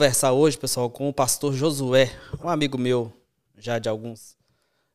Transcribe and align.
conversar 0.00 0.32
hoje, 0.32 0.56
pessoal, 0.56 0.88
com 0.88 1.10
o 1.10 1.12
pastor 1.12 1.52
Josué, 1.52 2.08
um 2.42 2.48
amigo 2.48 2.78
meu 2.78 3.12
já 3.58 3.78
de 3.78 3.86
alguns, 3.86 4.34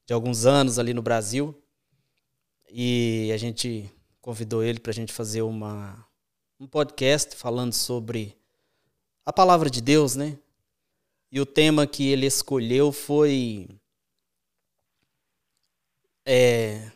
de 0.04 0.12
alguns 0.12 0.48
anos 0.48 0.80
ali 0.80 0.96
no 0.96 1.02
Brasil. 1.04 1.56
E 2.68 3.30
a 3.32 3.38
gente 3.38 3.88
convidou 4.20 4.64
ele 4.64 4.80
para 4.80 4.90
a 4.90 4.94
gente 4.96 5.14
fazer 5.14 5.44
uma, 5.44 6.04
um 6.60 6.66
podcast 6.66 7.36
falando 7.36 7.72
sobre 7.72 8.36
a 9.24 9.32
palavra 9.32 9.70
de 9.70 9.80
Deus, 9.80 10.16
né? 10.16 10.40
E 11.32 11.40
o 11.40 11.46
tema 11.46 11.86
que 11.86 12.08
ele 12.08 12.26
escolheu 12.26 12.92
foi 12.92 13.68
é, 16.26 16.90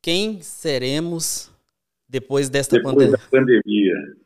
quem 0.00 0.40
seremos 0.40 1.50
depois 2.08 2.48
desta 2.48 2.76
depois 2.76 2.94
pandemia? 2.94 3.16
Da 3.16 3.28
pandemia. 3.28 4.16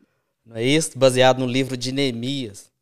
Não 0.45 0.57
é 0.57 0.63
isso? 0.63 0.99
Baseado 0.99 1.39
no 1.39 1.47
livro 1.47 1.75
de 1.75 1.91
Neemias. 1.91 2.74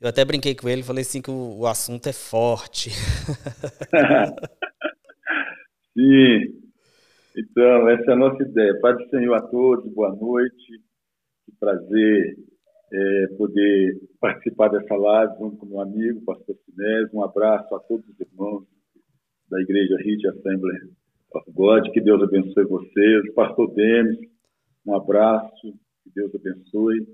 Eu 0.00 0.08
até 0.08 0.24
brinquei 0.24 0.54
com 0.54 0.66
ele, 0.66 0.82
falei 0.82 1.02
assim 1.02 1.20
que 1.20 1.30
o, 1.30 1.58
o 1.58 1.66
assunto 1.66 2.08
é 2.08 2.12
forte. 2.12 2.88
Sim. 5.92 6.56
Então, 7.36 7.86
essa 7.90 8.10
é 8.10 8.14
a 8.14 8.16
nossa 8.16 8.42
ideia. 8.42 8.80
Pai 8.80 8.94
do 8.94 9.06
Senhor 9.10 9.34
a 9.34 9.42
todos, 9.42 9.92
boa 9.92 10.16
noite. 10.16 10.80
Que 11.44 11.52
prazer 11.60 12.34
é, 12.90 13.26
poder 13.36 14.00
participar 14.18 14.68
dessa 14.68 14.94
live 14.94 15.34
junto 15.38 15.58
com 15.58 15.66
meu 15.66 15.80
amigo, 15.80 16.24
pastor 16.24 16.56
Sinés. 16.64 17.12
Um 17.12 17.22
abraço 17.22 17.74
a 17.74 17.80
todos 17.80 18.08
os 18.08 18.18
irmãos 18.18 18.64
da 19.50 19.60
Igreja 19.60 19.98
Hit 19.98 20.26
Assembly 20.28 20.78
of 21.34 21.52
God. 21.52 21.90
Que 21.92 22.00
Deus 22.00 22.22
abençoe 22.22 22.64
vocês. 22.64 23.34
Pastor 23.34 23.70
Denis, 23.74 24.18
um 24.86 24.94
abraço. 24.94 25.74
Que 26.04 26.10
Deus 26.14 26.34
abençoe. 26.34 27.06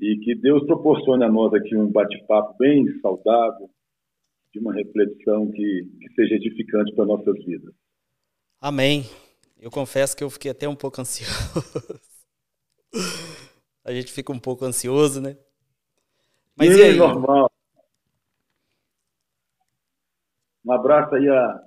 E 0.00 0.16
que 0.20 0.34
Deus 0.34 0.64
proporcione 0.66 1.24
a 1.24 1.28
nós 1.30 1.52
aqui 1.52 1.76
um 1.76 1.90
bate-papo 1.90 2.56
bem 2.58 2.86
saudável, 3.00 3.68
de 4.52 4.58
uma 4.58 4.72
reflexão 4.72 5.50
que, 5.50 5.88
que 6.00 6.14
seja 6.14 6.34
edificante 6.34 6.94
para 6.94 7.04
nossas 7.04 7.36
vidas. 7.44 7.74
Amém. 8.60 9.04
Eu 9.60 9.70
confesso 9.70 10.16
que 10.16 10.24
eu 10.24 10.30
fiquei 10.30 10.50
até 10.50 10.68
um 10.68 10.74
pouco 10.74 11.00
ansioso. 11.00 11.30
A 13.84 13.92
gente 13.92 14.12
fica 14.12 14.32
um 14.32 14.38
pouco 14.38 14.64
ansioso, 14.64 15.20
né? 15.20 15.36
Mas 16.56 16.74
Sim, 16.74 16.80
e 16.80 16.82
aí? 16.82 16.96
normal. 16.96 17.50
Um 20.64 20.72
abraço 20.72 21.14
aí 21.14 21.28
a, 21.28 21.64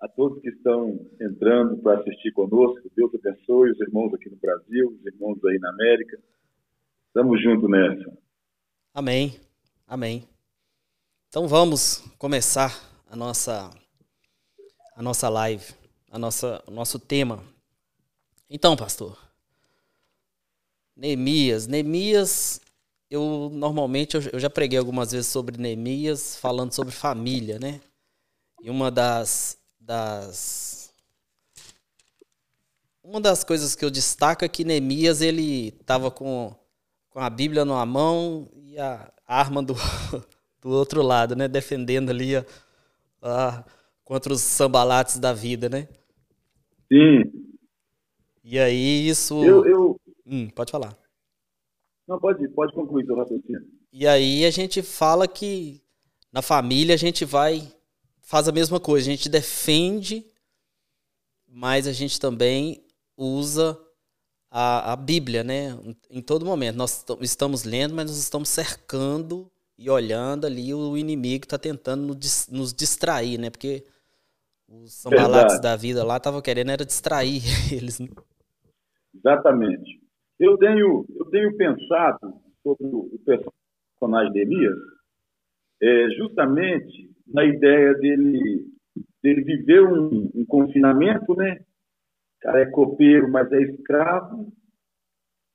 a 0.00 0.08
todos 0.08 0.40
que 0.40 0.48
estão 0.48 0.98
entrando 1.20 1.76
para 1.78 2.00
assistir 2.00 2.32
conosco. 2.32 2.90
Deus 2.96 3.14
abençoe 3.14 3.70
os 3.70 3.80
irmãos 3.80 4.12
aqui 4.14 4.30
no 4.30 4.36
Brasil, 4.36 4.88
os 4.88 5.06
irmãos 5.06 5.38
aí 5.44 5.58
na 5.58 5.70
América. 5.70 6.18
Estamos 7.10 7.42
juntos 7.42 7.68
nessa. 7.68 8.16
Amém. 8.94 9.40
Amém. 9.84 10.28
Então 11.28 11.48
vamos 11.48 12.04
começar 12.16 12.72
a 13.10 13.16
nossa 13.16 13.68
a 14.94 15.02
nossa 15.02 15.28
live, 15.28 15.74
a 16.08 16.16
nossa 16.20 16.62
o 16.68 16.70
nosso 16.70 17.00
tema. 17.00 17.42
Então, 18.48 18.76
pastor, 18.76 19.18
Neemias, 20.94 21.66
Neemias, 21.66 22.60
eu 23.10 23.50
normalmente 23.52 24.16
eu, 24.32 24.38
já 24.38 24.48
preguei 24.48 24.78
algumas 24.78 25.10
vezes 25.10 25.26
sobre 25.26 25.58
Neemias, 25.58 26.36
falando 26.36 26.72
sobre 26.72 26.92
família, 26.92 27.58
né? 27.58 27.80
E 28.62 28.70
uma 28.70 28.88
das 28.88 29.58
das 29.80 30.94
uma 33.02 33.20
das 33.20 33.42
coisas 33.42 33.74
que 33.74 33.84
eu 33.84 33.90
destaco 33.90 34.44
é 34.44 34.48
que 34.48 34.62
Neemias 34.62 35.20
ele 35.20 35.70
estava 35.80 36.08
com 36.08 36.54
com 37.10 37.18
a 37.20 37.28
Bíblia 37.28 37.64
numa 37.64 37.84
mão 37.84 38.48
e 38.54 38.78
a 38.78 39.12
arma 39.26 39.62
do, 39.62 39.74
do 40.62 40.70
outro 40.70 41.02
lado, 41.02 41.36
né? 41.36 41.48
Defendendo 41.48 42.10
ali 42.10 42.36
a, 42.36 42.46
a, 43.20 43.64
contra 44.04 44.32
os 44.32 44.40
sambalates 44.40 45.18
da 45.18 45.32
vida, 45.32 45.68
né? 45.68 45.88
Sim. 46.90 47.48
E 48.42 48.58
aí 48.58 49.08
isso. 49.08 49.44
Eu, 49.44 49.64
eu... 49.66 50.00
Hum, 50.26 50.48
pode 50.48 50.70
falar. 50.70 50.96
Não, 52.06 52.18
pode, 52.18 52.48
pode 52.48 52.72
concluir 52.72 53.06
seu 53.06 53.16
raciocínio. 53.16 53.68
E 53.92 54.06
aí 54.06 54.44
a 54.44 54.50
gente 54.50 54.82
fala 54.82 55.28
que 55.28 55.82
na 56.32 56.42
família 56.42 56.94
a 56.94 56.98
gente 56.98 57.24
vai. 57.24 57.72
faz 58.20 58.48
a 58.48 58.52
mesma 58.52 58.80
coisa, 58.80 59.08
a 59.08 59.12
gente 59.12 59.28
defende, 59.28 60.24
mas 61.46 61.86
a 61.86 61.92
gente 61.92 62.18
também 62.18 62.84
usa 63.16 63.78
a, 64.50 64.92
a 64.92 64.96
Bíblia, 64.96 65.44
né? 65.44 65.78
Em 66.10 66.20
todo 66.20 66.44
momento. 66.44 66.76
Nós 66.76 67.04
estamos 67.20 67.64
lendo, 67.64 67.94
mas 67.94 68.06
nós 68.06 68.18
estamos 68.18 68.48
cercando 68.48 69.50
e 69.78 69.88
olhando 69.88 70.46
ali 70.46 70.74
o 70.74 70.96
inimigo 70.96 71.44
está 71.44 71.58
tentando 71.58 72.02
nos 72.50 72.74
distrair, 72.74 73.38
né? 73.38 73.48
Porque 73.48 73.84
os 74.68 74.92
sambalates 74.92 75.60
da 75.60 75.74
vida 75.76 76.04
lá 76.04 76.16
estavam 76.16 76.42
querendo 76.42 76.70
era 76.70 76.84
distrair 76.84 77.42
eles. 77.72 77.98
Né? 78.00 78.08
Exatamente. 79.14 80.00
Eu 80.38 80.56
tenho, 80.58 81.04
eu 81.16 81.24
tenho 81.26 81.56
pensado 81.56 82.34
sobre 82.62 82.86
o 82.86 83.18
personagem 83.24 84.32
de 84.32 84.40
Elias 84.40 84.76
é, 85.82 86.10
justamente 86.10 87.10
na 87.26 87.44
ideia 87.44 87.94
dele, 87.94 88.66
dele 89.22 89.42
viver 89.42 89.82
um, 89.82 90.30
um 90.34 90.44
confinamento, 90.44 91.34
né? 91.34 91.60
Cara 92.40 92.62
é 92.62 92.66
copeiro, 92.66 93.30
mas 93.30 93.50
é 93.52 93.62
escravo, 93.62 94.52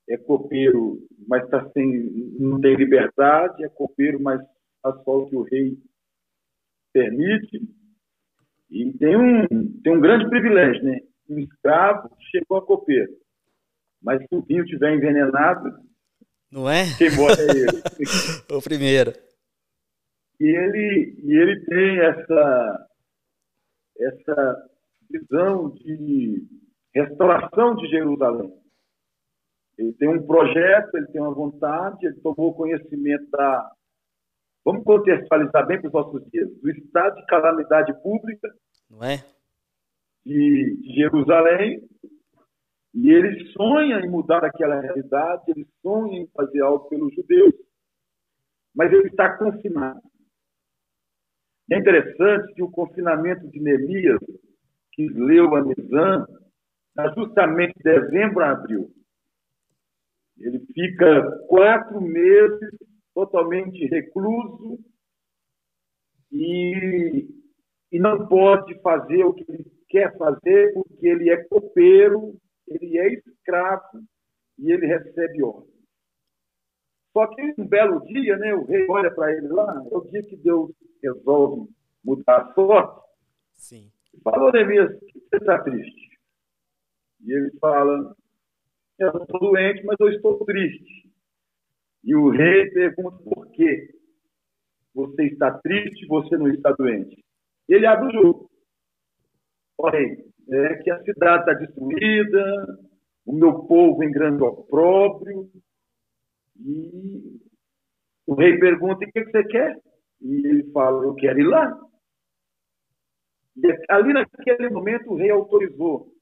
é 0.10 0.18
copeiro, 0.18 1.00
mas 1.28 1.48
tá 1.50 1.68
sem, 1.72 2.34
não 2.40 2.60
tem 2.62 2.76
liberdade, 2.76 3.64
é 3.64 3.70
copeiro, 3.70 4.22
mas 4.22 4.42
faz 4.82 5.04
só 5.04 5.18
o 5.18 5.30
que 5.30 5.36
o 5.36 5.44
rei 5.44 5.78
permite. 6.94 7.62
E 8.70 8.94
tem 8.98 9.16
um, 9.16 9.48
tem 9.82 9.96
um 9.96 10.00
grande 10.00 10.30
privilégio, 10.30 10.84
né? 10.84 11.00
Um 11.30 11.40
escravo 11.40 12.10
chegou 12.32 12.58
a 12.58 12.66
copeiro. 12.66 13.12
Mas 14.02 14.22
se 14.22 14.36
o 14.36 14.42
vinho 14.42 14.64
estiver 14.64 14.94
envenenado, 14.94 15.72
não 16.52 16.70
é? 16.70 16.86
Quem 16.98 17.14
morre 17.16 17.42
é 17.42 17.52
ele. 17.52 17.84
o 18.50 18.62
primeiro. 18.62 19.12
E 20.40 20.46
ele, 20.46 21.16
e 21.24 21.34
ele 21.34 21.66
tem 21.66 22.00
essa, 22.00 22.88
essa 24.00 24.70
visão 25.10 25.72
de 25.76 26.48
restauração 26.96 27.76
de 27.76 27.88
Jerusalém. 27.88 28.52
Ele 29.78 29.92
tem 29.94 30.08
um 30.08 30.26
projeto, 30.26 30.96
ele 30.96 31.08
tem 31.08 31.22
uma 31.22 31.34
vontade, 31.34 32.06
ele 32.06 32.16
tomou 32.22 32.56
conhecimento 32.56 33.30
da. 33.30 33.72
Vamos 34.64 34.84
contextualizar 34.84 35.68
bem 35.68 35.80
para 35.82 35.88
os 35.88 35.94
nossos 35.94 36.32
dias: 36.32 36.50
do 36.62 36.70
estado 36.70 37.16
de 37.18 37.26
calamidade 37.26 37.94
pública 38.02 38.50
Não 38.90 39.04
é? 39.04 39.18
de, 40.26 40.78
de 40.82 40.94
Jerusalém. 40.96 41.82
E 42.94 43.10
ele 43.12 43.46
sonha 43.52 44.00
em 44.00 44.10
mudar 44.10 44.46
aquela 44.46 44.80
realidade, 44.80 45.44
ele 45.50 45.68
sonha 45.82 46.22
em 46.22 46.28
fazer 46.28 46.62
algo 46.62 46.88
pelos 46.88 47.14
judeus, 47.14 47.54
mas 48.74 48.90
ele 48.90 49.10
está 49.10 49.38
confinado. 49.38 50.00
É 51.70 51.78
interessante 51.78 52.54
que 52.54 52.64
o 52.64 52.72
confinamento 52.72 53.46
de 53.50 53.60
Neemias, 53.60 54.22
que 54.94 55.10
leu 55.10 55.54
a 55.56 55.62
Nizam, 55.62 56.26
justamente 57.16 57.74
dezembro 57.84 58.44
a 58.44 58.52
abril. 58.52 58.92
Ele 60.38 60.60
fica 60.74 61.46
quatro 61.48 62.02
meses 62.02 62.72
totalmente 63.14 63.86
recluso 63.88 64.80
e, 66.32 67.28
e 67.92 68.00
não 68.00 68.28
pode 68.28 68.80
fazer 68.82 69.24
o 69.24 69.34
que 69.34 69.46
ele 69.48 69.66
quer 69.88 70.18
fazer 70.18 70.74
porque 70.74 71.08
ele 71.08 71.30
é 71.30 71.44
copeiro, 71.46 72.36
ele 72.68 72.98
é 72.98 73.14
escravo 73.14 74.04
e 74.58 74.72
ele 74.72 74.86
recebe 74.88 75.44
ordem. 75.44 75.76
Só 77.14 77.28
que 77.28 77.42
um 77.58 77.66
belo 77.66 78.04
dia, 78.06 78.36
né, 78.38 78.54
o 78.54 78.66
rei 78.66 78.86
olha 78.90 79.10
para 79.10 79.32
ele 79.32 79.48
lá, 79.48 79.82
é 79.90 79.96
o 79.96 80.02
dia 80.02 80.22
que 80.24 80.36
Deus 80.36 80.72
resolve 81.02 81.70
mudar 82.04 82.42
a 82.42 82.54
sorte. 82.54 83.02
Sim. 83.54 83.90
Falou, 84.22 84.52
Neemias, 84.52 84.92
você 85.00 85.38
está 85.38 85.60
triste? 85.64 86.05
E 87.26 87.34
ele 87.34 87.52
fala: 87.60 88.16
Eu 89.00 89.14
não 89.14 89.24
estou 89.24 89.40
doente, 89.40 89.84
mas 89.84 89.98
eu 90.00 90.10
estou 90.10 90.46
triste. 90.46 91.12
E 92.04 92.16
o 92.16 92.30
rei 92.30 92.70
pergunta: 92.70 93.18
Por 93.24 93.52
quê? 93.52 93.90
Você 94.94 95.26
está 95.26 95.52
triste, 95.60 96.06
você 96.06 96.38
não 96.38 96.48
está 96.48 96.72
doente. 96.72 97.24
Ele 97.68 97.86
abre 97.86 98.08
o 98.08 98.22
jogo. 98.22 98.52
Olha, 99.78 99.98
é 99.98 100.76
que 100.76 100.92
a 100.92 101.04
cidade 101.04 101.40
está 101.42 101.54
destruída, 101.54 102.80
o 103.26 103.34
meu 103.34 103.66
povo 103.66 104.04
em 104.04 104.12
grande 104.12 104.44
opróbrio. 104.44 105.50
E 106.60 107.42
o 108.28 108.36
rei 108.36 108.60
pergunta: 108.60 109.04
O 109.04 109.12
que 109.12 109.24
você 109.24 109.44
quer? 109.46 109.82
E 110.22 110.48
ele 110.48 110.72
fala: 110.72 111.04
Eu 111.04 111.16
quero 111.16 111.40
ir 111.40 111.48
lá. 111.48 111.82
E 113.58 113.86
ali 113.90 114.14
naquele 114.14 114.70
momento 114.70 115.12
o 115.12 115.16
rei 115.16 115.32
autorizou 115.32 116.15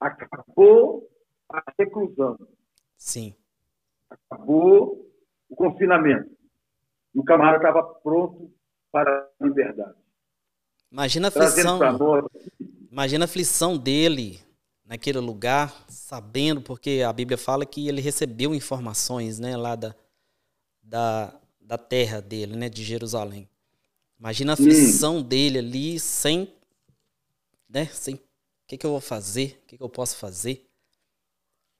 acabou 0.00 1.08
a 1.48 1.62
reclusão. 1.78 2.38
Sim. 2.96 3.34
Acabou 4.08 5.10
o 5.48 5.56
confinamento. 5.56 6.30
E 7.14 7.18
o 7.18 7.24
camarada 7.24 7.56
estava 7.58 7.82
pronto 7.82 8.50
para 8.90 9.28
a 9.40 9.44
liberdade. 9.44 9.94
Imagina 10.90 11.28
a 11.28 11.30
aflição. 11.30 11.78
Imagina 12.90 13.24
a 13.24 13.26
aflição 13.26 13.78
dele 13.78 14.40
naquele 14.84 15.18
lugar, 15.20 15.84
sabendo, 15.88 16.60
porque 16.60 17.02
a 17.06 17.12
Bíblia 17.12 17.38
fala 17.38 17.64
que 17.64 17.86
ele 17.86 18.00
recebeu 18.00 18.52
informações, 18.52 19.38
né, 19.38 19.56
lá 19.56 19.76
da, 19.76 19.94
da, 20.82 21.32
da 21.60 21.78
terra 21.78 22.20
dele, 22.20 22.56
né, 22.56 22.68
de 22.68 22.82
Jerusalém. 22.82 23.48
Imagina 24.18 24.52
a 24.52 24.54
aflição 24.54 25.18
hum. 25.18 25.22
dele 25.22 25.58
ali, 25.58 26.00
sem, 26.00 26.52
né, 27.68 27.86
sem, 27.86 28.20
que, 28.70 28.78
que 28.78 28.86
eu 28.86 28.90
vou 28.90 29.00
fazer, 29.00 29.58
o 29.64 29.66
que, 29.66 29.76
que 29.76 29.82
eu 29.82 29.88
posso 29.88 30.16
fazer, 30.16 30.64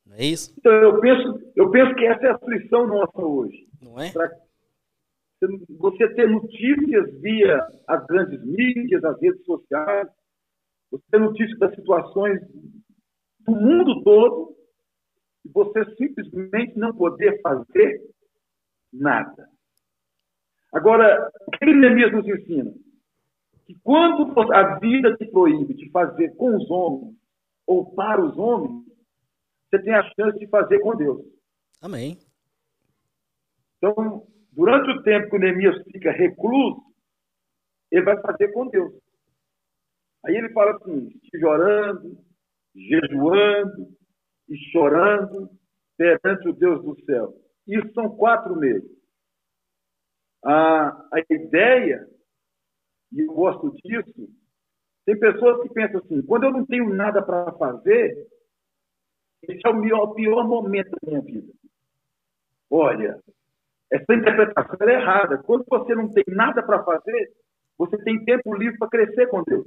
não 0.04 0.16
é 0.16 0.24
isso? 0.24 0.52
Então, 0.58 0.72
eu 0.72 1.00
penso, 1.00 1.52
eu 1.54 1.70
penso 1.70 1.94
que 1.94 2.04
essa 2.04 2.26
é 2.26 2.30
a 2.30 2.34
aflição 2.34 2.84
nossa 2.84 3.22
hoje. 3.22 3.68
Não 3.80 4.00
é? 4.00 4.10
Pra 4.10 4.28
você 5.78 6.14
ter 6.14 6.28
notícias 6.28 7.20
via 7.20 7.60
as 7.86 8.06
grandes 8.06 8.44
mídias, 8.44 9.04
as 9.04 9.20
redes 9.20 9.44
sociais, 9.44 10.08
você 10.90 11.04
ter 11.12 11.20
notícias 11.20 11.58
das 11.60 11.74
situações 11.76 12.40
do 13.40 13.52
mundo 13.52 14.02
todo 14.02 14.56
e 15.44 15.48
você 15.48 15.84
simplesmente 15.94 16.76
não 16.76 16.92
poder 16.92 17.40
fazer 17.40 18.02
nada. 18.92 19.48
Agora, 20.72 21.30
o 21.46 21.50
que 21.52 21.66
Neemias 21.66 22.12
nos 22.12 22.26
ensina? 22.26 22.74
Que 23.70 23.78
quando 23.84 24.52
a 24.52 24.80
vida 24.80 25.16
te 25.16 25.30
proíbe 25.30 25.74
de 25.74 25.88
fazer 25.92 26.34
com 26.34 26.56
os 26.56 26.68
homens 26.68 27.14
ou 27.64 27.94
para 27.94 28.20
os 28.20 28.36
homens, 28.36 28.84
você 29.70 29.80
tem 29.80 29.94
a 29.94 30.02
chance 30.02 30.36
de 30.40 30.48
fazer 30.48 30.80
com 30.80 30.96
Deus. 30.96 31.24
Amém. 31.80 32.18
Então, 33.76 34.26
durante 34.50 34.90
o 34.90 35.02
tempo 35.04 35.30
que 35.30 35.36
o 35.36 35.38
Neemias 35.38 35.80
fica 35.84 36.10
recluso, 36.10 36.82
ele 37.92 38.02
vai 38.02 38.20
fazer 38.20 38.50
com 38.50 38.66
Deus. 38.66 38.92
Aí 40.26 40.34
ele 40.34 40.52
fala 40.52 40.72
assim: 40.72 41.06
estive 41.22 41.46
orando, 41.46 42.18
jejuando 42.74 43.96
e 44.48 44.56
chorando 44.72 45.48
perante 45.96 46.48
o 46.48 46.52
Deus 46.52 46.82
do 46.82 47.00
céu. 47.04 47.32
Isso 47.68 47.92
são 47.94 48.16
quatro 48.16 48.56
meses. 48.56 48.90
A, 50.44 50.88
a 50.88 51.20
ideia, 51.30 52.04
e 53.12 53.20
eu 53.20 53.32
gosto 53.32 53.70
disso, 53.82 54.28
tem 55.04 55.18
pessoas 55.18 55.62
que 55.62 55.74
pensam 55.74 56.00
assim: 56.00 56.22
quando 56.22 56.44
eu 56.44 56.52
não 56.52 56.64
tenho 56.64 56.88
nada 56.94 57.22
para 57.22 57.52
fazer, 57.52 58.26
esse 59.42 59.60
é 59.64 59.68
o 59.68 59.80
pior, 59.80 60.06
pior 60.14 60.46
momento 60.46 60.90
da 60.90 60.98
minha 61.08 61.20
vida. 61.20 61.52
Olha, 62.70 63.20
essa 63.90 64.14
interpretação 64.14 64.88
é 64.88 64.94
errada. 64.94 65.38
Quando 65.38 65.64
você 65.68 65.94
não 65.94 66.08
tem 66.12 66.24
nada 66.28 66.62
para 66.62 66.84
fazer, 66.84 67.32
você 67.76 67.96
tem 68.04 68.24
tempo 68.24 68.54
livre 68.54 68.78
para 68.78 68.88
crescer 68.88 69.26
com 69.28 69.42
Deus. 69.42 69.66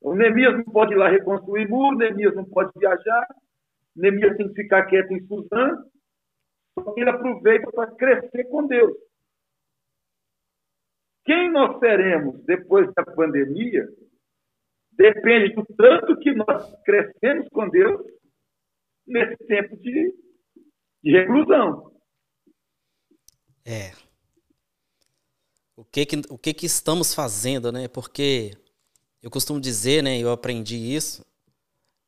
O 0.00 0.14
Neemias 0.14 0.54
não 0.54 0.64
pode 0.64 0.92
ir 0.92 0.96
lá 0.96 1.08
reconstruir 1.08 1.68
muro, 1.68 1.96
Neemias 1.96 2.34
não 2.34 2.44
pode 2.44 2.70
viajar, 2.76 3.26
Neemias 3.96 4.36
tem 4.36 4.48
que 4.48 4.62
ficar 4.62 4.84
quieto 4.84 5.12
em 5.12 5.26
Suzã, 5.26 5.82
ele 6.96 7.08
aproveita 7.08 7.70
para 7.72 7.90
crescer 7.92 8.44
com 8.44 8.66
Deus. 8.66 8.94
Quem 11.24 11.50
nós 11.50 11.78
seremos 11.78 12.44
depois 12.44 12.92
da 12.94 13.04
pandemia 13.04 13.88
depende 14.92 15.54
do 15.54 15.64
tanto 15.76 16.18
que 16.18 16.32
nós 16.32 16.82
crescemos 16.84 17.48
com 17.48 17.68
Deus 17.68 18.00
nesse 19.06 19.36
tempo 19.46 19.76
de, 19.76 20.14
de 21.02 21.10
reclusão. 21.10 21.92
É. 23.64 23.92
O 25.76 25.84
que 25.84 26.06
que, 26.06 26.16
o 26.30 26.38
que 26.38 26.54
que 26.54 26.66
estamos 26.66 27.14
fazendo, 27.14 27.72
né? 27.72 27.88
Porque 27.88 28.52
eu 29.22 29.30
costumo 29.30 29.60
dizer, 29.60 30.02
né, 30.02 30.18
eu 30.18 30.30
aprendi 30.30 30.76
isso 30.76 31.24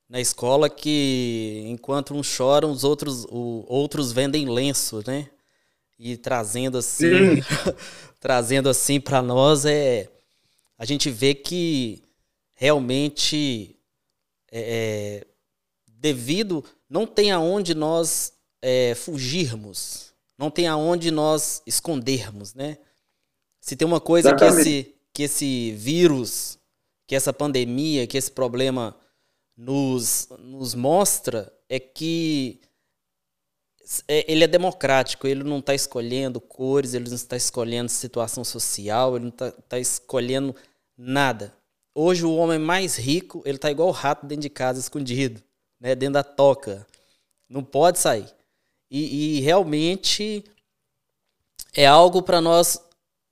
na 0.08 0.20
escola 0.20 0.70
que 0.70 1.64
enquanto 1.66 2.14
uns 2.14 2.26
choram, 2.26 2.70
os 2.70 2.84
outros, 2.84 3.24
o, 3.24 3.64
outros 3.66 4.12
vendem 4.12 4.48
lenço, 4.48 5.02
né? 5.06 5.28
E 5.98 6.16
trazendo 6.16 6.78
assim, 6.78 7.06
trazendo 8.20 8.68
assim 8.68 9.00
para 9.00 9.22
nós 9.22 9.64
é 9.64 10.10
a 10.78 10.84
gente 10.84 11.10
vê 11.10 11.34
que 11.34 12.02
realmente 12.52 13.78
é, 14.52 15.22
é, 15.22 15.26
devido 15.88 16.62
não 16.88 17.06
tem 17.06 17.32
aonde 17.32 17.74
nós 17.74 18.34
é, 18.60 18.94
fugirmos, 18.94 20.12
não 20.36 20.50
tem 20.50 20.66
aonde 20.66 21.10
nós 21.10 21.62
escondermos, 21.66 22.52
né? 22.52 22.76
Se 23.58 23.74
tem 23.74 23.88
uma 23.88 24.00
coisa 24.00 24.34
que 24.34 24.44
esse, 24.44 24.94
que 25.12 25.22
esse 25.22 25.72
vírus 25.72 26.58
que 27.06 27.14
essa 27.14 27.32
pandemia, 27.32 28.06
que 28.06 28.18
esse 28.18 28.30
problema 28.30 28.96
nos, 29.56 30.28
nos 30.38 30.74
mostra 30.74 31.52
é 31.68 31.78
que 31.78 32.60
ele 34.08 34.42
é 34.42 34.48
democrático, 34.48 35.28
ele 35.28 35.44
não 35.44 35.60
está 35.60 35.74
escolhendo 35.74 36.40
cores, 36.40 36.92
ele 36.92 37.08
não 37.08 37.14
está 37.14 37.36
escolhendo 37.36 37.88
situação 37.88 38.42
social, 38.42 39.14
ele 39.14 39.26
não 39.26 39.30
está 39.30 39.50
tá 39.52 39.78
escolhendo 39.78 40.54
nada. 40.96 41.54
Hoje 41.94 42.24
o 42.24 42.34
homem 42.34 42.58
mais 42.58 42.96
rico, 42.96 43.42
ele 43.44 43.56
está 43.56 43.70
igual 43.70 43.88
o 43.88 43.92
rato 43.92 44.26
dentro 44.26 44.42
de 44.42 44.50
casa, 44.50 44.80
escondido, 44.80 45.40
né, 45.80 45.94
dentro 45.94 46.14
da 46.14 46.24
toca. 46.24 46.86
Não 47.48 47.62
pode 47.62 47.98
sair. 47.98 48.26
E, 48.90 49.38
e 49.38 49.40
realmente 49.40 50.44
é 51.72 51.86
algo 51.86 52.22
para 52.22 52.40
nós 52.40 52.80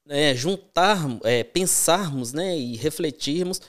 é, 0.09 0.35
juntar, 0.35 0.99
é, 1.25 1.43
pensarmos 1.43 2.33
né, 2.33 2.57
e 2.57 2.77
refletirmos 2.77 3.61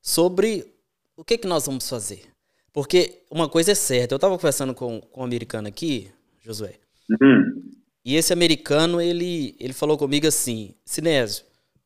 sobre 0.00 0.74
o 1.14 1.22
que, 1.22 1.36
que 1.36 1.46
nós 1.46 1.66
vamos 1.66 1.88
fazer. 1.88 2.32
Porque 2.72 3.22
uma 3.30 3.48
coisa 3.50 3.72
é 3.72 3.74
certa, 3.74 4.14
eu 4.14 4.16
estava 4.16 4.36
conversando 4.36 4.74
com, 4.74 5.00
com 5.00 5.20
um 5.20 5.24
americano 5.24 5.68
aqui, 5.68 6.10
Josué, 6.42 6.78
uhum. 7.08 7.70
e 8.04 8.16
esse 8.16 8.32
americano, 8.32 9.00
ele, 9.00 9.56
ele 9.58 9.72
falou 9.72 9.96
comigo 9.96 10.26
assim, 10.26 10.74
Sinésio, 10.84 11.44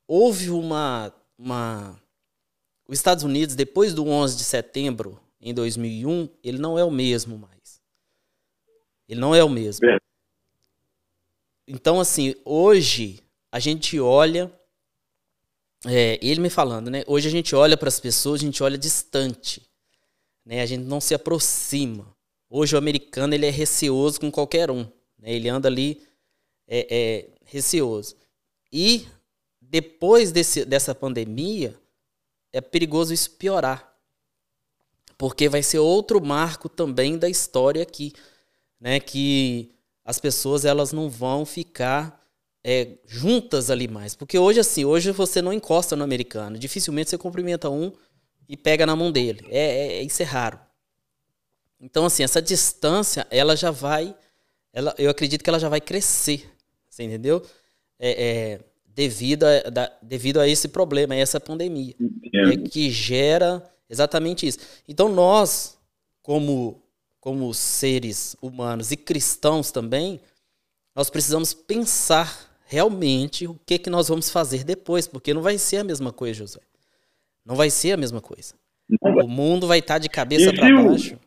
houve 0.08 0.50
uma, 0.50 1.12
uma... 1.38 2.00
Os 2.88 2.98
Estados 2.98 3.24
Unidos, 3.24 3.54
depois 3.54 3.92
do 3.92 4.06
11 4.06 4.36
de 4.36 4.44
setembro, 4.44 5.20
em 5.40 5.52
2001, 5.52 6.28
ele 6.42 6.58
não 6.58 6.78
é 6.78 6.84
o 6.84 6.90
mesmo 6.90 7.38
mais. 7.38 7.80
Ele 9.08 9.20
não 9.20 9.34
é 9.34 9.44
o 9.44 9.48
mesmo. 9.48 9.88
É. 9.88 9.98
Então, 11.68 12.00
assim, 12.00 12.34
hoje 12.44 13.22
a 13.50 13.58
gente 13.58 13.98
olha. 14.00 14.52
É, 15.84 16.18
ele 16.22 16.40
me 16.40 16.50
falando, 16.50 16.90
né? 16.90 17.04
Hoje 17.06 17.28
a 17.28 17.30
gente 17.30 17.54
olha 17.54 17.76
para 17.76 17.88
as 17.88 18.00
pessoas, 18.00 18.40
a 18.40 18.44
gente 18.44 18.62
olha 18.62 18.78
distante, 18.78 19.62
né? 20.44 20.62
A 20.62 20.66
gente 20.66 20.84
não 20.84 21.00
se 21.00 21.14
aproxima. 21.14 22.15
Hoje 22.48 22.74
o 22.74 22.78
americano 22.78 23.34
ele 23.34 23.46
é 23.46 23.50
receoso 23.50 24.20
com 24.20 24.30
qualquer 24.30 24.70
um, 24.70 24.86
né? 25.18 25.32
Ele 25.32 25.48
anda 25.48 25.68
ali 25.68 26.02
é, 26.66 26.86
é, 26.90 27.28
receoso. 27.44 28.16
E 28.72 29.06
depois 29.60 30.30
desse, 30.32 30.64
dessa 30.64 30.94
pandemia 30.94 31.76
é 32.52 32.60
perigoso 32.60 33.12
isso 33.12 33.30
piorar, 33.32 33.92
porque 35.18 35.48
vai 35.48 35.62
ser 35.62 35.78
outro 35.78 36.24
marco 36.24 36.68
também 36.68 37.18
da 37.18 37.28
história 37.28 37.82
aqui, 37.82 38.12
né? 38.80 39.00
Que 39.00 39.70
as 40.04 40.20
pessoas 40.20 40.64
elas 40.64 40.92
não 40.92 41.10
vão 41.10 41.44
ficar 41.44 42.24
é, 42.62 42.98
juntas 43.06 43.70
ali 43.70 43.86
mais. 43.86 44.14
Porque 44.14 44.38
hoje, 44.38 44.60
assim, 44.60 44.84
hoje 44.84 45.12
você 45.12 45.40
não 45.40 45.52
encosta 45.52 45.94
no 45.94 46.04
americano. 46.04 46.58
Dificilmente 46.58 47.10
você 47.10 47.18
cumprimenta 47.18 47.70
um 47.70 47.92
e 48.48 48.56
pega 48.56 48.84
na 48.84 48.96
mão 48.96 49.10
dele. 49.10 49.46
É, 49.50 49.98
é, 49.98 50.02
isso 50.02 50.20
é 50.22 50.24
raro. 50.24 50.58
Então, 51.80 52.06
assim, 52.06 52.22
essa 52.22 52.40
distância, 52.40 53.26
ela 53.30 53.56
já 53.56 53.70
vai. 53.70 54.14
Ela, 54.72 54.94
eu 54.98 55.10
acredito 55.10 55.42
que 55.42 55.50
ela 55.50 55.58
já 55.58 55.68
vai 55.68 55.80
crescer. 55.80 56.50
Você 56.88 57.02
entendeu? 57.02 57.42
É, 57.98 58.26
é 58.26 58.60
devido, 58.86 59.44
a, 59.44 59.70
da, 59.70 59.92
devido 60.00 60.40
a 60.40 60.48
esse 60.48 60.68
problema, 60.68 61.14
a 61.14 61.18
essa 61.18 61.38
pandemia. 61.38 61.94
É, 62.34 62.56
que 62.68 62.90
gera 62.90 63.62
exatamente 63.88 64.46
isso. 64.46 64.58
Então, 64.88 65.08
nós, 65.08 65.78
como, 66.22 66.82
como 67.20 67.52
seres 67.52 68.36
humanos 68.40 68.90
e 68.90 68.96
cristãos 68.96 69.70
também, 69.70 70.20
nós 70.94 71.10
precisamos 71.10 71.52
pensar 71.52 72.50
realmente 72.64 73.46
o 73.46 73.58
que, 73.66 73.78
que 73.78 73.90
nós 73.90 74.08
vamos 74.08 74.30
fazer 74.30 74.64
depois, 74.64 75.06
porque 75.06 75.34
não 75.34 75.42
vai 75.42 75.58
ser 75.58 75.78
a 75.78 75.84
mesma 75.84 76.12
coisa, 76.12 76.34
José. 76.34 76.60
Não 77.44 77.54
vai 77.54 77.70
ser 77.70 77.92
a 77.92 77.96
mesma 77.96 78.20
coisa. 78.20 78.54
O 79.02 79.28
mundo 79.28 79.66
vai 79.66 79.78
estar 79.80 79.98
de 79.98 80.08
cabeça 80.08 80.52
para 80.52 80.82
baixo. 80.82 81.18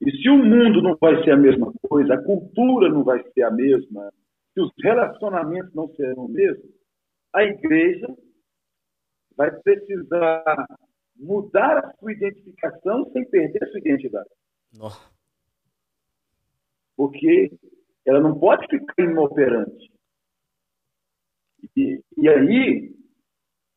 E 0.00 0.10
se 0.10 0.28
o 0.28 0.36
mundo 0.36 0.80
não 0.80 0.96
vai 0.96 1.22
ser 1.24 1.32
a 1.32 1.36
mesma 1.36 1.72
coisa, 1.88 2.14
a 2.14 2.22
cultura 2.22 2.88
não 2.88 3.02
vai 3.02 3.22
ser 3.32 3.42
a 3.42 3.50
mesma, 3.50 4.12
se 4.54 4.60
os 4.60 4.70
relacionamentos 4.82 5.74
não 5.74 5.88
serão 5.94 6.26
o 6.26 6.28
mesmo, 6.28 6.68
a 7.34 7.42
igreja 7.44 8.06
vai 9.36 9.50
precisar 9.60 10.66
mudar 11.16 11.78
a 11.78 11.92
sua 11.96 12.12
identificação 12.12 13.10
sem 13.12 13.24
perder 13.28 13.62
a 13.62 13.66
sua 13.68 13.80
identidade. 13.80 14.30
Nossa. 14.72 15.10
Porque 16.96 17.50
Ela 18.06 18.20
não 18.20 18.38
pode 18.38 18.66
ficar 18.68 19.02
inoperante. 19.02 19.92
E, 21.76 22.02
e 22.16 22.28
aí, 22.28 22.94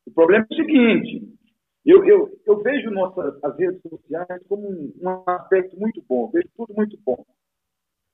o 0.06 0.12
problema 0.12 0.48
é 0.50 0.54
o 0.54 0.56
seguinte: 0.56 1.38
eu, 1.86 2.06
eu, 2.06 2.42
eu 2.46 2.62
vejo 2.62 2.92
nossas, 2.92 3.44
as 3.44 3.58
redes 3.58 3.82
sociais 3.82 4.44
como 4.48 4.70
um, 4.70 4.94
um 5.02 5.30
aspecto 5.30 5.80
muito 5.80 6.02
bom, 6.08 6.30
vejo 6.30 6.48
tudo 6.56 6.74
muito 6.76 6.98
bom. 7.04 7.26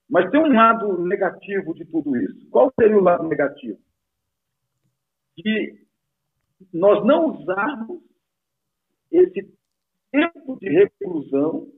Mas 0.09 0.29
tem 0.31 0.39
um 0.39 0.53
lado 0.53 1.05
negativo 1.05 1.73
de 1.73 1.83
tudo 1.85 2.15
isso. 2.15 2.49
Qual 2.49 2.71
seria 2.79 2.97
o 2.97 3.03
lado 3.03 3.27
negativo? 3.27 3.77
Que 5.35 5.85
nós 6.73 7.05
não 7.05 7.35
usarmos 7.35 8.01
esse 9.11 9.53
tempo 10.11 10.57
de 10.59 10.69
reclusão 10.69 11.71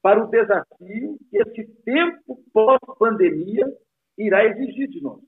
para 0.00 0.22
o 0.22 0.30
desafio 0.30 1.18
que 1.30 1.38
esse 1.38 1.64
tempo 1.82 2.44
pós-pandemia 2.52 3.66
irá 4.16 4.44
exigir 4.44 4.88
de 4.88 5.00
nós. 5.02 5.20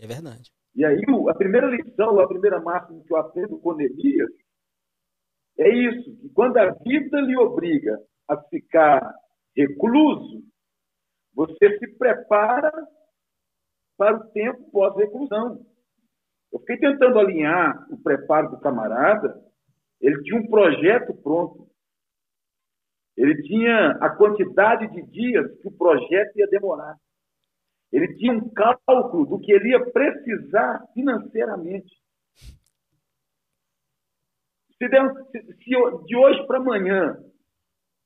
É 0.00 0.06
verdade. 0.06 0.50
E 0.78 0.84
aí, 0.84 1.02
a 1.28 1.34
primeira 1.34 1.66
lição, 1.66 2.20
a 2.20 2.28
primeira 2.28 2.60
máxima 2.60 3.02
que 3.04 3.12
eu 3.12 3.16
aprendo 3.16 3.58
com 3.58 3.74
Neemias 3.74 4.30
é 5.58 5.68
isso, 5.68 6.16
que 6.18 6.28
quando 6.28 6.56
a 6.56 6.70
vida 6.70 7.20
lhe 7.20 7.36
obriga 7.36 7.98
a 8.28 8.40
ficar 8.42 9.12
recluso, 9.56 10.44
você 11.34 11.80
se 11.80 11.98
prepara 11.98 12.70
para 13.96 14.18
o 14.18 14.30
tempo 14.30 14.70
pós-reclusão. 14.70 15.66
Eu 16.52 16.60
fiquei 16.60 16.78
tentando 16.78 17.18
alinhar 17.18 17.84
o 17.90 18.00
preparo 18.00 18.50
do 18.50 18.60
camarada, 18.60 19.36
ele 20.00 20.22
tinha 20.22 20.40
um 20.40 20.46
projeto 20.46 21.12
pronto. 21.24 21.68
Ele 23.16 23.42
tinha 23.42 23.98
a 24.00 24.10
quantidade 24.10 24.86
de 24.92 25.02
dias 25.10 25.60
que 25.60 25.66
o 25.66 25.76
projeto 25.76 26.36
ia 26.36 26.46
demorar. 26.46 26.96
Ele 27.92 28.14
tinha 28.16 28.32
um 28.32 28.48
cálculo 28.50 29.26
do 29.26 29.40
que 29.40 29.52
ele 29.52 29.70
ia 29.70 29.90
precisar 29.90 30.86
financeiramente. 30.92 31.94
Se, 34.76 34.88
se 34.88 36.04
de 36.06 36.16
hoje 36.16 36.46
para 36.46 36.58
amanhã 36.58 37.16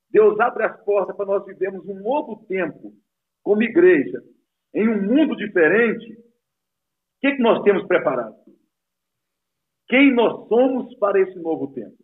Deus 0.09 0.39
abre 0.39 0.63
as 0.63 0.83
portas 0.83 1.15
para 1.15 1.25
nós 1.25 1.45
vivermos 1.45 1.85
um 1.87 1.99
novo 1.99 2.45
tempo 2.45 2.93
como 3.41 3.63
igreja, 3.63 4.23
em 4.73 4.87
um 4.87 5.01
mundo 5.01 5.35
diferente, 5.35 6.13
o 6.13 7.19
que, 7.19 7.35
que 7.35 7.41
nós 7.41 7.63
temos 7.63 7.85
preparado? 7.87 8.35
Quem 9.87 10.13
nós 10.13 10.47
somos 10.47 10.95
para 10.97 11.19
esse 11.19 11.37
novo 11.39 11.73
tempo? 11.73 11.97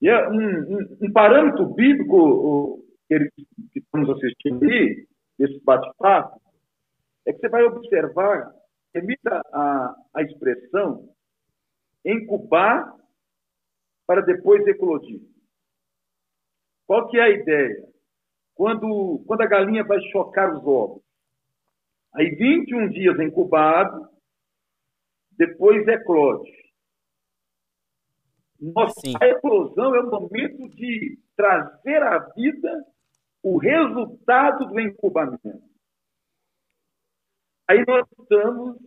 E 0.00 0.08
é 0.08 0.28
um, 0.28 0.76
um, 0.76 0.98
um 1.02 1.12
parâmetro 1.12 1.66
bíblico 1.74 2.84
que 3.08 3.30
estamos 3.74 4.10
assistindo 4.10 4.62
aí, 4.64 5.06
esse 5.38 5.62
bate-papo, 5.64 6.40
é 7.28 7.32
que 7.32 7.40
você 7.40 7.48
vai 7.50 7.62
observar, 7.62 8.50
emita 8.94 9.42
a, 9.52 9.94
a 10.14 10.22
expressão 10.22 11.14
incubar 12.02 12.96
para 14.06 14.22
depois 14.22 14.66
eclodir. 14.66 15.20
Qual 16.86 17.06
que 17.08 17.18
é 17.18 17.22
a 17.24 17.28
ideia? 17.28 17.86
Quando, 18.54 19.22
quando 19.26 19.42
a 19.42 19.46
galinha 19.46 19.84
vai 19.84 20.00
chocar 20.10 20.54
os 20.54 20.66
ovos, 20.66 21.02
aí 22.14 22.30
21 22.30 22.88
dias 22.88 23.20
incubado, 23.20 24.08
depois 25.32 25.86
eclode. 25.86 26.50
Nossa, 28.58 29.00
Sim. 29.00 29.12
a 29.20 29.26
eclosão 29.26 29.94
é 29.94 30.00
o 30.00 30.10
momento 30.10 30.66
de 30.70 31.18
trazer 31.36 32.02
à 32.02 32.18
vida 32.34 32.86
o 33.42 33.58
resultado 33.58 34.66
do 34.66 34.80
incubamento. 34.80 35.67
Aí 37.68 37.84
nós 37.86 38.06
estamos 38.18 38.78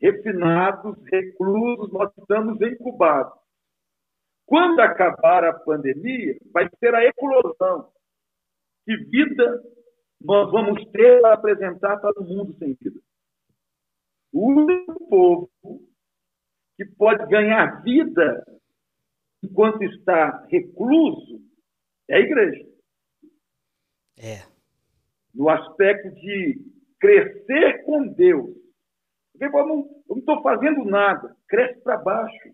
refinados, 0.00 0.96
reclusos, 1.12 1.92
nós 1.92 2.10
estamos 2.16 2.60
incubados. 2.62 3.38
Quando 4.46 4.80
acabar 4.80 5.44
a 5.44 5.52
pandemia, 5.52 6.38
vai 6.50 6.66
ser 6.78 6.94
a 6.94 7.04
eclosão. 7.04 7.92
Que 8.86 8.96
vida 8.96 9.62
nós 10.18 10.50
vamos 10.50 10.82
ter 10.90 11.20
para 11.20 11.34
apresentar 11.34 11.98
para 11.98 12.18
o 12.18 12.24
mundo 12.24 12.56
sem 12.58 12.72
vida? 12.80 13.00
O 14.32 14.48
único 14.50 15.08
povo 15.08 15.50
que 16.76 16.86
pode 16.96 17.26
ganhar 17.26 17.82
vida 17.82 18.46
enquanto 19.42 19.82
está 19.82 20.46
recluso 20.46 21.42
é 22.08 22.16
a 22.16 22.20
igreja. 22.20 22.66
É. 24.16 24.42
No 25.34 25.50
aspecto 25.50 26.10
de 26.14 26.77
crescer 27.00 27.84
com 27.84 28.06
Deus. 28.08 28.56
Porque 29.32 29.56
eu 29.56 29.66
não 30.08 30.18
estou 30.18 30.42
fazendo 30.42 30.84
nada, 30.84 31.36
cresce 31.46 31.80
para 31.80 31.96
baixo. 31.96 32.50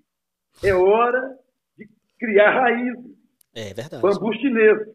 É 0.63 0.75
hora 0.75 1.39
de 1.77 1.89
criar 2.19 2.61
raízes. 2.61 3.15
É 3.55 3.73
verdade. 3.73 4.03
Bambu 4.03 4.33
chinês. 4.35 4.89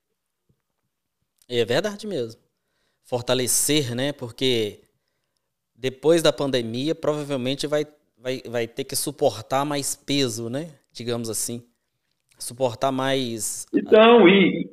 É 1.47 1.65
verdade 1.65 2.05
mesmo. 2.05 2.39
Fortalecer, 3.03 3.95
né? 3.95 4.13
Porque 4.13 4.81
depois 5.75 6.21
da 6.21 6.31
pandemia, 6.31 6.93
provavelmente 6.93 7.65
vai, 7.65 7.87
vai, 8.17 8.41
vai 8.47 8.67
ter 8.67 8.83
que 8.83 8.95
suportar 8.95 9.65
mais 9.65 9.95
peso, 9.95 10.49
né? 10.49 10.75
Digamos 10.91 11.29
assim. 11.29 11.65
Suportar 12.37 12.91
mais. 12.91 13.65
Então, 13.73 14.27
e, 14.27 14.69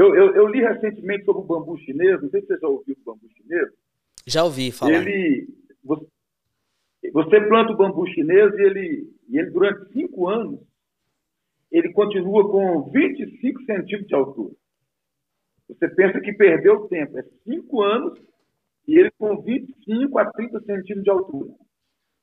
eu, 0.00 0.14
eu, 0.14 0.34
eu, 0.34 0.46
li 0.46 0.60
recentemente 0.60 1.26
sobre 1.26 1.42
o 1.42 1.44
bambu 1.44 1.76
chinês, 1.78 2.22
não 2.22 2.30
sei 2.30 2.40
se 2.40 2.46
você 2.46 2.58
já 2.58 2.68
ouviu 2.68 2.96
o 2.98 3.04
bambu 3.04 3.28
chinês. 3.36 3.68
Já 4.26 4.44
ouvi 4.44 4.72
falar. 4.72 4.92
Ele, 4.94 5.46
você, 5.84 6.06
você 7.12 7.40
planta 7.42 7.72
o 7.72 7.76
bambu 7.76 8.06
chinês 8.06 8.50
e 8.54 8.62
ele, 8.62 9.12
e 9.28 9.38
ele, 9.38 9.50
durante 9.50 9.92
cinco 9.92 10.26
anos, 10.26 10.58
ele 11.70 11.92
continua 11.92 12.50
com 12.50 12.90
25 12.90 13.62
centímetros 13.64 14.06
de 14.06 14.14
altura. 14.14 14.54
Você 15.68 15.88
pensa 15.88 16.18
que 16.20 16.32
perdeu 16.32 16.88
tempo. 16.88 17.18
É 17.18 17.22
cinco 17.44 17.82
anos 17.82 18.18
e 18.88 18.98
ele 18.98 19.10
com 19.18 19.40
25 19.42 20.18
a 20.18 20.32
30 20.32 20.60
centímetros 20.60 21.04
de 21.04 21.10
altura. 21.10 21.50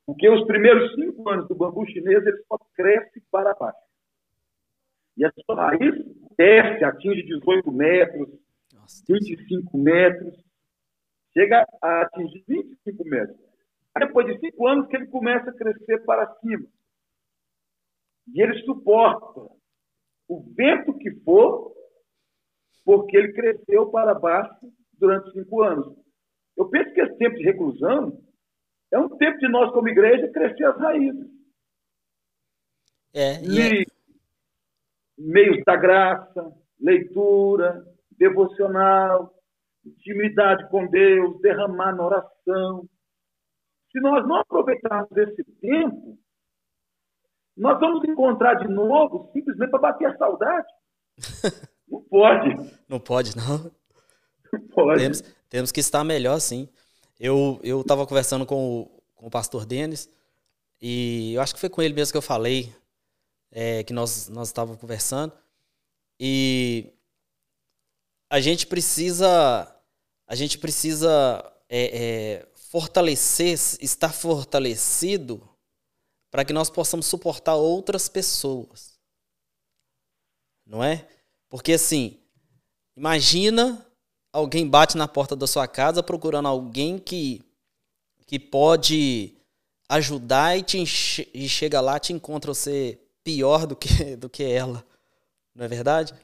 Porque 0.04 0.28
os 0.28 0.44
primeiros 0.48 0.94
cinco 0.96 1.28
anos 1.28 1.46
do 1.46 1.54
bambu 1.54 1.86
chinês, 1.86 2.26
ele 2.26 2.42
só 2.48 2.58
cresce 2.74 3.22
para 3.30 3.54
baixo. 3.54 3.78
E 5.16 5.24
a 5.24 5.32
sua 5.46 5.54
raiz 5.54 5.94
desce, 6.38 6.84
atinge 6.84 7.22
18 7.24 7.72
metros, 7.72 8.28
Nossa, 8.72 9.04
25 9.08 9.76
metros, 9.76 10.34
chega 11.32 11.66
a 11.82 12.02
atingir 12.02 12.44
25 12.46 13.04
metros. 13.04 13.38
Aí, 13.94 14.06
depois 14.06 14.26
de 14.26 14.38
cinco 14.38 14.66
anos 14.68 14.86
que 14.86 14.96
ele 14.96 15.08
começa 15.08 15.50
a 15.50 15.54
crescer 15.54 16.04
para 16.04 16.32
cima. 16.36 16.66
E 18.32 18.40
ele 18.40 18.62
suporta 18.62 19.50
o 20.28 20.40
vento 20.54 20.96
que 20.98 21.10
for, 21.22 21.74
porque 22.84 23.16
ele 23.16 23.32
cresceu 23.32 23.90
para 23.90 24.14
baixo 24.14 24.72
durante 24.92 25.32
cinco 25.32 25.62
anos. 25.62 25.96
Eu 26.56 26.68
penso 26.68 26.92
que 26.92 27.00
esse 27.00 27.16
tempo 27.16 27.36
de 27.36 27.44
reclusão 27.44 28.20
é 28.92 28.98
um 28.98 29.08
tempo 29.16 29.38
de 29.38 29.48
nós, 29.48 29.72
como 29.72 29.88
igreja, 29.88 30.30
crescer 30.30 30.64
as 30.64 30.78
raízes. 30.78 31.26
É, 33.14 33.42
e, 33.42 33.82
e 33.82 33.86
meios 35.18 35.62
da 35.64 35.76
graça, 35.76 36.52
leitura, 36.80 37.84
devocional, 38.12 39.34
intimidade 39.84 40.68
com 40.70 40.86
Deus, 40.86 41.40
derramar 41.40 41.94
na 41.94 42.06
oração. 42.06 42.88
Se 43.90 44.00
nós 44.00 44.26
não 44.26 44.36
aproveitarmos 44.36 45.16
esse 45.16 45.44
tempo, 45.60 46.18
nós 47.56 47.80
vamos 47.80 48.04
encontrar 48.08 48.54
de 48.54 48.68
novo 48.68 49.30
simplesmente 49.32 49.70
para 49.70 49.80
bater 49.80 50.06
a 50.06 50.16
saudade. 50.16 50.66
Não 51.90 52.02
pode. 52.02 52.54
Não 52.86 53.00
pode, 53.00 53.34
não. 53.34 53.72
Não 54.52 54.60
pode. 54.68 55.00
Temos, 55.00 55.22
temos 55.48 55.72
que 55.72 55.80
estar 55.80 56.04
melhor, 56.04 56.38
sim. 56.38 56.68
Eu 57.18 57.58
estava 57.64 58.06
conversando 58.06 58.44
com 58.44 58.82
o, 58.82 59.02
com 59.16 59.26
o 59.26 59.30
pastor 59.30 59.64
Denis 59.64 60.06
e 60.82 61.32
eu 61.32 61.40
acho 61.40 61.54
que 61.54 61.60
foi 61.60 61.70
com 61.70 61.80
ele 61.80 61.94
mesmo 61.94 62.12
que 62.12 62.18
eu 62.18 62.22
falei 62.22 62.70
é, 63.50 63.82
que 63.84 63.92
nós, 63.92 64.28
nós 64.28 64.48
estávamos 64.48 64.80
conversando. 64.80 65.32
E 66.20 66.92
a 68.30 68.40
gente 68.40 68.66
precisa, 68.66 69.74
a 70.26 70.34
gente 70.34 70.58
precisa 70.58 71.52
é, 71.68 71.82
é, 71.82 72.48
fortalecer, 72.54 73.58
estar 73.80 74.12
fortalecido 74.12 75.48
para 76.30 76.44
que 76.44 76.52
nós 76.52 76.68
possamos 76.68 77.06
suportar 77.06 77.54
outras 77.54 78.08
pessoas. 78.08 78.98
Não 80.66 80.84
é? 80.84 81.08
Porque 81.48 81.72
assim, 81.72 82.20
imagina 82.96 83.86
alguém 84.32 84.68
bate 84.68 84.96
na 84.96 85.08
porta 85.08 85.34
da 85.34 85.46
sua 85.46 85.66
casa 85.66 86.02
procurando 86.02 86.48
alguém 86.48 86.98
que, 86.98 87.42
que 88.26 88.38
pode 88.38 89.34
ajudar 89.88 90.58
e, 90.58 90.62
te 90.62 91.30
e 91.32 91.48
chega 91.48 91.80
lá 91.80 91.98
te 91.98 92.12
encontra 92.12 92.52
você 92.52 93.00
pior 93.28 93.66
do 93.66 93.76
que, 93.76 94.16
do 94.16 94.30
que 94.30 94.42
ela. 94.42 94.82
Não 95.54 95.66
é 95.66 95.68
verdade? 95.68 96.14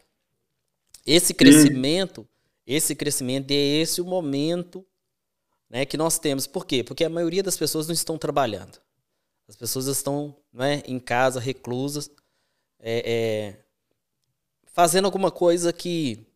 Esse 1.07 1.35
crescimento, 1.35 2.27
esse 2.67 2.95
crescimento, 2.95 3.51
é 3.51 3.55
esse 3.55 4.01
o 4.01 4.07
momento 4.07 4.83
né, 5.69 5.85
que 5.85 5.99
nós 5.99 6.19
temos. 6.19 6.47
Por 6.47 6.65
quê? 6.65 6.83
Porque 6.83 7.05
a 7.05 7.11
maioria 7.11 7.43
das 7.43 7.59
pessoas 7.59 7.87
não 7.87 7.93
estão 7.93 8.17
trabalhando. 8.17 8.81
As 9.47 9.55
pessoas 9.55 9.87
estão 9.87 10.35
né, 10.51 10.83
em 10.87 10.99
casa, 10.99 11.39
reclusas, 11.39 12.11
é, 12.81 13.03
é, 13.13 13.59
fazendo 14.73 15.05
alguma 15.05 15.31
coisa 15.31 15.75
que, 15.75 16.27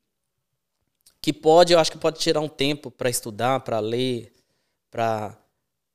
que 1.23 1.33
pode, 1.33 1.73
eu 1.73 1.79
acho 1.79 1.91
que 1.91 1.97
pode 1.97 2.19
tirar 2.19 2.43
um 2.43 2.49
tempo 2.49 2.91
para 2.91 3.09
estudar, 3.09 3.61
para 3.61 3.81
ler, 3.81 4.35
para 4.91 5.35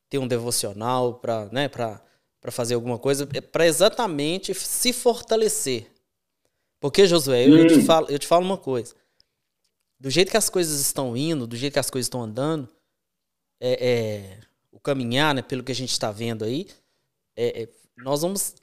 ter 0.09 0.17
um 0.17 0.27
devocional, 0.27 1.13
para 1.19 1.45
né, 1.51 1.69
fazer 2.51 2.75
alguma 2.75 2.99
coisa, 2.99 3.27
é 3.33 3.41
para 3.41 3.65
exatamente 3.65 4.53
se 4.53 4.91
fortalecer. 4.91 5.87
Porque, 6.79 7.07
Josué, 7.07 7.47
eu, 7.47 7.57
eu, 7.57 7.67
te 7.67 7.81
falo, 7.81 8.07
eu 8.09 8.19
te 8.19 8.27
falo 8.27 8.45
uma 8.45 8.57
coisa. 8.57 8.93
Do 9.99 10.09
jeito 10.09 10.29
que 10.29 10.37
as 10.37 10.49
coisas 10.49 10.81
estão 10.81 11.15
indo, 11.15 11.47
do 11.47 11.55
jeito 11.55 11.73
que 11.73 11.79
as 11.79 11.89
coisas 11.89 12.07
estão 12.07 12.21
andando, 12.21 12.67
é, 13.59 13.89
é, 13.89 14.39
o 14.71 14.79
caminhar, 14.79 15.33
né, 15.33 15.41
pelo 15.41 15.63
que 15.63 15.71
a 15.71 15.75
gente 15.75 15.91
está 15.91 16.11
vendo 16.11 16.43
aí, 16.43 16.67
é, 17.35 17.63
é, 17.63 17.69
nós 17.97 18.21
vamos. 18.21 18.55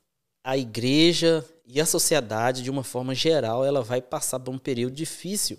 A 0.42 0.56
igreja 0.56 1.44
e 1.66 1.82
a 1.82 1.87
sociedade, 1.87 2.62
de 2.62 2.70
uma 2.70 2.82
forma 2.82 3.14
geral, 3.14 3.62
ela 3.62 3.82
vai 3.82 4.00
passar 4.00 4.40
por 4.40 4.50
um 4.50 4.58
período 4.58 4.94
difícil 4.94 5.58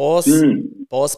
pós, 0.00 0.26
pós. 0.88 1.16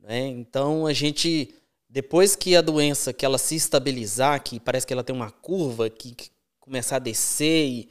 Né? 0.00 0.26
Então 0.28 0.86
a 0.86 0.92
gente 0.92 1.54
depois 1.96 2.36
que 2.36 2.54
a 2.54 2.60
doença 2.60 3.10
que 3.10 3.24
ela 3.24 3.38
se 3.38 3.56
estabilizar, 3.56 4.44
que 4.44 4.60
parece 4.60 4.86
que 4.86 4.92
ela 4.92 5.02
tem 5.02 5.16
uma 5.16 5.30
curva 5.30 5.88
que, 5.88 6.14
que 6.14 6.28
começar 6.60 6.96
a 6.96 6.98
descer 6.98 7.66
e, 7.66 7.88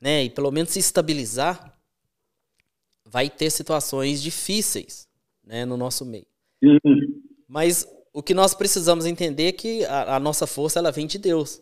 né, 0.00 0.22
e 0.22 0.30
pelo 0.30 0.52
menos 0.52 0.70
se 0.70 0.78
estabilizar, 0.78 1.76
vai 3.04 3.28
ter 3.28 3.50
situações 3.50 4.22
difíceis 4.22 5.08
né, 5.42 5.64
no 5.64 5.76
nosso 5.76 6.06
meio. 6.06 6.24
Mas 7.48 7.84
o 8.12 8.22
que 8.22 8.32
nós 8.32 8.54
precisamos 8.54 9.06
entender 9.06 9.48
é 9.48 9.52
que 9.52 9.84
a, 9.86 10.14
a 10.14 10.20
nossa 10.20 10.46
força 10.46 10.78
ela 10.78 10.92
vem 10.92 11.08
de 11.08 11.18
Deus. 11.18 11.60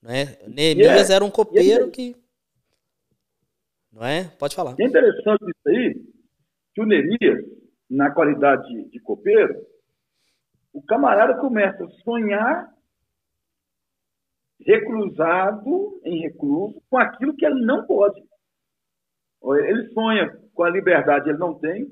Né? 0.00 0.36
Neemias 0.46 0.78
yeah. 0.78 1.14
era 1.16 1.24
um 1.24 1.30
copeiro 1.30 1.66
yeah. 1.66 1.90
que. 1.90 2.14
Não 3.90 4.06
é? 4.06 4.30
Pode 4.38 4.54
falar. 4.54 4.76
É 4.78 4.84
interessante 4.84 5.42
isso 5.42 5.68
aí, 5.68 6.00
que 6.72 6.80
o 6.80 6.86
Neemias, 6.86 7.44
na 7.90 8.12
qualidade 8.12 8.64
de, 8.68 8.90
de 8.90 9.00
copeiro, 9.00 9.73
o 10.74 10.82
camarada 10.82 11.40
começa 11.40 11.84
a 11.84 11.90
sonhar 12.02 12.74
reclusado 14.60 16.00
em 16.04 16.20
recluso 16.20 16.82
com 16.90 16.98
aquilo 16.98 17.36
que 17.36 17.46
ele 17.46 17.64
não 17.64 17.86
pode. 17.86 18.20
Ele 19.42 19.88
sonha 19.92 20.28
com 20.52 20.64
a 20.64 20.70
liberdade, 20.70 21.28
ele 21.28 21.38
não 21.38 21.58
tem. 21.58 21.86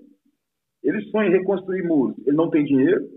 Ele 0.82 1.00
sonha 1.10 1.28
em 1.28 1.32
reconstruir 1.32 1.86
muros, 1.86 2.18
ele 2.26 2.36
não 2.36 2.50
tem 2.50 2.64
dinheiro. 2.64 3.08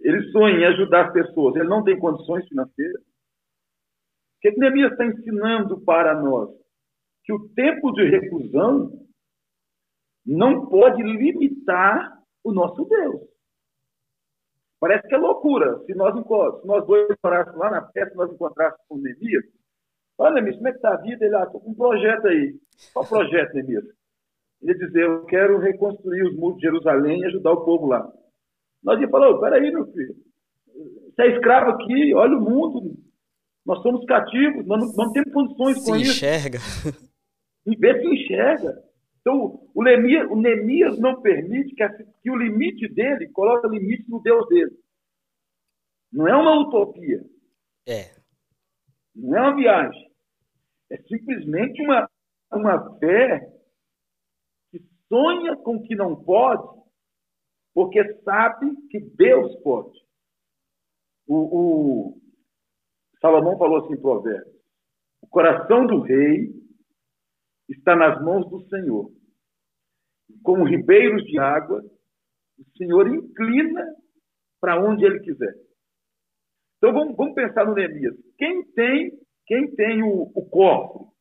Ele 0.00 0.22
sonha 0.32 0.58
em 0.58 0.64
ajudar 0.64 1.06
as 1.06 1.12
pessoas, 1.12 1.54
ele 1.54 1.68
não 1.68 1.84
tem 1.84 1.98
condições 1.98 2.46
financeiras. 2.48 3.00
O 3.02 4.40
que 4.40 4.50
Neemias 4.58 4.92
está 4.92 5.06
ensinando 5.06 5.80
para 5.84 6.20
nós? 6.20 6.50
Que 7.24 7.32
o 7.32 7.48
tempo 7.50 7.92
de 7.92 8.08
reclusão 8.08 8.90
não 10.26 10.66
pode 10.66 11.02
limitar 11.02 12.18
o 12.42 12.52
nosso 12.52 12.84
Deus. 12.86 13.29
Parece 14.80 15.06
que 15.06 15.14
é 15.14 15.18
loucura. 15.18 15.78
Se 15.84 15.94
nós, 15.94 16.14
se 16.14 16.66
nós 16.66 16.86
dois 16.86 17.06
morássemos 17.22 17.58
lá 17.60 17.70
na 17.70 17.86
festa, 17.92 18.14
nós 18.14 18.32
encontrássemos 18.32 18.80
com 18.88 18.94
o 18.96 19.00
Neemias, 19.00 19.44
olha, 20.18 20.34
Neemias, 20.34 20.56
como 20.56 20.68
é 20.68 20.70
que 20.70 20.78
está 20.78 20.94
a 20.94 20.96
vida? 20.96 21.24
Ele, 21.24 21.36
ah, 21.36 21.44
estou 21.44 21.60
com 21.60 21.70
um 21.70 21.74
projeto 21.74 22.26
aí. 22.26 22.54
Qual 22.94 23.06
projeto, 23.06 23.52
Neemias? 23.52 23.84
Ele 24.62 24.74
dizer, 24.74 25.04
eu 25.04 25.24
quero 25.26 25.58
reconstruir 25.58 26.22
os 26.22 26.34
muros 26.34 26.56
de 26.56 26.62
Jerusalém 26.62 27.20
e 27.20 27.26
ajudar 27.26 27.52
o 27.52 27.64
povo 27.64 27.86
lá. 27.86 28.10
Nós 28.82 28.98
ia 28.98 29.08
falar, 29.08 29.30
oh, 29.30 29.40
peraí, 29.40 29.70
meu 29.70 29.86
filho, 29.92 30.14
você 31.14 31.22
é 31.22 31.36
escravo 31.36 31.72
aqui, 31.72 32.14
olha 32.14 32.36
o 32.36 32.40
mundo, 32.40 32.96
nós 33.66 33.82
somos 33.82 34.04
cativos, 34.06 34.66
nós 34.66 34.80
não, 34.80 35.04
não 35.04 35.12
temos 35.12 35.32
condições 35.32 35.78
se 35.78 35.90
com 35.90 35.96
isso. 35.96 36.12
Se 36.12 36.24
enxerga. 36.24 36.58
E 37.66 37.76
vê 37.76 38.00
se 38.00 38.06
enxerga. 38.06 38.82
Então, 39.20 39.68
o, 39.74 39.82
Neemias, 39.82 40.30
o 40.30 40.36
Neemias 40.36 40.98
não 40.98 41.20
permite 41.20 41.74
que, 41.74 41.82
a, 41.82 41.92
que 41.92 42.30
o 42.30 42.36
limite 42.36 42.88
dele 42.88 43.28
coloque 43.28 43.68
limite 43.68 44.08
no 44.08 44.20
Deus 44.22 44.48
dele. 44.48 44.76
Não 46.12 46.26
é 46.26 46.34
uma 46.34 46.58
utopia. 46.60 47.22
É. 47.86 48.14
Não 49.14 49.36
é 49.36 49.40
uma 49.42 49.56
viagem. 49.56 50.10
É 50.90 50.96
simplesmente 51.02 51.82
uma, 51.82 52.08
uma 52.52 52.98
fé 52.98 53.40
que 54.70 54.82
sonha 55.08 55.56
com 55.56 55.76
o 55.76 55.82
que 55.82 55.94
não 55.94 56.16
pode, 56.16 56.80
porque 57.74 58.02
sabe 58.22 58.74
que 58.88 59.00
Deus 59.00 59.54
pode. 59.62 59.98
O, 61.26 61.36
o 61.36 62.20
Salomão 63.20 63.56
falou 63.58 63.84
assim 63.84 63.94
em 63.94 64.00
Provérbios: 64.00 64.56
o 65.20 65.28
coração 65.28 65.86
do 65.86 66.00
rei 66.00 66.59
está 67.70 67.94
nas 67.94 68.22
mãos 68.22 68.48
do 68.50 68.66
Senhor. 68.68 69.10
Como 70.42 70.64
ribeiros 70.64 71.24
de 71.24 71.38
água, 71.38 71.82
o 72.58 72.64
Senhor 72.76 73.08
inclina 73.08 73.84
para 74.60 74.80
onde 74.80 75.04
ele 75.04 75.20
quiser. 75.20 75.54
Então 76.76 76.92
vamos, 76.92 77.16
vamos, 77.16 77.34
pensar 77.34 77.66
no 77.66 77.74
Neemias. 77.74 78.16
Quem 78.38 78.64
tem, 78.72 79.18
quem 79.46 79.74
tem 79.74 80.02
o, 80.02 80.30
o 80.34 80.48
corpo 80.48 81.14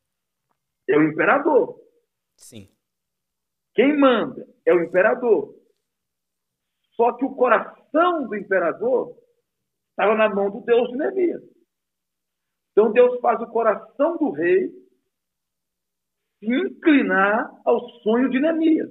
é 0.88 0.98
o 0.98 1.04
imperador. 1.04 1.80
Sim. 2.38 2.70
Quem 3.74 3.98
manda 3.98 4.48
é 4.66 4.74
o 4.74 4.84
imperador. 4.84 5.56
Só 6.96 7.14
que 7.14 7.26
o 7.26 7.36
coração 7.36 8.28
do 8.28 8.36
imperador 8.36 9.18
estava 9.92 10.16
na 10.16 10.34
mão 10.34 10.50
do 10.50 10.62
Deus 10.62 10.90
de 10.90 10.98
Neemias. 10.98 11.44
Então 12.72 12.92
Deus 12.92 13.20
faz 13.20 13.42
o 13.42 13.48
coração 13.48 14.18
do 14.18 14.32
rei 14.32 14.70
inclinar 16.42 17.52
ao 17.66 17.80
sonho 18.02 18.30
de 18.30 18.40
Neemias, 18.40 18.90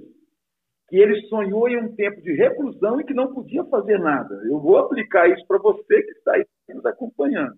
que 0.87 0.97
ele 0.97 1.21
sonhou 1.27 1.67
em 1.67 1.77
um 1.77 1.95
tempo 1.95 2.21
de 2.21 2.33
reclusão 2.33 2.99
e 2.99 3.05
que 3.05 3.13
não 3.13 3.33
podia 3.33 3.63
fazer 3.65 3.99
nada. 3.99 4.33
Eu 4.45 4.59
vou 4.59 4.77
aplicar 4.77 5.27
isso 5.29 5.45
para 5.47 5.59
você 5.59 6.03
que 6.03 6.11
está 6.11 6.33
aí 6.33 6.45
nos 6.69 6.85
acompanhando. 6.85 7.57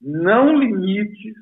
Não 0.00 0.54
limite 0.56 1.32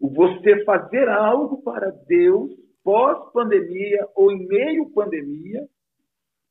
o 0.00 0.10
você 0.10 0.64
fazer 0.64 1.08
algo 1.08 1.62
para 1.62 1.90
Deus 1.90 2.50
pós-pandemia 2.84 4.06
ou 4.14 4.30
em 4.30 4.46
meio 4.46 4.92
pandemia 4.92 5.66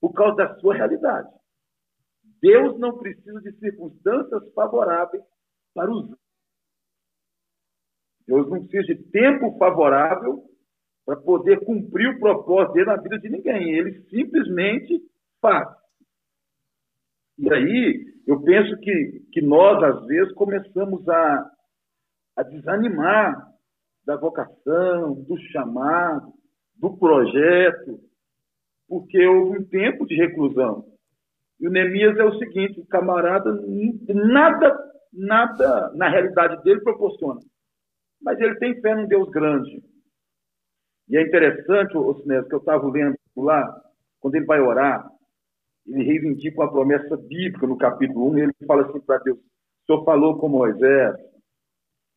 por 0.01 0.13
causa 0.13 0.35
da 0.35 0.55
sua 0.59 0.75
realidade. 0.75 1.29
Deus 2.41 2.77
não 2.77 2.97
precisa 2.97 3.39
de 3.41 3.53
circunstâncias 3.57 4.53
favoráveis 4.53 5.23
para 5.73 5.89
usar 5.89 6.17
Deus 8.27 8.49
não 8.49 8.59
precisa 8.59 8.83
de 8.83 8.95
tempo 9.11 9.57
favorável 9.57 10.43
para 11.05 11.15
poder 11.17 11.63
cumprir 11.63 12.09
o 12.09 12.19
propósito 12.19 12.73
dele 12.73 12.87
na 12.87 12.95
vida 12.97 13.19
de 13.19 13.29
ninguém. 13.29 13.71
Ele 13.73 14.01
simplesmente 14.09 14.99
faz. 15.39 15.67
E 17.37 17.53
aí, 17.53 18.05
eu 18.25 18.41
penso 18.41 18.75
que, 18.79 19.21
que 19.31 19.41
nós, 19.41 19.83
às 19.83 20.05
vezes, 20.07 20.33
começamos 20.33 21.07
a, 21.07 21.51
a 22.37 22.43
desanimar 22.43 23.53
da 24.05 24.15
vocação, 24.15 25.13
do 25.13 25.37
chamado, 25.51 26.33
do 26.75 26.97
projeto, 26.97 27.99
porque 28.87 29.23
houve 29.27 29.59
um 29.59 29.65
tempo 29.65 30.05
de 30.07 30.15
reclusão. 30.15 30.85
E 31.59 31.67
o 31.67 31.71
Neemias 31.71 32.17
é 32.17 32.23
o 32.23 32.37
seguinte: 32.39 32.79
o 32.79 32.87
camarada, 32.87 33.51
nada, 34.07 34.91
nada 35.13 35.91
na 35.93 36.09
realidade 36.09 36.63
dele 36.63 36.81
proporciona 36.81 37.41
mas 38.21 38.39
ele 38.39 38.55
tem 38.55 38.79
fé 38.81 38.95
num 38.95 39.07
Deus 39.07 39.29
grande. 39.29 39.83
E 41.07 41.17
é 41.17 41.21
interessante, 41.21 41.95
o 41.97 42.15
Sinésio, 42.21 42.49
que 42.49 42.55
eu 42.55 42.59
estava 42.59 42.87
lendo 42.89 43.17
lá, 43.35 43.81
quando 44.19 44.35
ele 44.35 44.45
vai 44.45 44.59
orar, 44.59 45.07
ele 45.85 46.03
reivindica 46.03 46.61
uma 46.61 46.71
promessa 46.71 47.15
bíblica 47.15 47.67
no 47.67 47.77
capítulo 47.77 48.31
1, 48.31 48.37
ele 48.39 48.53
fala 48.65 48.87
assim 48.87 48.99
para 49.01 49.19
Deus, 49.19 49.37
o 49.37 49.85
Senhor 49.85 50.03
falou 50.03 50.39
com 50.39 50.49
Moisés 50.49 51.15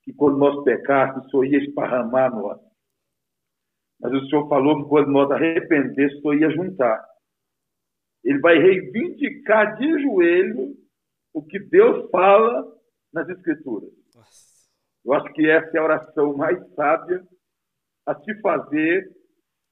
que 0.03 0.13
quando 0.15 0.39
nós 0.39 0.65
pecássemos, 0.65 1.27
o 1.27 1.31
Senhor 1.31 1.45
ia 1.45 1.59
esparramar 1.59 2.35
nós. 2.35 2.59
Mas 4.01 4.13
o 4.13 4.27
Senhor 4.27 4.49
falou 4.49 4.83
que 4.83 4.89
quando 4.89 5.11
nós 5.11 5.31
arrependêssemos, 5.31 6.19
o 6.19 6.23
Senhor 6.23 6.41
ia 6.41 6.51
juntar. 6.51 7.05
Ele 8.25 8.39
vai 8.41 8.59
reivindicar 8.59 9.77
de 9.77 10.03
joelho 10.03 10.75
o 11.35 11.43
que 11.43 11.59
Deus 11.59 12.09
fala 12.11 12.65
nas 13.13 13.29
Escrituras. 13.29 13.98
Eu 15.09 15.15
acho 15.15 15.33
que 15.33 15.49
essa 15.49 15.75
é 15.75 15.81
a 15.81 15.85
oração 15.85 16.37
mais 16.37 16.59
sábia 16.75 17.27
a 18.05 18.15
se 18.15 18.41
fazer 18.43 19.11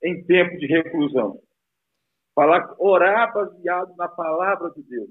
em 0.02 0.24
tempo 0.24 0.56
de 0.56 0.66
reclusão. 0.66 1.38
Falar, 2.34 2.74
orar 2.78 3.34
baseado 3.34 3.94
na 3.96 4.08
palavra 4.08 4.70
de 4.70 4.82
Deus, 4.84 5.10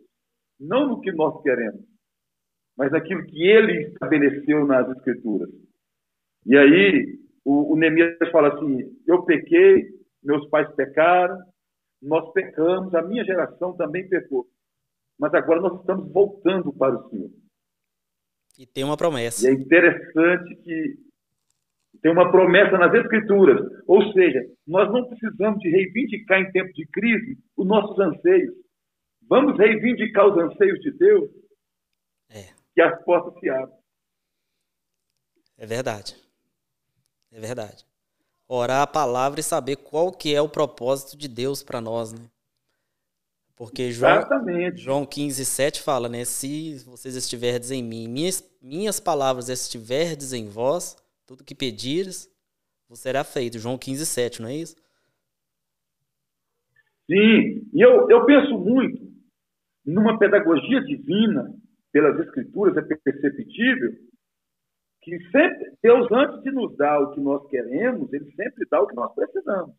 não 0.60 0.88
no 0.88 1.02
que 1.02 1.12
nós 1.12 1.44
queremos, 1.44 1.86
mas 2.76 2.92
naquilo 2.92 3.24
que 3.28 3.48
Ele 3.48 3.90
estabeleceu 3.90 4.66
nas 4.66 4.90
Escrituras. 4.98 5.50
E 6.44 6.58
aí 6.58 7.20
o, 7.44 7.74
o 7.74 7.78
Neemias 7.78 8.18
fala 8.32 8.56
assim: 8.56 8.80
Eu 9.06 9.24
pequei, 9.26 9.92
meus 10.24 10.50
pais 10.50 10.74
pecaram, 10.74 11.38
nós 12.02 12.34
pecamos, 12.34 12.96
a 12.96 13.04
minha 13.04 13.24
geração 13.24 13.78
também 13.78 14.10
pecou. 14.10 14.48
Mas 15.20 15.32
agora 15.36 15.62
nós 15.62 15.80
estamos 15.80 16.12
voltando 16.12 16.74
para 16.74 16.96
o 16.96 17.10
Senhor. 17.12 17.30
E 18.58 18.66
tem 18.66 18.84
uma 18.84 18.98
promessa. 18.98 19.46
E 19.46 19.50
é 19.50 19.54
interessante 19.54 20.56
que 20.58 20.96
tem 22.02 22.12
uma 22.12 22.32
promessa 22.32 22.78
nas 22.78 22.94
Escrituras. 22.94 23.60
Ou 23.88 24.12
seja, 24.14 24.40
nós 24.68 24.92
não 24.92 25.08
precisamos 25.08 25.60
de 25.60 25.70
reivindicar 25.70 26.40
em 26.42 26.52
tempo 26.52 26.72
de 26.74 26.86
crise 26.88 27.38
os 27.58 27.66
nossos 27.68 27.98
anseios. 28.00 28.54
Vamos 29.28 29.58
reivindicar 29.58 30.28
os 30.28 30.38
anseios 30.38 30.80
de 30.82 30.92
Deus 30.92 31.30
É, 32.30 32.54
que 32.74 32.82
as 32.82 33.04
portas 33.04 33.38
se 33.40 33.50
abrem. 33.50 33.78
é 35.58 35.66
verdade. 35.66 36.16
É 37.32 37.40
verdade. 37.40 37.86
Orar 38.48 38.82
a 38.84 38.88
palavra 38.88 39.40
e 39.40 39.44
saber 39.44 39.78
qual 39.78 40.12
que 40.12 40.34
é 40.36 40.42
o 40.42 40.48
propósito 40.48 41.18
de 41.18 41.28
Deus 41.28 41.64
para 41.64 41.82
nós, 41.82 42.14
né? 42.14 42.30
Porque 43.56 43.92
João, 43.92 44.18
Exatamente. 44.18 44.82
João 44.82 45.06
15, 45.06 45.46
7 45.46 45.82
fala, 45.82 46.10
né? 46.10 46.26
Se 46.26 46.84
vocês 46.86 47.16
estiverdes 47.16 47.72
em 47.72 47.82
mim, 47.82 48.08
minhas, 48.08 48.44
minhas 48.62 49.00
palavras 49.00 49.48
estiverdes 49.48 50.34
em 50.34 50.48
vós, 50.50 50.98
tudo 51.26 51.44
que 51.44 51.56
pedires, 51.56 52.30
vos 52.90 53.00
será 53.00 53.24
feito. 53.24 53.58
João 53.58 53.78
15, 53.78 54.06
7, 54.06 54.42
não 54.42 54.50
é 54.50 54.56
isso? 54.56 54.76
Sim, 57.10 57.70
e 57.74 57.86
eu, 57.86 58.10
eu 58.10 58.26
penso 58.26 58.58
muito 58.58 59.06
numa 59.86 60.18
pedagogia 60.18 60.82
divina 60.82 61.54
pelas 61.92 62.20
Escrituras, 62.20 62.76
é 62.76 62.82
perceptível 62.82 63.92
que 65.02 65.20
sempre, 65.30 65.72
Deus, 65.84 66.12
antes 66.12 66.42
de 66.42 66.52
nos 66.52 66.76
dar 66.76 67.00
o 67.00 67.12
que 67.12 67.22
nós 67.22 67.48
queremos, 67.48 68.12
Ele 68.12 68.26
sempre 68.32 68.66
dá 68.70 68.82
o 68.82 68.88
que 68.88 68.96
nós 68.96 69.14
precisamos. 69.14 69.76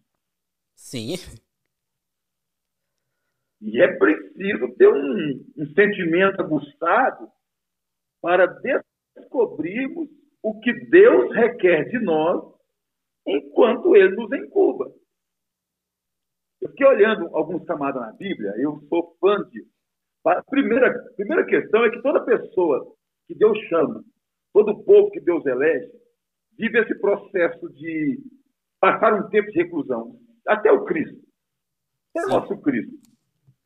Sim, 0.77 1.17
E 3.61 3.81
é 3.81 3.97
preciso 3.97 4.75
ter 4.77 4.89
um, 4.89 5.45
um 5.57 5.67
sentimento 5.75 6.41
aguçado 6.41 7.29
para 8.21 8.47
descobrirmos 9.17 10.09
o 10.43 10.59
que 10.61 10.73
Deus 10.91 11.35
requer 11.35 11.85
de 11.89 11.99
nós 11.99 12.45
enquanto 13.27 13.97
Ele 13.97 14.15
nos 14.15 14.31
incuba. 14.33 14.93
Eu 16.61 16.71
fiquei 16.71 16.87
olhando 16.87 17.35
alguns 17.37 17.65
camaradas 17.65 18.03
na 18.03 18.13
Bíblia, 18.13 18.53
eu 18.59 18.81
sou 18.89 19.17
fã 19.21 19.37
disso. 19.51 19.71
A 20.25 20.43
primeira, 20.43 20.93
primeira 21.17 21.47
questão 21.47 21.85
é 21.85 21.91
que 21.91 22.03
toda 22.03 22.25
pessoa 22.25 22.85
que 23.27 23.35
Deus 23.35 23.59
chama, 23.69 24.05
todo 24.53 24.83
povo 24.85 25.11
que 25.11 25.21
Deus 25.21 25.45
elege, 25.47 25.91
vive 26.59 26.81
esse 26.81 26.99
processo 26.99 27.69
de 27.75 28.19
passar 28.81 29.15
um 29.15 29.29
tempo 29.29 29.51
de 29.51 29.63
reclusão. 29.63 30.19
Até 30.47 30.71
o 30.73 30.85
Cristo. 30.85 31.21
É 32.17 32.25
o 32.25 32.29
nosso 32.29 32.61
Cristo. 32.61 32.97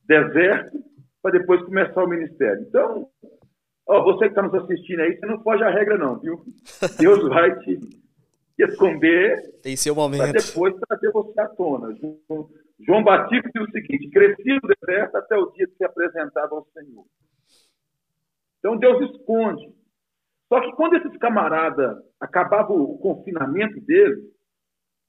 Deserto, 0.04 0.78
para 1.22 1.38
depois 1.38 1.62
começar 1.62 2.02
o 2.02 2.08
ministério. 2.08 2.62
Então, 2.68 3.08
ó, 3.86 4.02
você 4.04 4.20
que 4.24 4.30
está 4.30 4.42
nos 4.42 4.54
assistindo 4.54 5.00
aí, 5.00 5.16
você 5.16 5.26
não 5.26 5.42
foge 5.42 5.62
à 5.62 5.70
regra, 5.70 5.96
não, 5.98 6.18
viu? 6.18 6.42
Deus 6.98 7.22
vai 7.28 7.56
te 7.60 7.78
esconder 8.58 9.40
tem 9.62 9.76
seu 9.76 9.94
para 9.94 10.02
momento. 10.02 10.32
depois 10.32 10.74
trazer 10.88 11.10
você 11.12 11.40
à 11.40 11.48
tona. 11.48 11.94
João- 11.96 12.48
João 12.80 13.02
Batista 13.04 13.48
diz 13.54 13.68
o 13.68 13.70
seguinte: 13.70 14.10
cresci 14.10 14.58
no 14.62 14.74
deserto 14.86 15.16
até 15.16 15.36
o 15.36 15.50
dia 15.52 15.66
de 15.66 15.74
ser 15.76 15.84
apresentado 15.84 16.54
ao 16.54 16.66
Senhor. 16.72 17.04
Então 18.58 18.76
Deus 18.76 19.10
esconde. 19.10 19.72
Só 20.52 20.60
que 20.60 20.72
quando 20.72 20.96
esses 20.96 21.16
camaradas 21.18 21.96
acabavam 22.18 22.76
o 22.76 22.98
confinamento 22.98 23.80
deles, 23.80 24.18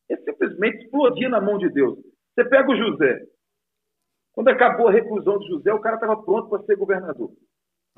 ele 0.08 0.22
simplesmente 0.24 0.84
explodia 0.86 1.28
na 1.30 1.42
mão 1.42 1.58
de 1.58 1.68
Deus. 1.70 1.98
Você 2.36 2.46
pega 2.48 2.70
o 2.72 2.76
José. 2.78 3.26
Quando 4.34 4.48
acabou 4.48 4.88
a 4.88 4.92
reclusão 4.92 5.38
de 5.40 5.48
José, 5.48 5.74
o 5.74 5.82
cara 5.82 5.96
estava 5.96 6.22
pronto 6.22 6.50
para 6.50 6.64
ser 6.64 6.76
governador. 6.76 7.32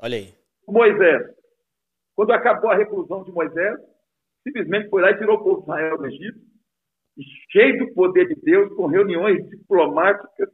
Olha 0.00 0.16
aí. 0.16 0.34
Moisés. 0.66 1.22
Quando 2.16 2.32
acabou 2.32 2.70
a 2.70 2.76
reclusão 2.76 3.22
de 3.24 3.32
Moisés, 3.32 3.78
simplesmente 4.42 4.88
foi 4.88 5.02
lá 5.02 5.10
e 5.10 5.18
tirou 5.18 5.36
o 5.36 5.42
povo 5.42 5.56
de 5.58 5.62
Israel 5.62 5.98
do 5.98 6.06
Egito, 6.06 6.38
e 7.16 7.22
cheio 7.50 7.78
do 7.78 7.94
poder 7.94 8.26
de 8.26 8.34
Deus, 8.40 8.74
com 8.74 8.86
reuniões 8.86 9.48
diplomáticas 9.48 10.48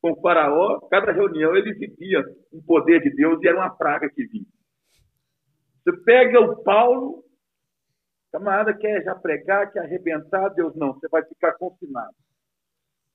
com 0.00 0.12
o 0.12 0.20
faraó. 0.20 0.80
Cada 0.88 1.12
reunião 1.12 1.54
ele 1.54 1.70
exibia 1.70 2.24
um 2.52 2.62
poder 2.62 3.02
de 3.02 3.10
Deus 3.10 3.42
e 3.42 3.48
era 3.48 3.58
uma 3.58 3.70
praga 3.70 4.08
que 4.08 4.26
vinha. 4.26 4.46
Você 5.82 5.92
pega 6.04 6.40
o 6.40 6.62
Paulo, 6.62 7.22
camarada 8.32 8.74
quer 8.74 9.02
já 9.02 9.14
pregar, 9.14 9.70
quer 9.70 9.80
arrebentar, 9.80 10.48
Deus 10.50 10.74
não, 10.74 10.94
você 10.94 11.08
vai 11.08 11.24
ficar 11.24 11.52
confinado. 11.54 12.14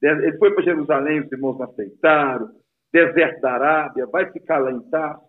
Ele 0.01 0.37
foi 0.37 0.53
para 0.53 0.63
Jerusalém, 0.63 1.21
os 1.21 1.31
irmãos 1.31 1.61
aceitaram, 1.61 2.49
deserto 2.91 3.41
da 3.41 3.53
Arábia, 3.53 4.07
vai 4.07 4.31
ficar 4.31 4.59
lá 4.59 4.71
em 4.71 4.81
Tarso. 4.89 5.23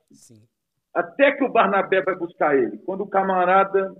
Até 0.94 1.32
que 1.32 1.44
o 1.44 1.52
Barnabé 1.52 2.02
vai 2.02 2.14
buscar 2.14 2.56
ele. 2.56 2.78
Quando 2.78 3.02
o 3.02 3.08
camarada 3.08 3.94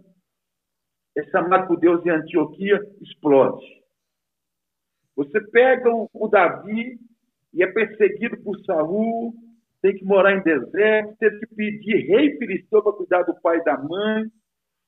é 1.17 1.23
chamado 1.25 1.69
por 1.69 1.79
Deus 1.79 2.05
em 2.05 2.11
Antioquia, 2.11 2.81
explode. 3.01 3.65
Você 5.17 5.41
pega 5.41 5.91
o, 5.91 6.09
o 6.13 6.29
Davi 6.29 6.99
e 7.53 7.63
é 7.63 7.67
perseguido 7.67 8.39
por 8.43 8.59
Saul, 8.65 9.35
tem 9.83 9.95
que 9.95 10.05
morar 10.05 10.33
em 10.33 10.43
deserto, 10.43 11.17
teve 11.19 11.41
que 11.41 11.55
pedir 11.55 12.07
rei 12.07 12.37
filisteu 12.39 12.83
para 12.83 12.93
cuidar 12.93 13.23
do 13.25 13.35
pai 13.41 13.59
e 13.59 13.65
da 13.65 13.77
mãe. 13.77 14.25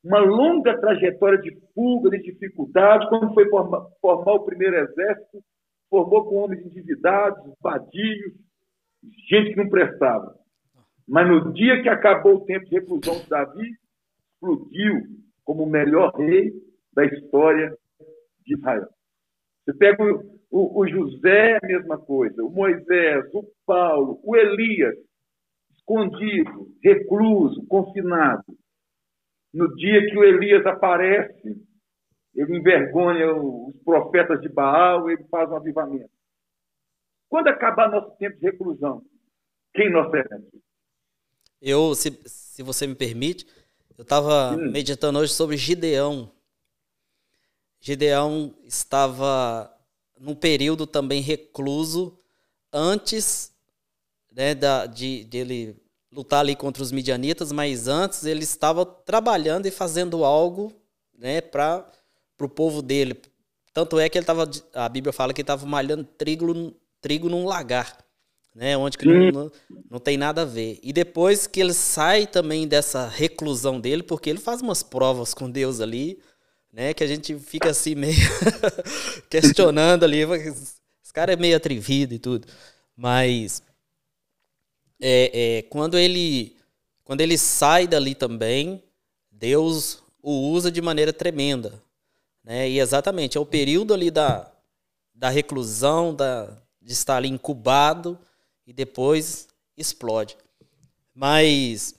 Uma 0.02 0.18
longa 0.18 0.78
trajetória 0.78 1.38
de 1.38 1.58
fuga, 1.74 2.10
de 2.10 2.22
dificuldade. 2.22 3.08
Quando 3.08 3.32
foi 3.34 3.48
formar, 3.48 3.86
formar 4.00 4.34
o 4.34 4.44
primeiro 4.44 4.76
exército, 4.76 5.42
formou 5.94 6.24
com 6.24 6.36
homens 6.36 6.66
endividados, 6.66 7.54
vadios, 7.62 8.34
gente 9.28 9.50
que 9.50 9.56
não 9.56 9.68
prestava. 9.68 10.34
Mas 11.06 11.28
no 11.28 11.52
dia 11.52 11.80
que 11.82 11.88
acabou 11.88 12.36
o 12.36 12.44
tempo 12.44 12.64
de 12.64 12.74
reclusão 12.74 13.16
de 13.20 13.28
Davi, 13.28 13.70
explodiu 14.32 15.02
como 15.44 15.62
o 15.62 15.70
melhor 15.70 16.12
rei 16.16 16.50
da 16.92 17.04
história 17.04 17.72
de 18.44 18.54
Israel. 18.54 18.88
Você 19.64 19.74
pega 19.74 20.02
o, 20.02 20.40
o, 20.50 20.80
o 20.80 20.88
José, 20.88 21.58
a 21.62 21.66
mesma 21.66 21.96
coisa, 21.96 22.42
o 22.42 22.50
Moisés, 22.50 23.24
o 23.32 23.44
Paulo, 23.64 24.18
o 24.24 24.34
Elias, 24.34 24.96
escondido, 25.76 26.72
recluso, 26.82 27.64
confinado. 27.68 28.42
No 29.52 29.72
dia 29.76 30.04
que 30.06 30.18
o 30.18 30.24
Elias 30.24 30.66
aparece, 30.66 31.56
ele 32.34 32.56
envergonha 32.58 33.34
os 33.34 33.76
profetas 33.84 34.40
de 34.40 34.48
Baal, 34.48 35.10
ele 35.10 35.24
faz 35.30 35.50
um 35.50 35.56
avivamento. 35.56 36.10
Quando 37.28 37.48
acabar 37.48 37.90
nosso 37.90 38.10
tempo 38.16 38.38
de 38.38 38.46
reclusão, 38.46 39.04
quem 39.74 39.90
nós 39.90 40.10
seremos? 40.10 40.48
Eu, 41.60 41.94
se, 41.94 42.20
se 42.26 42.62
você 42.62 42.86
me 42.86 42.94
permite, 42.94 43.46
eu 43.96 44.02
estava 44.02 44.56
Hum. 44.56 44.70
meditando 44.70 45.18
hoje 45.18 45.32
sobre 45.32 45.56
Gideão. 45.56 46.30
Gideão 47.80 48.54
estava 48.64 49.70
num 50.18 50.34
período 50.34 50.86
também 50.86 51.20
recluso 51.20 52.18
antes 52.72 53.52
né, 54.32 54.54
da, 54.54 54.86
de, 54.86 55.24
de 55.24 55.38
ele 55.38 55.76
lutar 56.12 56.40
ali 56.40 56.56
contra 56.56 56.82
os 56.82 56.92
midianitas, 56.92 57.52
mas 57.52 57.88
antes 57.88 58.24
ele 58.24 58.44
estava 58.44 58.86
trabalhando 58.86 59.66
e 59.66 59.70
fazendo 59.70 60.24
algo 60.24 60.72
né, 61.16 61.40
para 61.40 61.90
o 62.38 62.48
povo 62.48 62.82
dele. 62.82 63.16
Tanto 63.72 63.98
é 63.98 64.08
que 64.08 64.16
ele 64.16 64.22
estava, 64.22 64.48
a 64.74 64.88
Bíblia 64.88 65.12
fala 65.12 65.32
que 65.32 65.40
ele 65.40 65.44
estava 65.44 65.66
malhando 65.66 66.04
trigo, 66.04 66.74
trigo 67.00 67.28
num 67.28 67.44
lagar, 67.44 67.98
né, 68.54 68.76
onde 68.76 68.96
que 68.96 69.04
não, 69.04 69.30
não, 69.32 69.52
não 69.90 69.98
tem 69.98 70.16
nada 70.16 70.42
a 70.42 70.44
ver. 70.44 70.78
E 70.82 70.92
depois 70.92 71.46
que 71.46 71.60
ele 71.60 71.74
sai 71.74 72.26
também 72.26 72.68
dessa 72.68 73.08
reclusão 73.08 73.80
dele, 73.80 74.02
porque 74.02 74.30
ele 74.30 74.38
faz 74.38 74.62
umas 74.62 74.82
provas 74.82 75.34
com 75.34 75.50
Deus 75.50 75.80
ali, 75.80 76.20
né, 76.72 76.94
que 76.94 77.02
a 77.02 77.06
gente 77.06 77.36
fica 77.38 77.70
assim 77.70 77.94
meio 77.94 78.14
questionando 79.28 80.04
ali, 80.04 80.20
esse 80.20 81.12
cara 81.12 81.32
é 81.32 81.36
meio 81.36 81.56
atrevido 81.56 82.14
e 82.14 82.18
tudo. 82.18 82.46
Mas 82.96 83.62
é, 85.00 85.58
é, 85.58 85.62
quando 85.62 85.98
ele 85.98 86.56
quando 87.04 87.20
ele 87.20 87.36
sai 87.36 87.86
dali 87.86 88.14
também, 88.14 88.82
Deus 89.30 90.02
o 90.22 90.50
usa 90.50 90.70
de 90.70 90.80
maneira 90.80 91.12
tremenda, 91.12 91.82
né? 92.44 92.68
E 92.68 92.78
exatamente 92.78 93.38
é 93.38 93.40
o 93.40 93.46
período 93.46 93.94
ali 93.94 94.10
da, 94.10 94.52
da 95.14 95.30
reclusão, 95.30 96.14
da 96.14 96.62
de 96.80 96.92
estar 96.92 97.16
ali 97.16 97.28
incubado 97.28 98.18
e 98.66 98.72
depois 98.72 99.48
explode. 99.74 100.36
Mas 101.14 101.94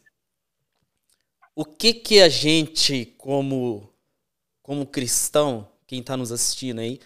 o 1.56 1.66
que 1.66 1.94
que 1.94 2.22
a 2.22 2.30
gente 2.30 3.06
como 3.18 3.90
como 4.62 4.86
cristão, 4.86 5.68
quem 5.86 6.00
está 6.00 6.18
nos 6.18 6.32
assistindo 6.32 6.80
aí, 6.80 7.00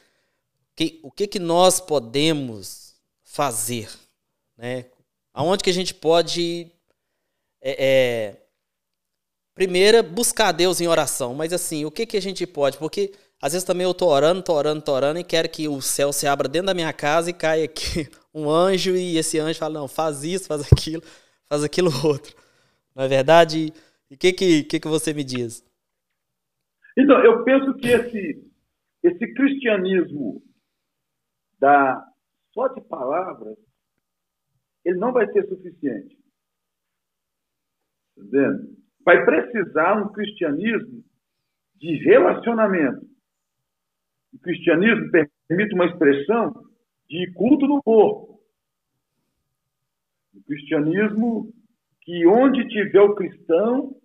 que, 0.76 0.98
o 1.04 1.12
que 1.12 1.28
que 1.28 1.40
nós 1.40 1.82
podemos 1.82 2.96
fazer, 3.22 3.90
né? 4.56 4.86
Aonde 5.34 5.62
que 5.62 5.70
a 5.70 5.74
gente 5.74 5.94
pode 5.94 6.72
é, 7.62 7.86
é, 7.86 8.36
primeiro 9.54 10.02
buscar 10.04 10.54
Deus 10.54 10.80
em 10.80 10.88
oração, 10.88 11.34
mas 11.34 11.52
assim, 11.52 11.84
o 11.84 11.92
que 11.92 12.06
que 12.06 12.16
a 12.16 12.22
gente 12.22 12.48
pode? 12.48 12.78
Porque 12.78 13.12
Às 13.42 13.54
vezes 13.54 13.66
também 13.66 13.86
eu 13.86 13.94
tô 13.94 14.08
orando, 14.08 14.44
tô 14.44 14.54
orando, 14.54 14.82
tô 14.82 14.92
orando 14.92 15.20
e 15.20 15.24
quero 15.24 15.50
que 15.50 15.68
o 15.68 15.82
céu 15.82 16.12
se 16.12 16.28
abra 16.28 16.48
dentro 16.48 16.68
da 16.68 16.74
minha 16.74 16.92
casa 16.92 17.30
e 17.30 17.34
caia 17.34 17.66
aqui 17.66 18.10
um 18.36 18.50
anjo 18.50 18.96
e 18.96 19.18
esse 19.18 19.40
anjo 19.40 19.60
fala, 19.60 19.80
não, 19.80 19.88
faz 19.88 20.24
isso, 20.24 20.48
faz 20.48 20.62
aquilo, 20.72 21.02
faz 21.48 21.64
aquilo 21.64 21.90
outro. 22.06 22.36
Não 22.94 23.04
é 23.06 23.08
verdade? 23.08 23.72
E 24.12 24.16
o 24.16 24.18
que, 24.18 24.34
que, 24.34 24.64
que, 24.64 24.80
que 24.80 24.88
você 24.88 25.14
me 25.14 25.24
diz? 25.24 25.66
Então, 26.98 27.24
eu 27.24 27.44
penso 27.46 27.74
que 27.76 27.88
esse, 27.88 28.52
esse 29.04 29.34
cristianismo 29.34 30.44
da, 31.58 32.06
só 32.54 32.68
de 32.68 32.82
palavras, 32.82 33.58
ele 34.84 34.98
não 34.98 35.14
vai 35.14 35.32
ser 35.32 35.48
suficiente. 35.48 36.18
Entendendo? 38.18 38.78
Vai 39.06 39.24
precisar 39.24 40.02
um 40.02 40.12
cristianismo 40.12 41.04
de 41.76 41.96
relacionamento. 42.04 43.09
O 44.34 44.40
cristianismo 44.40 45.12
permite 45.48 45.74
uma 45.74 45.86
expressão 45.86 46.54
de 47.08 47.32
culto 47.34 47.68
no 47.68 47.82
corpo. 47.82 48.40
O 50.34 50.44
cristianismo 50.44 51.52
que 52.02 52.26
onde 52.26 52.68
tiver 52.68 53.02
o 53.02 53.14
cristão, 53.14 53.96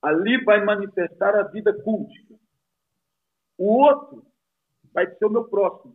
ali 0.00 0.42
vai 0.42 0.64
manifestar 0.64 1.34
a 1.34 1.42
vida 1.42 1.70
cultica. 1.82 2.34
O 3.58 3.82
outro 3.82 4.24
vai 4.92 5.06
ser 5.06 5.26
o 5.26 5.30
meu 5.30 5.44
próximo. 5.44 5.94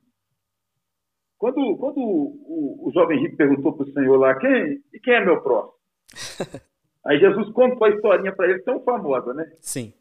Quando, 1.40 1.76
quando 1.78 1.98
o, 1.98 2.84
o, 2.84 2.88
o 2.88 2.92
jovem 2.92 3.20
rico 3.20 3.38
perguntou 3.38 3.74
para 3.74 3.88
o 3.88 3.92
Senhor 3.92 4.18
lá, 4.18 4.38
quem, 4.38 4.84
e 4.94 5.00
quem 5.00 5.16
é 5.16 5.26
meu 5.26 5.42
próximo? 5.42 5.74
Aí 7.04 7.20
Jesus 7.20 7.52
contou 7.54 7.88
a 7.88 7.90
historinha 7.90 8.36
para 8.36 8.48
ele, 8.48 8.62
tão 8.62 8.80
famosa, 8.84 9.34
né? 9.34 9.52
Sim. 9.60 9.92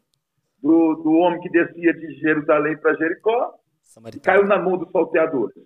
Do, 0.62 0.94
do 0.96 1.12
homem 1.12 1.40
que 1.40 1.49
descia 1.49 1.94
de 1.94 2.14
Jerusalém 2.20 2.77
para 2.79 2.94
Jericó 2.94 3.55
e 4.14 4.20
caiu 4.20 4.44
na 4.44 4.59
mão 4.59 4.77
dos 4.77 4.90
salteadores. 4.90 5.57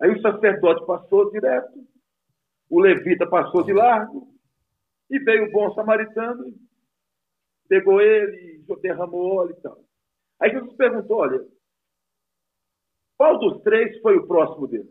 Aí 0.00 0.10
o 0.10 0.20
sacerdote 0.20 0.86
passou 0.86 1.30
direto, 1.30 1.86
o 2.68 2.80
levita 2.80 3.26
passou 3.28 3.62
de 3.62 3.72
largo, 3.72 4.28
e 5.10 5.18
veio 5.18 5.46
o 5.46 5.52
bom 5.52 5.72
samaritano, 5.74 6.44
pegou 7.68 8.00
ele, 8.00 8.64
derramou 8.80 9.36
óleo 9.36 9.54
e 9.56 9.60
tal. 9.60 9.78
Aí 10.40 10.50
Jesus 10.50 10.74
perguntou: 10.76 11.18
olha, 11.18 11.46
qual 13.16 13.38
dos 13.38 13.62
três 13.62 13.98
foi 14.00 14.16
o 14.16 14.26
próximo 14.26 14.66
dele? 14.66 14.90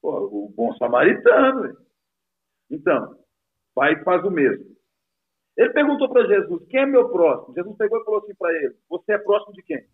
Pô, 0.00 0.46
o 0.46 0.48
bom 0.50 0.74
samaritano. 0.76 1.76
Então, 2.70 3.18
pai 3.74 4.02
faz 4.04 4.24
o 4.24 4.30
mesmo. 4.30 4.77
Ele 5.58 5.72
perguntou 5.72 6.08
para 6.08 6.26
Jesus: 6.26 6.64
quem 6.68 6.80
é 6.80 6.86
meu 6.86 7.10
próximo? 7.10 7.52
Jesus 7.52 7.76
pegou 7.76 8.00
e 8.00 8.04
falou 8.04 8.20
assim 8.20 8.34
para 8.36 8.52
ele: 8.54 8.76
você 8.88 9.12
é 9.12 9.18
próximo 9.18 9.52
de 9.52 9.62
quem? 9.64 9.84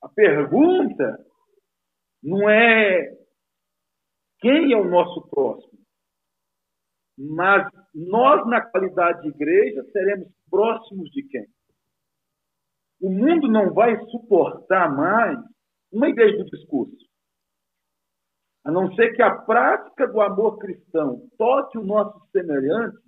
A 0.00 0.08
pergunta 0.08 1.26
não 2.22 2.48
é 2.48 3.18
quem 4.38 4.72
é 4.72 4.76
o 4.76 4.88
nosso 4.88 5.28
próximo, 5.28 5.80
mas 7.18 7.68
nós, 7.92 8.46
na 8.46 8.64
qualidade 8.64 9.22
de 9.22 9.28
igreja, 9.30 9.82
seremos 9.92 10.28
próximos 10.48 11.10
de 11.10 11.24
quem? 11.24 11.46
O 13.00 13.10
mundo 13.10 13.48
não 13.48 13.74
vai 13.74 13.98
suportar 14.06 14.94
mais 14.94 15.36
uma 15.92 16.08
igreja 16.08 16.36
do 16.38 16.44
discurso. 16.44 17.08
A 18.64 18.70
não 18.70 18.92
ser 18.94 19.14
que 19.14 19.22
a 19.22 19.34
prática 19.34 20.06
do 20.06 20.20
amor 20.20 20.58
cristão 20.58 21.28
toque 21.36 21.78
o 21.78 21.84
nosso 21.84 22.20
semelhante, 22.30 23.07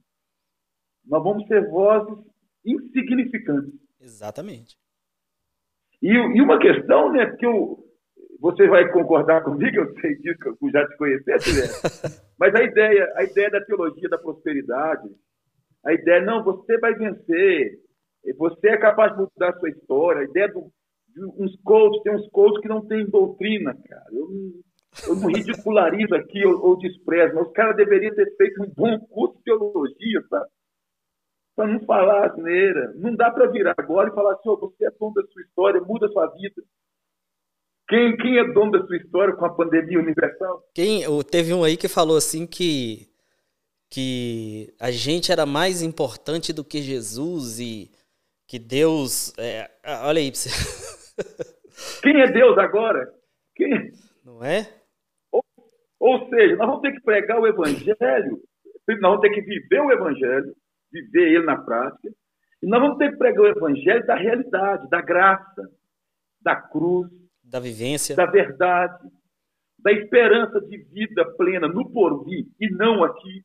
nós 1.10 1.22
vamos 1.24 1.46
ser 1.48 1.68
vozes 1.68 2.24
insignificantes. 2.64 3.74
Exatamente. 4.00 4.76
E, 6.00 6.08
e 6.08 6.40
uma 6.40 6.58
questão, 6.58 7.12
né, 7.12 7.26
que 7.36 7.44
eu, 7.44 7.84
você 8.40 8.66
vai 8.68 8.90
concordar 8.92 9.42
comigo, 9.42 9.76
eu 9.76 9.92
sei 10.00 10.16
disso, 10.18 10.38
eu 10.44 10.70
já 10.70 10.86
te 10.86 10.96
conheci, 10.96 11.24
mas 12.38 12.54
a 12.54 12.62
ideia, 12.62 13.12
a 13.16 13.24
ideia 13.24 13.50
da 13.50 13.60
teologia 13.60 14.08
da 14.08 14.16
prosperidade, 14.16 15.08
a 15.84 15.92
ideia, 15.92 16.22
não, 16.22 16.44
você 16.44 16.78
vai 16.78 16.94
vencer, 16.94 17.80
você 18.38 18.68
é 18.68 18.76
capaz 18.78 19.12
de 19.12 19.18
mudar 19.18 19.50
a 19.50 19.58
sua 19.58 19.68
história, 19.68 20.22
a 20.22 20.24
ideia 20.24 20.48
do, 20.48 20.70
de 21.08 21.24
uns 21.42 21.56
coaches, 21.62 22.02
tem 22.02 22.14
uns 22.14 22.28
coaches 22.30 22.60
que 22.60 22.68
não 22.68 22.86
têm 22.86 23.04
doutrina, 23.10 23.74
cara. 23.88 24.06
Eu 24.12 24.28
não, 24.28 24.52
eu 25.08 25.16
não 25.16 25.28
ridicularizo 25.28 26.14
aqui 26.14 26.44
ou, 26.46 26.64
ou 26.64 26.78
desprezo, 26.78 27.34
mas 27.34 27.46
os 27.46 27.52
caras 27.52 27.76
deveriam 27.76 28.14
ter 28.14 28.36
feito 28.36 28.62
um 28.62 28.72
bom 28.76 28.98
curso 29.06 29.36
de 29.38 29.44
teologia, 29.44 30.22
sabe? 30.28 30.46
Para 31.60 31.68
não 31.68 31.80
falar 31.80 32.24
asneira. 32.24 32.94
Não 32.96 33.14
dá 33.14 33.30
para 33.30 33.50
virar 33.50 33.74
agora 33.76 34.08
e 34.08 34.14
falar 34.14 34.32
assim, 34.32 34.48
oh, 34.48 34.56
você 34.56 34.86
é 34.86 34.90
dono 34.98 35.12
da 35.12 35.22
sua 35.24 35.42
história, 35.42 35.78
muda 35.82 36.06
a 36.06 36.08
sua 36.08 36.26
vida. 36.28 36.62
Quem, 37.86 38.16
quem 38.16 38.38
é 38.38 38.50
dono 38.50 38.72
da 38.72 38.86
sua 38.86 38.96
história 38.96 39.36
com 39.36 39.44
a 39.44 39.54
pandemia 39.54 39.98
universal? 39.98 40.64
Quem, 40.74 41.02
teve 41.30 41.52
um 41.52 41.62
aí 41.62 41.76
que 41.76 41.86
falou 41.86 42.16
assim 42.16 42.46
que, 42.46 43.10
que 43.90 44.72
a 44.80 44.90
gente 44.90 45.30
era 45.30 45.44
mais 45.44 45.82
importante 45.82 46.50
do 46.50 46.64
que 46.64 46.80
Jesus 46.80 47.60
e 47.60 47.90
que 48.46 48.58
Deus. 48.58 49.34
É, 49.36 49.70
olha 50.02 50.20
aí 50.20 50.30
pra 50.30 50.40
você. 50.40 50.48
Quem 52.02 52.22
é 52.22 52.32
Deus 52.32 52.56
agora? 52.56 53.12
Quem? 53.54 53.92
Não 54.24 54.42
é? 54.42 54.66
Ou, 55.30 55.44
ou 55.98 56.26
seja, 56.30 56.56
nós 56.56 56.68
vamos 56.68 56.80
ter 56.80 56.92
que 56.92 57.02
pregar 57.02 57.38
o 57.38 57.46
Evangelho, 57.46 58.40
nós 58.88 59.00
vamos 59.02 59.20
ter 59.20 59.30
que 59.34 59.42
viver 59.42 59.80
o 59.82 59.92
Evangelho, 59.92 60.56
viver 60.92 61.34
ele 61.34 61.44
na 61.44 61.56
prática, 61.56 62.10
e 62.62 62.66
nós 62.66 62.80
vamos 62.80 62.98
ter 62.98 63.10
que 63.10 63.16
pregar 63.16 63.42
o 63.42 63.48
Evangelho 63.48 64.06
da 64.06 64.14
realidade, 64.14 64.88
da 64.90 65.00
graça, 65.00 65.70
da 66.40 66.56
cruz, 66.56 67.10
da 67.42 67.58
vivência, 67.58 68.14
da 68.14 68.26
verdade, 68.26 69.08
da 69.78 69.92
esperança 69.92 70.60
de 70.60 70.76
vida 70.76 71.24
plena 71.36 71.66
no 71.66 71.90
porvir 71.90 72.46
e 72.60 72.70
não 72.70 73.02
aqui 73.02 73.44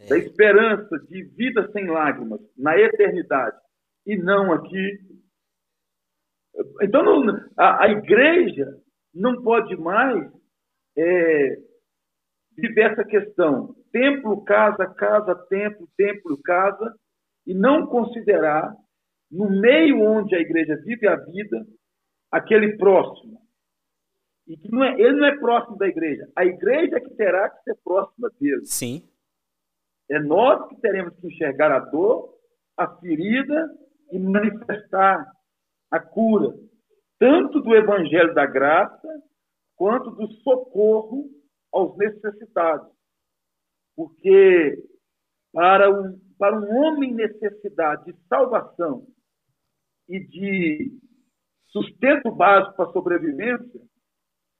é. 0.00 0.06
da 0.08 0.18
esperança 0.18 0.98
de 1.08 1.22
vida 1.24 1.70
sem 1.72 1.86
lágrimas 1.86 2.40
na 2.56 2.78
eternidade 2.78 3.56
e 4.06 4.16
não 4.16 4.52
aqui. 4.52 4.98
Então, 6.82 7.02
não, 7.02 7.36
a, 7.56 7.84
a, 7.84 7.88
igreja 7.90 8.66
não 9.14 9.42
pode 9.42 9.76
mais 9.76 10.30
é, 10.96 11.56
viver 12.56 12.92
essa 12.92 13.04
questão 13.04 13.74
templo, 13.92 14.44
casa, 14.44 14.86
casa, 14.94 15.34
templo, 15.48 15.88
templo, 15.96 16.40
casa, 16.42 16.94
e 17.46 17.54
não 17.54 17.86
considerar, 17.86 18.74
no 19.30 19.48
meio 19.48 20.02
onde 20.02 20.34
a 20.34 20.40
igreja 20.40 20.76
vive 20.84 21.06
a 21.06 21.16
vida, 21.16 21.66
aquele 22.30 22.76
próximo. 22.76 23.40
E 24.46 24.56
que 24.56 24.70
não 24.70 24.82
é, 24.82 25.00
ele 25.00 25.12
não 25.12 25.26
é 25.26 25.38
próximo 25.38 25.76
da 25.76 25.86
igreja. 25.86 26.28
A 26.34 26.44
igreja 26.44 26.96
é 26.96 27.00
que 27.00 27.14
terá 27.14 27.48
que 27.48 27.62
ser 27.62 27.76
próxima 27.84 28.30
dele. 28.40 28.66
Sim. 28.66 29.08
É 30.08 30.18
nós 30.18 30.68
que 30.68 30.80
teremos 30.80 31.14
que 31.16 31.28
enxergar 31.28 31.70
a 31.70 31.78
dor, 31.78 32.34
a 32.76 32.88
ferida 32.96 33.70
e 34.10 34.18
manifestar 34.18 35.24
a 35.90 36.00
cura, 36.00 36.52
tanto 37.18 37.60
do 37.60 37.74
evangelho 37.76 38.34
da 38.34 38.46
graça, 38.46 39.08
quanto 39.76 40.10
do 40.10 40.26
socorro 40.42 41.28
aos 41.72 41.96
necessitados. 41.96 42.90
Porque 44.00 44.82
para 45.52 45.90
um, 45.90 46.18
para 46.38 46.58
um 46.58 46.74
homem 46.74 47.10
em 47.10 47.14
necessidade 47.14 48.10
de 48.10 48.18
salvação 48.28 49.06
e 50.08 50.18
de 50.20 50.98
sustento 51.66 52.32
básico 52.32 52.76
para 52.76 52.88
a 52.88 52.92
sobrevivência, 52.94 53.78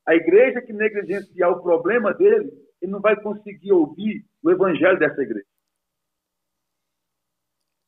a 0.07 0.14
igreja 0.14 0.61
que 0.61 0.74
negligenciar 0.74 1.53
o 1.53 1.62
problema 1.62 2.12
dele, 2.12 2.53
ele 2.83 2.92
não 2.92 3.00
vai 3.00 3.18
conseguir 3.22 3.72
ouvir 3.72 4.26
o 4.42 4.50
evangelho 4.50 4.98
dessa 4.98 5.22
igreja. 5.22 5.48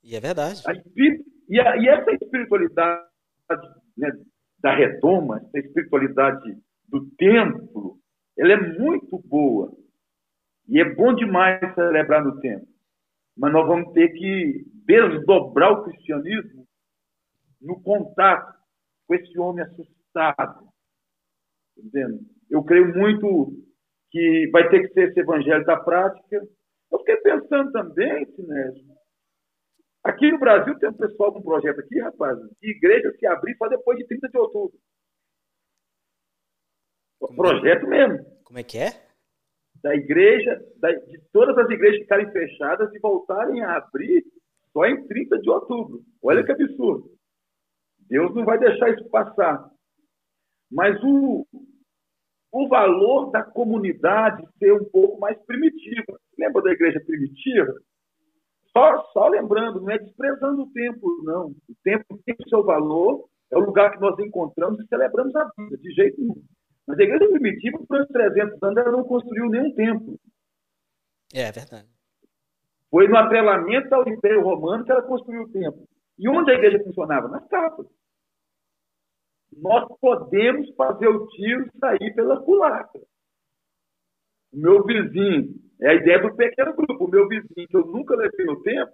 E 0.02 0.16
é 0.16 0.20
verdade. 0.20 0.62
A, 0.66 0.72
e, 0.72 1.60
a, 1.60 1.76
e, 1.76 1.86
essa 1.86 2.12
espiritualidade 2.12 3.04
né, 3.94 4.10
da 4.58 4.74
retoma, 4.74 5.36
essa 5.36 5.66
espiritualidade 5.66 6.56
do 6.88 7.10
templo, 7.10 7.98
ela 8.38 8.54
é 8.54 8.78
muito 8.78 9.18
boa. 9.18 9.81
E 10.68 10.80
é 10.80 10.94
bom 10.94 11.14
demais 11.14 11.60
celebrar 11.74 12.24
no 12.24 12.40
templo. 12.40 12.68
Mas 13.36 13.52
nós 13.52 13.66
vamos 13.66 13.92
ter 13.92 14.08
que 14.10 14.64
desdobrar 14.86 15.72
o 15.72 15.84
cristianismo 15.84 16.66
no 17.60 17.80
contato 17.82 18.52
com 19.06 19.14
esse 19.14 19.38
homem 19.38 19.64
assustado. 19.64 20.68
Entendendo? 21.76 22.20
Eu 22.50 22.62
creio 22.64 22.94
muito 22.94 23.52
que 24.10 24.50
vai 24.52 24.68
ter 24.68 24.86
que 24.86 24.92
ser 24.92 25.08
esse 25.08 25.20
evangelho 25.20 25.64
da 25.64 25.80
prática. 25.80 26.36
Eu 26.90 26.98
fiquei 26.98 27.16
pensando 27.16 27.72
também, 27.72 28.26
Sinésio, 28.26 28.84
aqui 30.04 30.30
no 30.30 30.38
Brasil 30.38 30.78
tem 30.78 30.90
um 30.90 30.94
pessoal 30.94 31.32
com 31.32 31.38
um 31.38 31.42
projeto 31.42 31.80
aqui, 31.80 31.98
rapaz, 32.00 32.38
de 32.60 32.70
igreja 32.70 33.10
se 33.18 33.26
abrir 33.26 33.56
só 33.56 33.68
depois 33.68 33.96
de 33.98 34.06
30 34.06 34.28
de 34.28 34.38
outubro. 34.38 34.78
Como 37.18 37.36
projeto 37.36 37.86
é? 37.86 37.88
mesmo. 37.88 38.42
Como 38.44 38.58
é 38.58 38.62
que 38.62 38.78
é? 38.78 39.11
Da 39.82 39.94
igreja, 39.94 40.60
da, 40.76 40.92
de 40.92 41.18
todas 41.32 41.56
as 41.58 41.68
igrejas 41.70 42.00
ficarem 42.00 42.30
fechadas 42.30 42.92
e 42.94 42.98
voltarem 43.00 43.62
a 43.62 43.76
abrir 43.76 44.24
só 44.72 44.84
em 44.86 45.06
30 45.06 45.38
de 45.40 45.50
outubro. 45.50 46.02
Olha 46.22 46.44
que 46.44 46.52
absurdo. 46.52 47.10
Deus 48.08 48.34
não 48.34 48.44
vai 48.44 48.58
deixar 48.58 48.90
isso 48.90 49.08
passar. 49.10 49.70
Mas 50.70 51.02
o, 51.02 51.46
o 52.52 52.68
valor 52.68 53.30
da 53.30 53.42
comunidade 53.42 54.46
ser 54.58 54.72
um 54.72 54.84
pouco 54.84 55.18
mais 55.18 55.38
primitiva. 55.46 56.18
Lembra 56.38 56.62
da 56.62 56.72
igreja 56.72 57.00
primitiva? 57.04 57.74
Só, 58.72 59.02
só 59.12 59.28
lembrando, 59.28 59.80
não 59.80 59.90
é 59.90 59.98
desprezando 59.98 60.62
o 60.62 60.72
tempo, 60.72 61.22
não. 61.24 61.48
O 61.68 61.74
tempo 61.84 62.18
tem 62.24 62.34
o 62.38 62.48
seu 62.48 62.64
valor, 62.64 63.28
é 63.50 63.56
o 63.56 63.64
lugar 63.64 63.92
que 63.92 64.00
nós 64.00 64.18
encontramos 64.18 64.80
e 64.80 64.86
celebramos 64.86 65.34
a 65.36 65.50
vida, 65.56 65.76
de 65.76 65.90
jeito 65.92 66.20
nenhum. 66.20 66.42
Mas 66.86 66.98
a 66.98 67.02
igreja 67.02 67.28
primitiva, 67.28 67.78
por 67.86 68.00
uns 68.00 68.08
300 68.08 68.62
anos, 68.62 68.76
ela 68.76 68.92
não 68.92 69.04
construiu 69.04 69.48
nenhum 69.48 69.74
templo. 69.74 70.18
É, 71.32 71.42
é 71.42 71.52
verdade. 71.52 71.88
Foi 72.90 73.08
no 73.08 73.16
atrelamento 73.16 73.94
ao 73.94 74.06
Império 74.08 74.42
Romano 74.42 74.84
que 74.84 74.92
ela 74.92 75.02
construiu 75.02 75.42
o 75.42 75.48
templo. 75.50 75.88
E 76.18 76.28
onde 76.28 76.50
a 76.50 76.54
igreja 76.54 76.82
funcionava? 76.84 77.28
Nas 77.28 77.46
capas. 77.48 77.86
Nós 79.56 79.86
podemos 80.00 80.74
fazer 80.74 81.08
o 81.08 81.26
tiro 81.28 81.70
sair 81.78 82.14
pela 82.14 82.42
culatra. 82.42 83.00
O 84.52 84.58
meu 84.58 84.84
vizinho, 84.84 85.54
é 85.80 85.90
a 85.90 85.94
ideia 85.94 86.20
do 86.20 86.34
pequeno 86.34 86.74
grupo, 86.74 87.04
o 87.04 87.10
meu 87.10 87.26
vizinho, 87.28 87.68
que 87.68 87.76
eu 87.76 87.86
nunca 87.86 88.14
levei 88.14 88.44
no 88.44 88.62
tempo, 88.62 88.92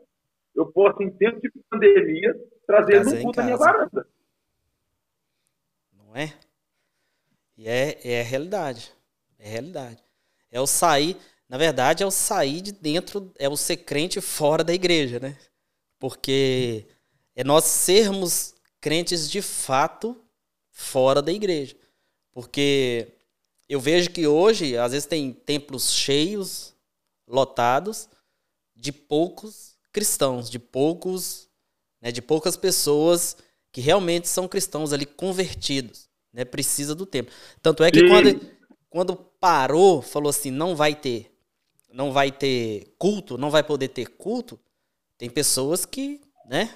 eu 0.55 0.67
posso, 0.73 1.03
em 1.03 1.11
tempo 1.11 1.41
de 1.41 1.51
pandemia, 1.69 2.35
trazer 2.67 3.05
no 3.05 3.21
culto 3.21 3.37
da 3.37 3.45
minha 3.45 3.57
varanda. 3.57 4.07
Não 5.93 6.17
é? 6.17 6.33
E 7.59 7.69
é, 7.69 7.99
é 8.05 8.23
realidade. 8.23 8.93
É 9.37 9.49
realidade. 9.49 10.03
É 10.49 10.61
o 10.61 10.67
sair, 10.67 11.17
na 11.49 11.59
verdade, 11.59 12.05
é 12.05 12.07
o 12.07 12.11
sair 12.11 12.61
de 12.61 12.71
dentro, 12.71 13.33
é 13.37 13.49
o 13.49 13.57
ser 13.57 13.79
crente 13.79 14.21
fora 14.21 14.63
da 14.63 14.73
igreja, 14.73 15.19
né? 15.19 15.37
Porque 15.99 16.87
é 17.35 17.43
nós 17.43 17.65
sermos 17.65 18.55
crentes 18.81 19.29
de 19.29 19.43
fato 19.43 20.17
fora 20.71 21.21
da 21.21 21.33
igreja. 21.33 21.77
Porque 22.31 23.09
eu 23.69 23.81
vejo 23.81 24.11
que 24.11 24.25
hoje, 24.25 24.79
às 24.79 24.93
vezes, 24.93 25.09
tem 25.09 25.33
templos 25.33 25.93
cheios, 25.93 26.75
lotados, 27.27 28.09
de 28.75 28.93
poucos 28.93 29.77
cristãos, 29.91 30.49
de 30.49 30.61
poucos, 30.61 31.49
né, 32.01 32.13
de 32.13 32.23
poucas 32.23 32.57
pessoas 32.57 33.37
que 33.73 33.81
realmente 33.81 34.29
são 34.29 34.47
cristãos 34.47 34.93
ali 34.93 35.05
convertidos 35.05 36.08
né? 36.33 36.45
Precisa 36.45 36.95
do 36.95 37.07
tempo. 37.07 37.31
Tanto 37.63 37.83
é 37.83 37.91
que 37.91 38.09
quando, 38.09 38.41
quando 38.91 39.17
parou, 39.17 40.03
falou 40.03 40.31
assim, 40.31 40.51
não 40.51 40.75
vai 40.75 40.95
ter, 40.95 41.33
não 41.93 42.13
vai 42.13 42.31
ter 42.31 42.95
culto, 42.99 43.39
não 43.39 43.51
vai 43.51 43.63
poder 43.63 43.89
ter 43.89 44.07
culto, 44.07 44.59
tem 45.17 45.29
pessoas 45.29 45.85
que, 45.85 46.21
né? 46.47 46.73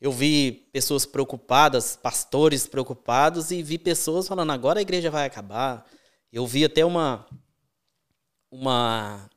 Eu 0.00 0.12
vi 0.12 0.68
pessoas 0.72 1.06
preocupadas, 1.06 1.96
pastores 1.96 2.66
preocupados, 2.66 3.50
e 3.50 3.62
vi 3.62 3.78
pessoas 3.78 4.28
falando, 4.28 4.52
agora 4.52 4.78
a 4.78 4.82
igreja 4.82 5.10
vai 5.10 5.24
acabar. 5.24 5.86
Eu 6.32 6.46
vi 6.46 6.64
até 6.64 6.84
uma. 6.84 7.26
uma 8.50 9.30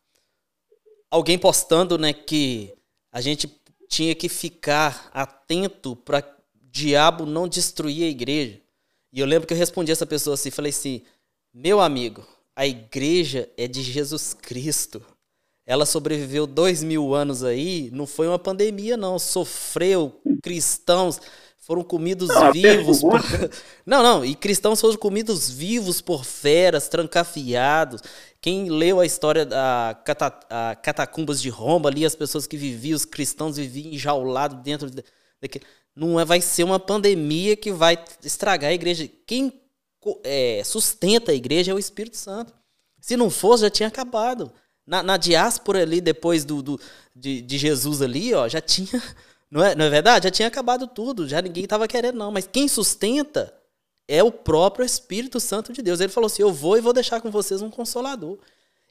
alguém 1.10 1.40
postando 1.40 1.98
né, 1.98 2.12
que 2.12 2.74
a 3.12 3.22
gente 3.22 3.48
tinha 3.88 4.14
que 4.14 4.30
ficar 4.30 5.10
atento 5.14 5.96
para 5.96 6.24
diabo 6.54 7.26
não 7.26 7.48
destruir 7.48 8.04
a 8.04 8.10
igreja. 8.10 8.62
E 9.12 9.20
eu 9.20 9.26
lembro 9.26 9.48
que 9.48 9.54
eu 9.54 9.58
respondi 9.58 9.92
essa 9.92 10.06
pessoa 10.06 10.36
assim, 10.36 10.52
falei 10.52 10.70
assim, 10.70 11.02
meu 11.54 11.80
amigo, 11.80 12.26
a 12.56 12.68
igreja 12.68 13.50
é 13.58 13.68
de 13.68 13.82
Jesus 13.82 14.34
Cristo. 14.34 15.02
Ela 15.66 15.86
sobreviveu 15.86 16.48
dois 16.48 16.84
mil 16.84 17.14
anos 17.14 17.44
aí, 17.44 17.90
não 17.94 18.08
foi 18.08 18.28
uma 18.28 18.40
pandemia, 18.40 18.98
não. 18.98 19.20
Sofreu, 19.20 20.20
cristãos 20.42 21.22
foram 21.70 21.84
comidos 21.84 22.30
não, 22.30 22.52
vivos. 22.52 23.02
Por... 23.02 23.22
Não, 23.86 24.02
não, 24.02 24.26
e 24.26 24.34
cristãos 24.34 24.82
foram 24.82 24.98
comidos 24.98 25.52
vivos 25.52 26.02
por 26.02 26.26
feras, 26.26 26.88
trancafiados. 26.88 28.02
Quem 28.42 28.72
leu 28.72 29.00
a 29.00 29.06
história 29.06 29.46
da 29.46 30.00
cata... 30.04 30.40
a 30.50 30.76
catacumbas 30.76 31.40
de 31.40 31.50
Roma, 31.50 31.88
ali 31.90 32.04
as 32.04 32.16
pessoas 32.16 32.48
que 32.48 32.58
viviam, 32.58 32.96
os 32.96 33.06
cristãos 33.06 33.58
viviam 33.58 33.94
enjaulados 33.94 34.64
dentro 34.64 34.90
daquele 35.40 35.64
não 36.00 36.18
é, 36.18 36.24
vai 36.24 36.40
ser 36.40 36.64
uma 36.64 36.80
pandemia 36.80 37.58
que 37.58 37.74
vai 37.74 38.02
estragar 38.24 38.72
a 38.72 38.74
igreja. 38.74 39.10
Quem 39.28 39.52
é, 40.24 40.62
sustenta 40.64 41.34
a 41.34 41.36
igreja 41.36 41.72
é 41.72 41.76
o 41.76 41.80
Espírito 41.80 42.16
Santo. 42.16 42.54
Se 43.02 43.18
não 43.18 43.30
fosse, 43.30 43.64
já 43.64 43.70
tinha 43.70 43.90
acabado. 43.90 44.50
Na, 44.88 45.04
na 45.04 45.18
diáspora 45.18 45.82
ali, 45.82 46.00
depois 46.00 46.46
do, 46.46 46.62
do 46.64 46.80
de, 47.14 47.42
de, 47.42 47.58
Jesus 47.58 48.02
ali, 48.02 48.34
ó, 48.34 48.48
já 48.48 48.62
tinha. 48.62 48.90
Não 49.52 49.64
é, 49.64 49.74
não 49.74 49.86
é 49.86 49.90
verdade? 49.90 50.26
Já 50.26 50.30
tinha 50.30 50.48
acabado 50.48 50.86
tudo, 50.86 51.28
já 51.28 51.42
ninguém 51.42 51.64
estava 51.64 51.88
querendo, 51.88 52.20
não. 52.20 52.32
Mas 52.32 52.46
quem 52.46 52.68
sustenta 52.68 53.52
é 54.08 54.24
o 54.24 54.32
próprio 54.32 54.86
Espírito 54.86 55.40
Santo 55.40 55.74
de 55.74 55.82
Deus. 55.82 56.00
Ele 56.00 56.14
falou 56.14 56.28
assim: 56.28 56.44
Eu 56.44 56.54
vou 56.54 56.78
e 56.78 56.82
vou 56.82 56.94
deixar 56.94 57.20
com 57.20 57.32
vocês 57.32 57.60
um 57.60 57.72
consolador. 57.72 58.38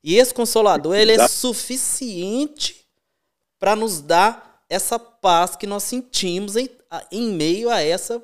E 0.02 0.16
esse 0.16 0.34
consolador, 0.34 0.96
ele 0.96 1.12
é 1.12 1.28
suficiente 1.28 2.84
para 3.56 3.76
nos 3.76 4.00
dar 4.00 4.47
essa 4.68 4.98
paz 4.98 5.56
que 5.56 5.66
nós 5.66 5.82
sentimos 5.82 6.56
em, 6.56 6.68
em 7.10 7.32
meio 7.32 7.70
a 7.70 7.80
essa, 7.80 8.22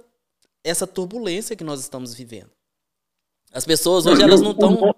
essa 0.62 0.86
turbulência 0.86 1.56
que 1.56 1.64
nós 1.64 1.80
estamos 1.80 2.14
vivendo. 2.14 2.50
As 3.52 3.64
pessoas 3.64 4.04
hoje 4.06 4.22
elas 4.22 4.40
não 4.40 4.50
estão 4.50 4.94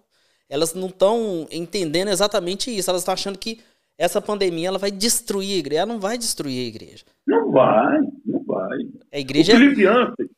elas 0.49 0.75
não 0.75 0.87
estão 0.87 1.47
entendendo 1.51 2.09
exatamente 2.09 2.75
isso. 2.75 2.89
Elas 2.89 3.03
estão 3.03 3.15
achando 3.15 3.39
que 3.39 3.61
essa 3.99 4.21
pandemia 4.21 4.69
ela 4.69 4.79
vai 4.79 4.91
destruir 4.91 5.57
a 5.57 5.59
igreja. 5.59 5.83
Ela 5.83 5.93
não 5.93 6.01
vai 6.01 6.17
destruir 6.17 6.65
a 6.65 6.69
igreja. 6.69 7.05
Não 7.27 7.51
vai, 7.51 8.01
não 8.25 8.45
vai. 8.45 8.79
A 9.13 9.19
igreja. 9.19 9.55
O 9.55 9.57
Felipe 9.57 9.87
Anser, 9.87 10.31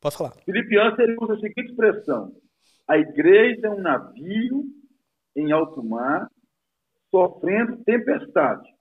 Pode 0.00 0.16
falar. 0.16 0.34
Felipe 0.44 0.78
Anser 0.78 1.00
ele 1.00 1.16
usa 1.20 1.34
a 1.34 1.40
seguinte 1.40 1.70
expressão: 1.70 2.32
a 2.86 2.98
igreja 2.98 3.66
é 3.66 3.70
um 3.70 3.80
navio 3.80 4.64
em 5.36 5.50
alto 5.50 5.82
mar 5.82 6.30
sofrendo 7.10 7.82
tempestade 7.84 8.73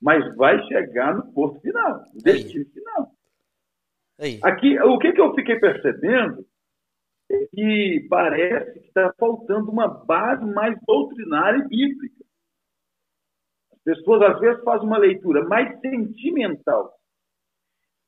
mas 0.00 0.34
vai 0.36 0.62
chegar 0.66 1.14
no 1.14 1.32
porto 1.32 1.60
final, 1.60 2.04
no 2.14 2.22
destino 2.22 2.64
final. 2.66 3.10
Aí. 4.18 4.40
Aqui, 4.42 4.78
o 4.80 4.98
que, 4.98 5.12
que 5.12 5.20
eu 5.20 5.34
fiquei 5.34 5.58
percebendo 5.58 6.46
é 7.30 7.46
que 7.46 8.06
parece 8.08 8.80
que 8.80 8.86
está 8.86 9.12
faltando 9.18 9.70
uma 9.70 9.88
base 9.88 10.44
mais 10.44 10.78
doutrinária 10.86 11.58
e 11.58 11.68
bíblica. 11.68 12.24
As 13.72 13.80
pessoas, 13.80 14.22
às 14.22 14.40
vezes, 14.40 14.62
fazem 14.64 14.86
uma 14.86 14.98
leitura 14.98 15.44
mais 15.44 15.80
sentimental 15.80 16.94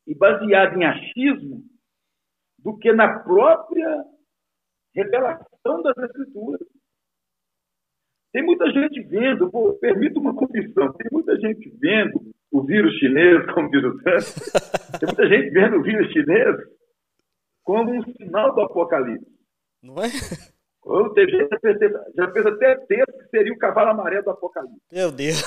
e 0.06 0.14
baseada 0.14 0.76
em 0.76 0.84
achismo 0.84 1.62
do 2.58 2.76
que 2.78 2.92
na 2.92 3.20
própria 3.20 4.04
revelação 4.94 5.82
das 5.82 5.96
Escrituras. 5.98 6.66
Tem 8.32 8.42
muita 8.42 8.70
gente 8.70 9.00
vendo, 9.04 9.50
permita 9.80 10.18
uma 10.18 10.34
confissão, 10.34 10.92
tem 10.92 11.08
muita 11.10 11.36
gente 11.40 11.70
vendo 11.80 12.20
o 12.50 12.62
vírus 12.62 12.94
chinês, 12.98 13.44
como 13.52 13.70
diz 13.70 13.84
o 13.84 13.98
tem 14.98 15.06
muita 15.06 15.28
gente 15.28 15.50
vendo 15.50 15.76
o 15.76 15.82
vírus 15.82 16.12
chinês 16.12 16.56
como 17.62 17.92
um 17.92 18.02
sinal 18.14 18.54
do 18.54 18.62
apocalipse. 18.62 19.26
Não 19.82 20.02
é? 20.02 20.08
Ou 20.82 21.12
tem 21.12 21.28
gente 21.28 21.48
já 22.16 22.30
fez 22.32 22.46
até 22.46 22.76
texto 22.76 23.18
que 23.18 23.28
seria 23.28 23.52
o 23.52 23.58
cavalo 23.58 23.90
amarelo 23.90 24.24
do 24.24 24.30
apocalipse. 24.30 24.80
Meu 24.90 25.12
Deus. 25.12 25.42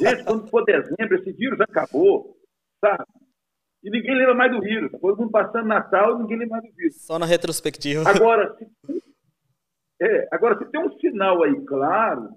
Gente, 0.00 0.24
quando 0.24 0.48
for 0.48 0.64
dezembro, 0.64 1.18
esse 1.18 1.32
vírus 1.32 1.60
acabou, 1.60 2.36
sabe? 2.80 3.04
E 3.82 3.90
ninguém 3.90 4.16
lembra 4.16 4.34
mais 4.34 4.52
do 4.52 4.60
vírus. 4.60 4.90
Todo 5.00 5.18
mundo 5.18 5.30
passando 5.30 5.66
Natal, 5.66 6.18
ninguém 6.18 6.38
lembra 6.38 6.58
mais 6.58 6.70
do 6.70 6.76
vírus. 6.76 7.04
Só 7.04 7.18
na 7.18 7.26
retrospectiva. 7.26 8.08
Agora, 8.08 8.56
se 8.58 8.66
é, 10.00 10.28
agora, 10.32 10.58
se 10.58 10.70
tem 10.70 10.80
um 10.80 10.98
sinal 10.98 11.42
aí 11.42 11.64
claro, 11.64 12.30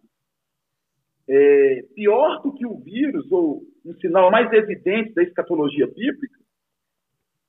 é, 1.27 1.83
pior 1.95 2.41
do 2.41 2.53
que 2.53 2.65
o 2.65 2.79
vírus, 2.79 3.31
ou 3.31 3.63
um 3.85 3.93
sinal 3.95 4.31
mais 4.31 4.51
evidente 4.51 5.13
da 5.13 5.23
escatologia 5.23 5.87
bíblica, 5.87 6.39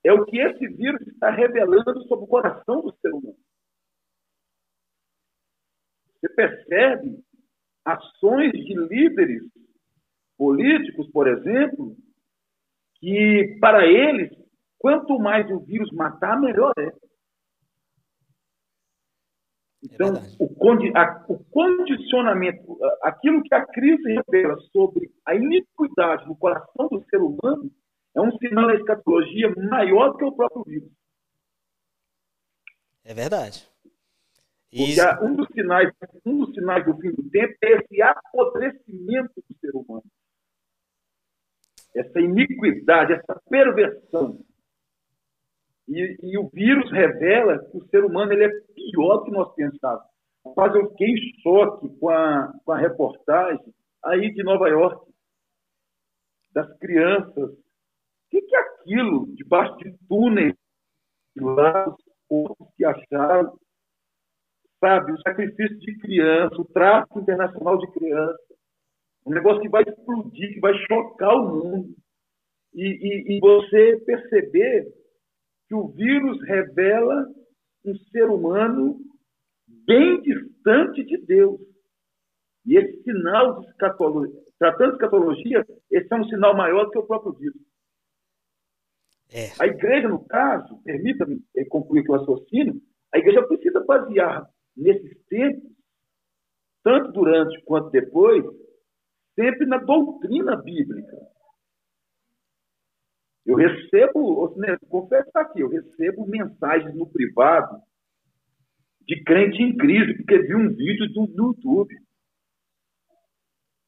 é 0.03 0.11
o 0.11 0.25
que 0.25 0.39
esse 0.39 0.67
vírus 0.67 1.01
está 1.07 1.29
revelando 1.29 2.01
sobre 2.07 2.25
o 2.25 2.27
coração 2.27 2.81
do 2.81 2.93
ser 2.97 3.09
humano. 3.13 3.37
Você 6.19 6.29
percebe 6.33 7.23
ações 7.85 8.51
de 8.51 8.75
líderes 8.75 9.43
políticos, 10.37 11.09
por 11.11 11.27
exemplo, 11.27 11.95
que 12.95 13.57
para 13.59 13.85
eles, 13.85 14.31
quanto 14.77 15.19
mais 15.19 15.49
o 15.49 15.59
vírus 15.59 15.91
matar, 15.91 16.39
melhor 16.39 16.73
é. 16.77 16.91
Então, 19.83 20.15
é 20.15 20.35
o, 20.39 20.47
condi 20.47 20.91
a, 20.95 21.25
o, 21.27 21.43
condicionamento, 21.45 22.77
aquilo 23.01 23.41
que 23.41 23.53
a 23.53 23.65
crise 23.65 24.03
revela 24.03 24.55
sobre 24.71 25.11
a 25.25 25.33
iniquidade 25.33 26.27
no 26.27 26.35
coração 26.35 26.87
do 26.87 27.03
ser 27.09 27.17
humano, 27.17 27.71
é 28.15 28.21
um 28.21 28.31
sinal 28.37 28.67
da 28.67 28.75
escatologia 28.75 29.51
maior 29.55 30.11
do 30.11 30.17
que 30.17 30.25
o 30.25 30.35
próprio 30.35 30.63
vírus. 30.65 30.91
É 33.03 33.13
verdade. 33.13 33.67
Porque 34.69 35.25
um 35.25 35.35
dos, 35.35 35.47
sinais, 35.47 35.91
um 36.25 36.37
dos 36.45 36.53
sinais 36.53 36.85
do 36.85 36.95
fim 36.97 37.11
do 37.11 37.29
tempo 37.29 37.53
é 37.61 37.71
esse 37.71 38.01
apodrecimento 38.01 39.33
do 39.35 39.57
ser 39.59 39.75
humano. 39.75 40.03
essa 41.93 42.19
iniquidade, 42.21 43.13
essa 43.13 43.41
perversão. 43.49 44.39
E, 45.91 46.17
e, 46.23 46.37
o 46.37 46.47
vírus 46.47 46.89
revela 46.89 47.59
que 47.69 47.77
o 47.77 47.85
ser 47.89 48.05
humano 48.05 48.31
ele 48.31 48.45
é 48.45 48.61
pior 48.73 49.17
do 49.17 49.23
que 49.25 49.31
nós 49.31 49.53
pensávamos. 49.55 50.09
Rapaz, 50.45 50.73
eu 50.73 50.89
fiquei 50.91 51.09
em 51.09 51.41
choque 51.41 51.89
com 51.99 52.09
a, 52.09 52.53
com 52.63 52.71
a 52.71 52.77
reportagem 52.77 53.73
aí 54.05 54.33
de 54.33 54.41
Nova 54.41 54.69
York, 54.69 55.05
das 56.53 56.77
crianças. 56.77 57.51
O 57.51 57.57
que, 58.29 58.41
que 58.41 58.55
é 58.55 58.59
aquilo 58.59 59.35
debaixo 59.35 59.77
de 59.79 59.93
túneis, 60.07 60.55
lá, 61.35 61.89
os 61.89 62.03
corpos 62.29 62.67
que 62.77 62.85
acharam, 62.85 63.59
sabe? 64.79 65.11
O 65.11 65.21
sacrifício 65.21 65.77
de 65.77 65.99
criança, 65.99 66.55
o 66.55 66.65
tráfico 66.65 67.19
internacional 67.19 67.77
de 67.77 67.91
criança. 67.91 68.39
Um 69.25 69.31
negócio 69.31 69.61
que 69.61 69.69
vai 69.69 69.83
explodir, 69.83 70.53
que 70.53 70.59
vai 70.61 70.73
chocar 70.87 71.35
o 71.35 71.49
mundo. 71.49 71.95
E, 72.73 72.85
e, 72.85 73.35
e 73.35 73.39
você 73.41 74.01
perceber 74.05 75.00
que 75.71 75.75
o 75.75 75.87
vírus 75.87 76.37
revela 76.41 77.33
um 77.85 77.95
ser 78.11 78.25
humano 78.25 78.99
bem 79.87 80.21
distante 80.21 81.01
de 81.01 81.17
Deus. 81.25 81.61
E 82.65 82.75
esse 82.75 83.01
sinal 83.03 83.61
de 83.61 83.67
escatologia, 83.67 84.41
tratando 84.59 84.89
de 84.89 84.95
escatologia, 84.95 85.65
esse 85.89 86.13
é 86.13 86.15
um 86.17 86.25
sinal 86.25 86.57
maior 86.57 86.83
do 86.83 86.91
que 86.91 86.97
o 86.97 87.07
próprio 87.07 87.31
vírus. 87.31 87.61
É. 89.31 89.63
A 89.63 89.65
igreja, 89.65 90.09
no 90.09 90.25
caso, 90.25 90.77
permita-me 90.83 91.41
concluir 91.69 92.03
que 92.03 92.11
o 92.11 92.17
raciocínio, 92.17 92.81
a 93.13 93.19
igreja 93.19 93.47
precisa 93.47 93.79
basear 93.85 94.45
nesses 94.75 95.25
tempos, 95.27 95.71
tanto 96.83 97.13
durante 97.13 97.63
quanto 97.63 97.91
depois, 97.91 98.43
sempre 99.35 99.65
na 99.65 99.77
doutrina 99.77 100.57
bíblica. 100.57 101.30
Eu 103.45 103.55
recebo, 103.55 104.53
confesso 104.87 105.31
aqui, 105.35 105.61
eu 105.61 105.69
recebo 105.69 106.27
mensagens 106.27 106.93
no 106.95 107.07
privado 107.07 107.81
de 109.01 109.23
crente 109.23 109.61
em 109.61 109.75
crise, 109.75 110.13
porque 110.17 110.39
viu 110.39 110.57
um 110.57 110.69
vídeo 110.69 111.11
do, 111.11 111.25
do 111.27 111.47
YouTube. 111.47 111.95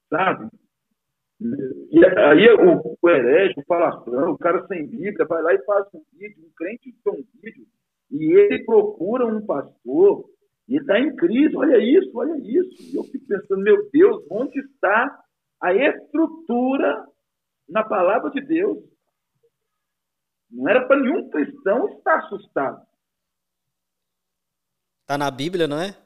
Sabe? 0.09 0.49
E 1.91 2.05
aí 2.05 2.49
o, 2.53 2.97
o 3.01 3.09
herege, 3.09 3.59
o 3.59 3.65
palavrão, 3.65 4.31
o 4.31 4.37
cara 4.37 4.65
sem 4.67 4.87
Bíblia, 4.87 5.25
vai 5.25 5.41
lá 5.41 5.53
e 5.53 5.63
faz 5.65 5.85
um 5.93 6.03
vídeo, 6.13 6.43
um 6.43 6.51
crente 6.55 6.95
tem 7.03 7.13
um 7.13 7.23
vídeo, 7.41 7.65
e 8.09 8.31
ele 8.31 8.63
procura 8.63 9.25
um 9.25 9.45
pastor, 9.45 10.29
e 10.67 10.77
está 10.77 10.99
em 10.99 11.15
crise, 11.15 11.55
olha 11.55 11.77
isso, 11.77 12.11
olha 12.15 12.37
isso. 12.37 12.91
E 12.91 12.95
eu 12.95 13.03
fico 13.03 13.27
pensando, 13.27 13.61
meu 13.61 13.89
Deus, 13.91 14.25
onde 14.31 14.59
está 14.59 15.23
a 15.61 15.73
estrutura 15.73 17.05
na 17.67 17.83
palavra 17.83 18.29
de 18.31 18.41
Deus? 18.41 18.77
Não 20.53 20.69
era 20.69 20.87
para 20.87 21.01
nenhum 21.01 21.29
cristão 21.29 21.89
estar 21.97 22.19
assustado. 22.19 22.85
Está 25.01 25.17
na 25.17 25.31
Bíblia, 25.31 25.67
não 25.67 25.79
é? 25.79 25.97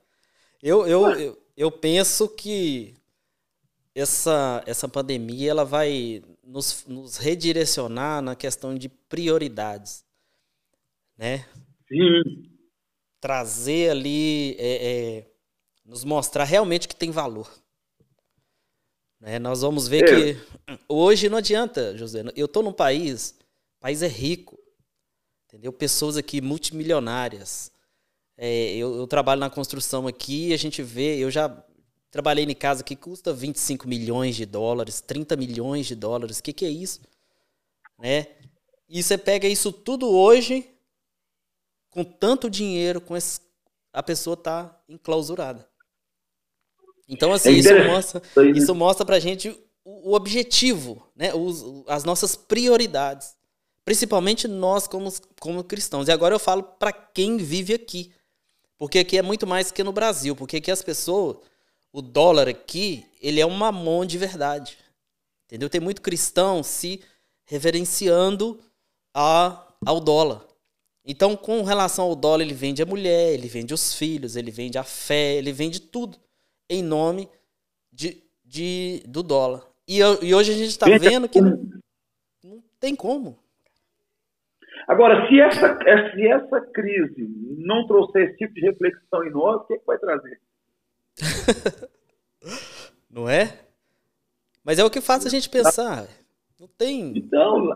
Eu, 0.63 0.87
eu, 0.87 1.11
eu, 1.11 1.43
eu, 1.55 1.71
penso 1.71 2.29
que 2.29 2.95
essa, 3.93 4.63
essa 4.65 4.87
pandemia 4.87 5.51
ela 5.51 5.65
vai 5.65 6.23
nos, 6.41 6.85
nos 6.87 7.17
redirecionar 7.17 8.21
na 8.21 8.35
questão 8.35 8.73
de 8.73 8.87
prioridades. 8.87 10.05
Né? 11.17 11.45
Sim. 11.87 12.49
Trazer 13.19 13.91
ali, 13.91 14.55
é, 14.57 15.17
é, 15.17 15.31
nos 15.85 16.05
mostrar 16.05 16.45
realmente 16.45 16.87
que 16.87 16.95
tem 16.95 17.11
valor. 17.11 17.51
Né? 19.19 19.39
Nós 19.39 19.61
vamos 19.61 19.87
ver 19.87 20.03
é. 20.05 20.07
que 20.07 20.39
hoje 20.87 21.27
não 21.29 21.37
adianta, 21.37 21.97
José. 21.97 22.23
Eu 22.35 22.45
estou 22.45 22.63
num 22.63 22.73
país 22.73 23.37
país 23.87 24.01
é 24.01 24.07
rico, 24.07 24.59
entendeu? 25.45 25.71
Pessoas 25.71 26.17
aqui 26.17 26.41
multimilionárias. 26.41 27.71
É, 28.37 28.75
eu, 28.75 28.93
eu, 28.97 29.07
trabalho 29.07 29.39
na 29.39 29.49
construção 29.49 30.07
aqui 30.07 30.49
e 30.49 30.53
a 30.53 30.57
gente 30.57 30.83
vê, 30.83 31.17
eu 31.17 31.31
já 31.31 31.47
trabalhei 32.11 32.43
em 32.43 32.53
casa 32.53 32.83
que 32.83 32.97
custa 32.97 33.31
25 33.31 33.87
milhões 33.87 34.35
de 34.35 34.45
dólares, 34.45 34.99
30 34.99 35.37
milhões 35.37 35.85
de 35.85 35.95
dólares. 35.95 36.39
O 36.39 36.43
que, 36.43 36.51
que 36.51 36.65
é 36.65 36.69
isso? 36.69 36.99
Né? 37.97 38.27
E 38.89 39.01
você 39.01 39.17
pega 39.17 39.47
isso 39.47 39.71
tudo 39.71 40.09
hoje, 40.09 40.69
com 41.89 42.03
tanto 42.03 42.49
dinheiro, 42.49 42.99
com 42.99 43.15
esse, 43.15 43.39
a 43.93 44.03
pessoa 44.03 44.33
está 44.33 44.83
enclausurada. 44.89 45.65
Então, 47.07 47.31
assim, 47.31 47.51
é 47.51 47.53
isso 47.53 47.73
mostra, 47.85 48.21
isso 48.53 48.75
mostra 48.75 49.05
pra 49.05 49.17
gente 49.17 49.49
o, 49.85 50.11
o 50.11 50.13
objetivo, 50.13 51.09
né? 51.15 51.33
Os, 51.33 51.63
as 51.87 52.03
nossas 52.03 52.35
prioridades. 52.35 53.36
Principalmente 53.87 54.49
nós 54.49 54.85
como, 54.85 55.09
como 55.39 55.63
cristãos. 55.63 56.09
E 56.09 56.11
agora 56.11 56.35
eu 56.35 56.39
falo 56.39 56.61
para 56.61 56.91
quem 56.91 57.37
vive 57.37 57.73
aqui. 57.73 58.11
Porque 58.77 58.99
aqui 58.99 59.17
é 59.17 59.21
muito 59.21 59.47
mais 59.47 59.71
que 59.71 59.81
no 59.81 59.93
Brasil. 59.93 60.35
Porque 60.35 60.57
aqui 60.57 60.69
as 60.69 60.81
pessoas, 60.81 61.37
o 61.93 62.01
dólar 62.01 62.49
aqui, 62.49 63.05
ele 63.21 63.39
é 63.39 63.45
um 63.45 63.55
mamon 63.55 64.05
de 64.05 64.17
verdade. 64.17 64.77
Entendeu? 65.45 65.69
Tem 65.69 65.79
muito 65.79 66.01
cristão 66.01 66.61
se 66.63 67.01
reverenciando 67.45 68.59
a, 69.13 69.65
ao 69.85 70.01
dólar. 70.01 70.45
Então, 71.05 71.37
com 71.37 71.63
relação 71.63 72.03
ao 72.03 72.15
dólar, 72.17 72.43
ele 72.43 72.53
vende 72.53 72.83
a 72.83 72.85
mulher, 72.85 73.35
ele 73.35 73.47
vende 73.47 73.73
os 73.73 73.93
filhos, 73.93 74.35
ele 74.35 74.51
vende 74.51 74.77
a 74.77 74.83
fé, 74.83 75.35
ele 75.35 75.53
vende 75.53 75.79
tudo 75.79 76.17
em 76.69 76.83
nome 76.83 77.29
de, 77.89 78.21
de, 78.43 79.01
do 79.07 79.23
dólar. 79.23 79.65
E, 79.87 79.99
e 79.99 80.35
hoje 80.35 80.51
a 80.51 80.57
gente 80.57 80.71
está 80.71 80.87
vendo 80.99 81.29
que 81.29 81.39
não, 81.39 81.71
não 82.43 82.61
tem 82.81 82.93
como. 82.93 83.46
Agora, 84.87 85.27
se 85.27 85.39
essa, 85.39 85.77
se 86.13 86.27
essa 86.27 86.61
crise 86.71 87.27
não 87.57 87.85
trouxer 87.87 88.29
esse 88.29 88.37
tipo 88.37 88.53
de 88.53 88.61
reflexão 88.61 89.23
em 89.25 89.31
nós, 89.31 89.61
o 89.61 89.65
que, 89.65 89.73
é 89.73 89.77
que 89.77 89.85
vai 89.85 89.97
trazer? 89.97 90.39
não 93.11 93.29
é? 93.29 93.67
Mas 94.63 94.79
é 94.79 94.85
o 94.85 94.89
que 94.89 95.01
faz 95.01 95.25
a 95.25 95.29
gente 95.29 95.49
pensar. 95.49 96.07
Não 96.59 96.67
tem. 96.69 97.17
Então, 97.17 97.75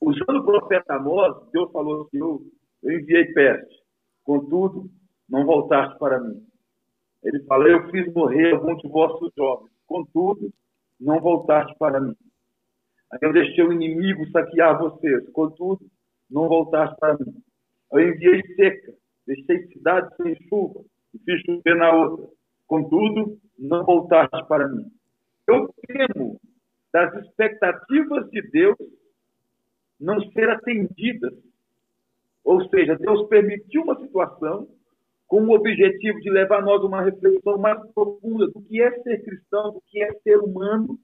usando 0.00 0.38
o 0.38 0.44
profeta 0.44 0.94
Amós, 0.94 1.34
Deus 1.52 1.70
falou 1.72 2.02
assim: 2.02 2.18
eu, 2.18 2.42
eu 2.82 2.98
enviei 2.98 3.26
peste, 3.32 3.82
contudo, 4.24 4.88
não 5.28 5.44
voltaste 5.44 5.98
para 5.98 6.20
mim. 6.20 6.46
Ele 7.24 7.42
fala: 7.44 7.68
Eu 7.68 7.90
fiz 7.90 8.12
morrer 8.14 8.54
alguns 8.54 8.80
de 8.82 8.88
vossos 8.88 9.30
jovens, 9.36 9.70
contudo, 9.86 10.52
não 11.00 11.20
voltaste 11.20 11.76
para 11.78 12.00
mim. 12.00 12.16
Aí 13.12 13.18
eu 13.22 13.32
deixei 13.32 13.64
o 13.64 13.72
inimigo 13.72 14.30
saquear 14.30 14.78
vocês, 14.78 15.28
contudo, 15.32 15.84
não 16.32 16.48
voltaste 16.48 16.96
para 16.98 17.16
mim. 17.18 17.34
Eu 17.92 18.00
enviei 18.00 18.42
seca, 18.56 18.94
deixei 19.26 19.66
cidade 19.68 20.14
sem 20.16 20.34
chuva 20.48 20.80
e 21.14 21.18
fiz 21.18 21.42
chover 21.42 21.76
na 21.76 21.92
outra. 21.92 22.26
Contudo, 22.66 23.38
não 23.58 23.84
voltaste 23.84 24.46
para 24.48 24.68
mim. 24.68 24.90
Eu 25.46 25.72
temo 25.86 26.40
das 26.92 27.14
expectativas 27.24 28.30
de 28.30 28.42
Deus 28.50 28.76
não 30.00 30.20
ser 30.32 30.48
atendidas. 30.50 31.34
Ou 32.44 32.66
seja, 32.68 32.96
Deus 32.96 33.28
permitiu 33.28 33.82
uma 33.82 33.98
situação 34.00 34.68
com 35.28 35.42
o 35.42 35.54
objetivo 35.54 36.20
de 36.20 36.30
levar 36.30 36.58
a 36.58 36.62
nós 36.62 36.82
uma 36.82 37.02
reflexão 37.02 37.56
mais 37.56 37.78
profunda 37.92 38.48
do 38.48 38.60
que 38.62 38.82
é 38.82 38.90
ser 39.02 39.22
cristão, 39.22 39.72
do 39.72 39.82
que 39.86 40.02
é 40.02 40.12
ser 40.20 40.38
humano. 40.38 40.98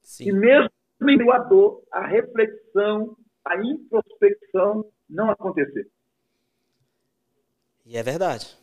Sim. 0.00 0.28
E 0.28 0.32
mesmo 0.32 0.70
em 1.00 1.04
meio 1.04 1.32
à 1.32 1.38
dor, 1.38 1.82
a 1.90 2.06
reflexão 2.06 3.16
a 3.44 3.56
introspecção 3.62 4.90
não 5.08 5.30
acontecer. 5.30 5.88
E 7.84 7.96
é 7.96 8.02
verdade. 8.02 8.56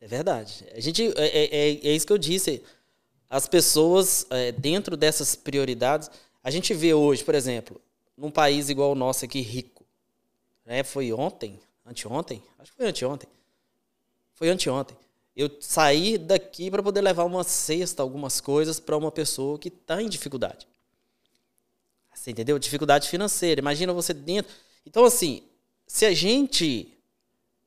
É 0.00 0.06
verdade. 0.06 0.66
A 0.74 0.80
gente, 0.80 1.08
é, 1.18 1.26
é, 1.26 1.44
é, 1.44 1.88
é 1.88 1.92
isso 1.92 2.06
que 2.06 2.12
eu 2.12 2.18
disse. 2.18 2.62
As 3.28 3.46
pessoas, 3.46 4.26
é, 4.30 4.50
dentro 4.50 4.96
dessas 4.96 5.36
prioridades, 5.36 6.10
a 6.42 6.50
gente 6.50 6.72
vê 6.72 6.94
hoje, 6.94 7.22
por 7.22 7.34
exemplo, 7.34 7.80
num 8.16 8.30
país 8.30 8.70
igual 8.70 8.92
o 8.92 8.94
nosso 8.94 9.24
aqui, 9.24 9.40
rico. 9.40 9.84
Né? 10.64 10.82
Foi 10.82 11.12
ontem, 11.12 11.60
anteontem? 11.84 12.42
Acho 12.58 12.70
que 12.70 12.76
foi 12.78 12.86
anteontem. 12.86 13.28
Foi 14.34 14.48
anteontem. 14.48 14.96
Eu 15.36 15.50
saí 15.60 16.18
daqui 16.18 16.70
para 16.70 16.82
poder 16.82 17.02
levar 17.02 17.24
uma 17.24 17.44
cesta, 17.44 18.02
algumas 18.02 18.40
coisas 18.40 18.80
para 18.80 18.96
uma 18.96 19.12
pessoa 19.12 19.58
que 19.58 19.68
está 19.68 20.02
em 20.02 20.08
dificuldade. 20.08 20.66
Você 22.20 22.32
entendeu? 22.32 22.58
Dificuldade 22.58 23.08
financeira. 23.08 23.62
Imagina 23.62 23.94
você 23.94 24.12
dentro. 24.12 24.52
Então, 24.84 25.06
assim, 25.06 25.42
se 25.86 26.04
a 26.04 26.12
gente 26.12 26.92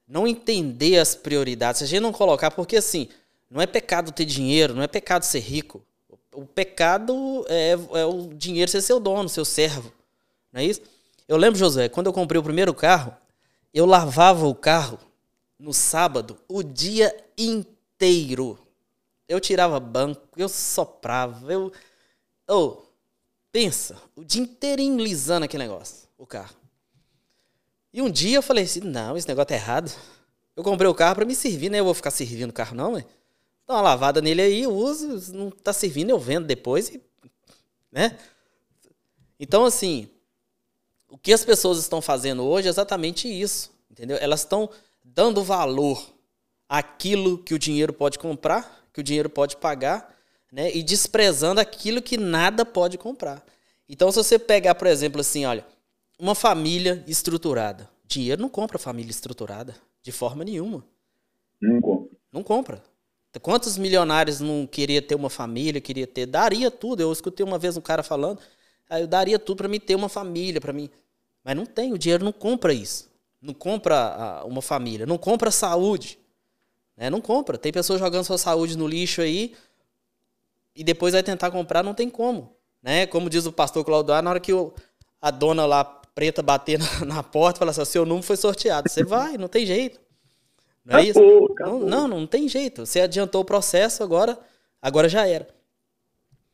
não 0.08 0.28
entender 0.28 1.00
as 1.00 1.16
prioridades, 1.16 1.80
se 1.80 1.86
a 1.86 1.88
gente 1.88 2.02
não 2.02 2.14
colocar, 2.14 2.52
porque 2.52 2.78
assim, 2.78 3.10
não 3.50 3.60
é 3.60 3.66
pecado 3.66 4.12
ter 4.12 4.26
dinheiro, 4.26 4.76
não 4.76 4.84
é 4.84 4.88
pecado 4.88 5.24
ser 5.24 5.40
rico. 5.40 5.84
O 6.32 6.46
pecado 6.46 7.44
é, 7.50 7.72
é 7.72 8.06
o 8.06 8.32
dinheiro 8.36 8.70
ser 8.70 8.84
seu 8.84 9.00
dono, 9.00 9.28
seu 9.28 9.44
servo. 9.44 9.92
Não 10.52 10.62
é 10.62 10.66
isso? 10.66 10.82
Eu 11.28 11.38
lembro, 11.38 11.58
José, 11.58 11.90
quando 11.90 12.06
eu 12.08 12.14
comprei 12.14 12.40
o 12.40 12.44
primeiro 12.44 12.76
carro, 12.76 13.12
eu 13.74 13.88
lavava 13.88 14.46
o 14.46 14.54
carro 14.54 15.00
no 15.58 15.74
sábado 15.74 16.38
o 16.48 16.62
dia 16.62 17.16
inteiro. 17.36 18.60
Eu 19.28 19.40
tirava 19.40 19.80
banco, 19.80 20.22
eu 20.38 20.48
soprava, 20.48 21.52
eu. 21.52 21.72
Oh, 22.48 22.83
Pensa, 23.54 24.02
o 24.16 24.26
dia 24.26 24.42
inteirinho 24.42 24.98
lisando 24.98 25.46
aquele 25.46 25.62
negócio, 25.62 26.10
o 26.18 26.26
carro. 26.26 26.56
E 27.94 28.02
um 28.02 28.10
dia 28.10 28.38
eu 28.38 28.42
falei 28.42 28.64
assim, 28.64 28.80
não, 28.80 29.16
esse 29.16 29.28
negócio 29.28 29.50
tá 29.50 29.54
errado. 29.54 29.92
Eu 30.56 30.64
comprei 30.64 30.90
o 30.90 30.96
carro 30.96 31.14
para 31.14 31.26
me 31.26 31.36
servir, 31.36 31.70
né? 31.70 31.80
Eu 31.80 31.86
vou 31.86 31.94
ficar 31.94 32.10
servindo 32.10 32.50
o 32.50 32.54
carro 32.54 32.76
não, 32.76 32.94
ué. 32.94 33.06
Dá 33.68 33.76
uma 33.76 33.82
lavada 33.82 34.22
nele 34.22 34.42
aí, 34.42 34.66
uso, 34.66 35.32
não 35.36 35.52
tá 35.52 35.72
servindo, 35.72 36.10
eu 36.10 36.18
vendo 36.18 36.48
depois 36.48 36.90
e, 36.90 37.02
né? 37.92 38.18
Então, 39.40 39.66
assim, 39.66 40.10
o 41.08 41.16
que 41.16 41.32
as 41.32 41.46
pessoas 41.46 41.78
estão 41.78 42.02
fazendo 42.02 42.44
hoje 42.44 42.68
é 42.68 42.72
exatamente 42.72 43.28
isso, 43.28 43.72
entendeu? 43.88 44.18
Elas 44.20 44.40
estão 44.40 44.68
dando 45.04 45.44
valor 45.44 46.04
àquilo 46.68 47.38
que 47.38 47.54
o 47.54 47.60
dinheiro 47.60 47.94
pode 47.94 48.18
comprar, 48.18 48.84
que 48.92 49.00
o 49.00 49.04
dinheiro 49.04 49.30
pode 49.30 49.58
pagar, 49.58 50.13
né? 50.54 50.72
E 50.72 50.84
desprezando 50.84 51.60
aquilo 51.60 52.00
que 52.00 52.16
nada 52.16 52.64
pode 52.64 52.96
comprar. 52.96 53.44
Então, 53.90 54.12
se 54.12 54.18
você 54.18 54.38
pegar, 54.38 54.76
por 54.76 54.86
exemplo, 54.88 55.20
assim, 55.20 55.46
olha, 55.46 55.66
uma 56.20 56.36
família 56.36 57.04
estruturada. 57.08 57.90
Dinheiro 58.06 58.40
não 58.40 58.50
compra 58.50 58.78
família 58.78 59.10
estruturada, 59.10 59.76
de 60.04 60.12
forma 60.12 60.44
nenhuma. 60.44 60.86
Não 61.60 61.82
compra. 61.82 62.18
Não 62.32 62.44
compra. 62.44 62.84
Quantos 63.42 63.80
milionários 63.80 64.40
não 64.40 64.68
queria 64.68 65.02
ter 65.02 65.16
uma 65.16 65.30
família, 65.30 65.82
queria 65.82 66.06
ter, 66.06 66.28
daria 66.28 66.70
tudo. 66.70 67.02
Eu 67.02 67.12
escutei 67.12 67.44
uma 67.44 67.58
vez 67.58 67.76
um 67.76 67.82
cara 67.82 68.04
falando, 68.04 68.40
aí 68.88 69.02
eu 69.02 69.08
daria 69.08 69.40
tudo 69.40 69.58
para 69.58 69.68
mim 69.68 69.80
ter 69.80 69.96
uma 69.96 70.08
família, 70.08 70.62
para 70.62 70.72
mim. 70.72 70.88
Mas 71.44 71.56
não 71.56 71.66
tem, 71.66 71.94
o 71.94 71.98
dinheiro 71.98 72.24
não 72.24 72.32
compra 72.32 72.72
isso. 72.72 73.10
Não 73.42 73.56
compra 73.56 74.44
uma 74.46 74.62
família, 74.62 75.08
não 75.08 75.18
compra 75.18 75.50
saúde. 75.50 76.20
Né? 76.96 77.10
Não 77.10 77.20
compra. 77.20 77.58
Tem 77.58 77.72
pessoas 77.72 78.00
jogando 78.00 78.24
sua 78.24 78.38
saúde 78.38 78.78
no 78.78 78.88
lixo 78.88 79.20
aí 79.20 79.56
e 80.76 80.84
depois 80.84 81.14
vai 81.14 81.24
tentar 81.24 81.52
comprar, 81.52 81.84
não 81.84 81.94
tem 81.94 82.10
como. 82.10 82.56
Né? 82.82 83.06
Como 83.06 83.30
diz 83.30 83.46
o 83.46 83.52
pastor 83.52 83.84
Claudio, 83.86 84.22
na 84.22 84.30
hora 84.30 84.40
que 84.40 84.52
a 85.22 85.32
dona 85.32 85.66
lá 85.66 85.84
preta 85.84 86.42
bater 86.42 86.80
na, 86.80 87.06
na 87.06 87.24
porta 87.24 87.58
e 87.58 87.60
falar 87.60 87.72
assim, 87.72 87.86
seu 87.86 88.06
número 88.06 88.26
foi 88.26 88.38
sorteado. 88.38 88.90
Você 88.90 89.04
vai, 89.04 89.38
não 89.38 89.48
tem 89.48 89.66
jeito. 89.66 90.00
Não 90.86 91.00
é 91.00 91.04
isso? 91.04 91.20
Acabou. 91.52 91.80
Não, 91.80 92.08
não, 92.08 92.20
não 92.20 92.28
tem 92.28 92.48
jeito. 92.48 92.86
Você 92.86 93.00
adiantou 93.02 93.42
o 93.42 93.46
processo, 93.46 94.04
agora, 94.04 94.38
agora 94.82 95.08
já 95.08 95.26
era. 95.28 95.48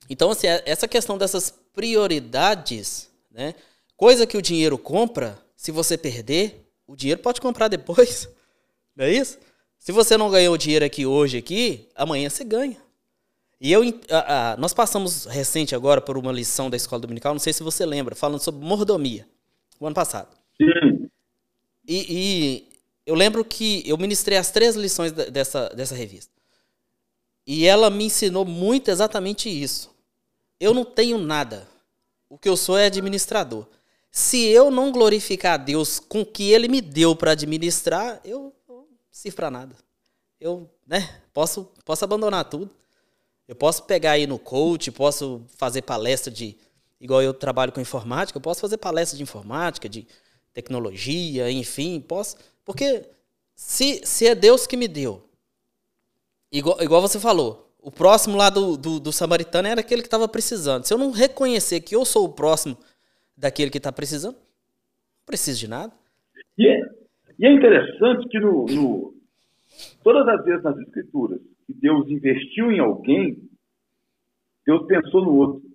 Então, 0.09 0.31
assim, 0.31 0.47
é, 0.47 0.63
essa 0.65 0.87
questão 0.87 1.17
dessas 1.17 1.51
prioridades, 1.73 3.09
né? 3.31 3.55
Coisa 3.95 4.25
que 4.25 4.37
o 4.37 4.41
dinheiro 4.41 4.77
compra, 4.77 5.37
se 5.55 5.71
você 5.71 5.97
perder, 5.97 6.71
o 6.87 6.95
dinheiro 6.95 7.21
pode 7.21 7.41
comprar 7.41 7.67
depois. 7.67 8.29
Não 8.95 9.05
é 9.05 9.11
isso? 9.11 9.37
Se 9.77 9.93
você 9.93 10.17
não 10.17 10.29
ganhou 10.29 10.57
dinheiro 10.57 10.83
aqui 10.83 11.05
hoje, 11.05 11.37
aqui, 11.37 11.87
amanhã 11.95 12.29
você 12.29 12.43
ganha. 12.43 12.75
E 13.59 13.71
eu, 13.71 13.81
a, 14.09 14.53
a, 14.53 14.57
nós 14.57 14.73
passamos 14.73 15.25
recente 15.25 15.75
agora 15.75 15.99
por 15.99 16.17
uma 16.17 16.31
lição 16.31 16.69
da 16.69 16.77
escola 16.77 17.01
dominical, 17.01 17.33
não 17.33 17.39
sei 17.39 17.51
se 17.51 17.61
você 17.61 17.85
lembra, 17.85 18.15
falando 18.15 18.39
sobre 18.39 18.63
mordomia, 18.65 19.27
o 19.79 19.85
ano 19.85 19.95
passado. 19.95 20.29
Sim. 20.57 21.09
E, 21.85 22.05
e 22.09 22.69
eu 23.05 23.15
lembro 23.15 23.43
que 23.43 23.83
eu 23.85 23.97
ministrei 23.97 24.37
as 24.37 24.51
três 24.51 24.75
lições 24.75 25.11
dessa, 25.11 25.69
dessa 25.69 25.95
revista. 25.95 26.31
E 27.45 27.65
ela 27.65 27.89
me 27.89 28.05
ensinou 28.05 28.45
muito 28.45 28.91
exatamente 28.91 29.49
isso. 29.49 29.89
Eu 30.59 30.73
não 30.73 30.85
tenho 30.85 31.17
nada. 31.17 31.67
O 32.29 32.37
que 32.37 32.47
eu 32.47 32.55
sou 32.55 32.77
é 32.77 32.85
administrador. 32.85 33.65
Se 34.11 34.45
eu 34.45 34.69
não 34.69 34.91
glorificar 34.91 35.53
a 35.53 35.57
Deus 35.57 35.99
com 35.99 36.21
o 36.21 36.25
que 36.25 36.51
Ele 36.51 36.67
me 36.67 36.81
deu 36.81 37.15
para 37.15 37.31
administrar, 37.31 38.21
eu 38.23 38.53
não 38.67 38.85
sirvo 39.11 39.35
para 39.35 39.49
nada. 39.49 39.75
Eu, 40.39 40.69
né, 40.85 41.21
posso, 41.33 41.71
posso 41.83 42.05
abandonar 42.05 42.45
tudo. 42.45 42.69
Eu 43.49 43.55
posso 43.55 43.83
pegar 43.85 44.11
aí 44.11 44.27
no 44.27 44.37
coach, 44.37 44.91
posso 44.91 45.43
fazer 45.57 45.81
palestra 45.81 46.31
de. 46.31 46.55
Igual 47.01 47.23
eu 47.23 47.33
trabalho 47.33 47.71
com 47.71 47.81
informática, 47.81 48.37
eu 48.37 48.41
posso 48.41 48.61
fazer 48.61 48.77
palestra 48.77 49.17
de 49.17 49.23
informática, 49.23 49.89
de 49.89 50.05
tecnologia, 50.53 51.49
enfim, 51.49 51.99
posso. 51.99 52.37
Porque 52.63 53.09
se, 53.55 54.05
se 54.05 54.27
é 54.27 54.35
Deus 54.35 54.67
que 54.67 54.77
me 54.77 54.87
deu, 54.87 55.27
igual, 56.51 56.77
igual 56.79 57.01
você 57.01 57.19
falou, 57.19 57.73
o 57.81 57.89
próximo 57.89 58.37
lá 58.37 58.51
do, 58.51 58.77
do, 58.77 58.99
do 58.99 59.11
samaritano 59.11 59.67
era 59.67 59.81
aquele 59.81 60.03
que 60.03 60.07
estava 60.07 60.27
precisando. 60.27 60.83
Se 60.83 60.93
eu 60.93 60.99
não 60.99 61.09
reconhecer 61.09 61.79
que 61.79 61.95
eu 61.95 62.05
sou 62.05 62.25
o 62.25 62.33
próximo 62.33 62.77
daquele 63.35 63.71
que 63.71 63.79
está 63.79 63.91
precisando, 63.91 64.35
não 64.35 65.25
preciso 65.25 65.59
de 65.59 65.67
nada. 65.67 65.91
E 66.55 66.67
é, 66.67 66.81
e 67.39 67.47
é 67.47 67.51
interessante 67.51 68.29
que 68.29 68.39
no, 68.39 68.67
no, 68.67 69.15
todas 70.03 70.27
as 70.27 70.45
vezes 70.45 70.63
nas 70.63 70.77
escrituras 70.77 71.48
que 71.69 71.73
Deus 71.75 72.09
investiu 72.09 72.71
em 72.71 72.79
alguém, 72.79 73.47
Deus 74.65 74.87
pensou 74.87 75.23
no 75.23 75.35
outro. 75.35 75.69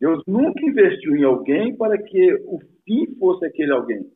Deus 0.00 0.22
nunca 0.28 0.64
investiu 0.64 1.16
em 1.16 1.24
alguém 1.24 1.76
para 1.76 2.00
que 2.00 2.34
o 2.44 2.60
fim 2.84 3.16
fosse 3.18 3.44
aquele 3.46 3.72
alguém. 3.72 4.12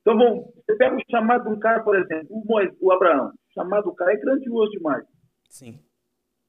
Então, 0.00 0.16
bom, 0.16 0.52
você 0.56 0.76
pega 0.76 0.96
o 0.96 1.10
chamado 1.10 1.44
de 1.44 1.50
um 1.50 1.60
cara, 1.60 1.82
por 1.84 1.96
exemplo, 1.96 2.36
o, 2.36 2.44
Moisés, 2.44 2.76
o 2.80 2.90
Abraão. 2.90 3.28
O 3.28 3.52
chamado 3.52 3.84
do 3.84 3.94
cara 3.94 4.12
é 4.12 4.16
grandioso 4.16 4.72
demais. 4.72 5.06
Sim. 5.48 5.78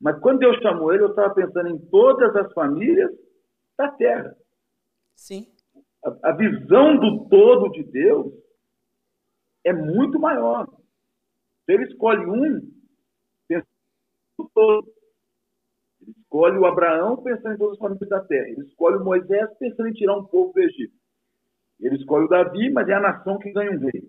Mas 0.02 0.20
quando 0.20 0.40
Deus 0.40 0.58
chamou 0.62 0.92
ele, 0.92 1.04
eu 1.04 1.10
estava 1.10 1.34
pensando 1.36 1.70
em 1.70 1.78
todas 1.90 2.36
as 2.36 2.52
famílias 2.54 3.12
da 3.78 3.92
terra. 3.92 4.36
Sim. 5.16 5.48
A, 6.04 6.30
a 6.30 6.32
visão 6.32 6.98
do 6.98 7.30
todo 7.30 7.70
de 7.72 7.84
Deus 7.84 8.34
é 9.64 9.72
muito 9.72 10.20
maior. 10.20 10.68
Ele 11.68 11.84
escolhe 11.86 12.26
um 12.26 12.62
pensando 13.48 13.68
no 14.40 14.50
todo. 14.54 14.88
Ele 16.02 16.12
escolhe 16.20 16.58
o 16.58 16.66
Abraão 16.66 17.24
pensando 17.24 17.56
em 17.56 17.58
todas 17.58 17.74
as 17.74 17.80
famílias 17.80 18.10
da 18.10 18.24
terra. 18.24 18.48
Ele 18.50 18.62
escolhe 18.62 18.98
o 18.98 19.04
Moisés 19.04 19.50
pensando 19.58 19.90
em 19.90 19.94
tirar 19.94 20.18
um 20.18 20.26
povo 20.26 20.54
do 20.54 20.60
Egito. 20.60 20.94
Ele 21.80 21.96
escolhe 21.96 22.26
o 22.26 22.30
Davi, 22.30 22.70
mas 22.72 22.88
é 22.88 22.94
a 22.94 23.00
nação 23.00 23.40
que 23.40 23.52
ganha 23.52 23.72
um 23.72 23.80
rei. 23.80 24.04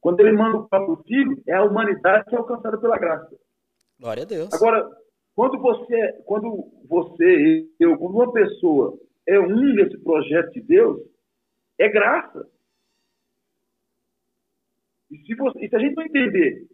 Quando 0.00 0.20
ele 0.20 0.32
manda 0.32 0.58
o 0.58 0.68
próprio 0.68 0.96
filho, 1.04 1.42
é 1.46 1.54
a 1.54 1.64
humanidade 1.64 2.24
que 2.26 2.34
é 2.34 2.38
alcançada 2.38 2.78
pela 2.78 2.98
graça. 2.98 3.36
Glória 3.98 4.22
a 4.22 4.26
Deus. 4.26 4.52
Agora, 4.52 4.88
quando 5.34 5.60
você, 5.60 6.12
quando 6.24 6.70
você, 6.88 7.66
eu, 7.78 7.96
quando 7.98 8.14
uma 8.14 8.32
pessoa 8.32 8.98
é 9.26 9.38
um 9.38 9.74
nesse 9.74 9.98
projeto 9.98 10.52
de 10.52 10.62
Deus, 10.62 11.00
é 11.78 11.88
graça. 11.88 12.46
E 15.10 15.18
se, 15.18 15.34
você, 15.34 15.64
e 15.64 15.68
se 15.68 15.76
a 15.76 15.78
gente 15.78 15.94
não 15.94 16.04
entender 16.04 16.66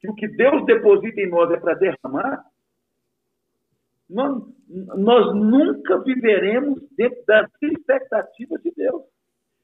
que 0.00 0.08
o 0.08 0.14
que 0.14 0.28
Deus 0.28 0.64
deposita 0.66 1.20
em 1.20 1.28
nós 1.28 1.50
é 1.50 1.56
para 1.56 1.74
derramar, 1.74 2.44
nós, 4.08 4.42
nós 4.68 5.34
nunca 5.34 5.98
viveremos 6.02 6.80
dentro 6.96 7.22
das 7.26 7.50
expectativas 7.60 8.62
de 8.62 8.72
Deus. 8.74 9.02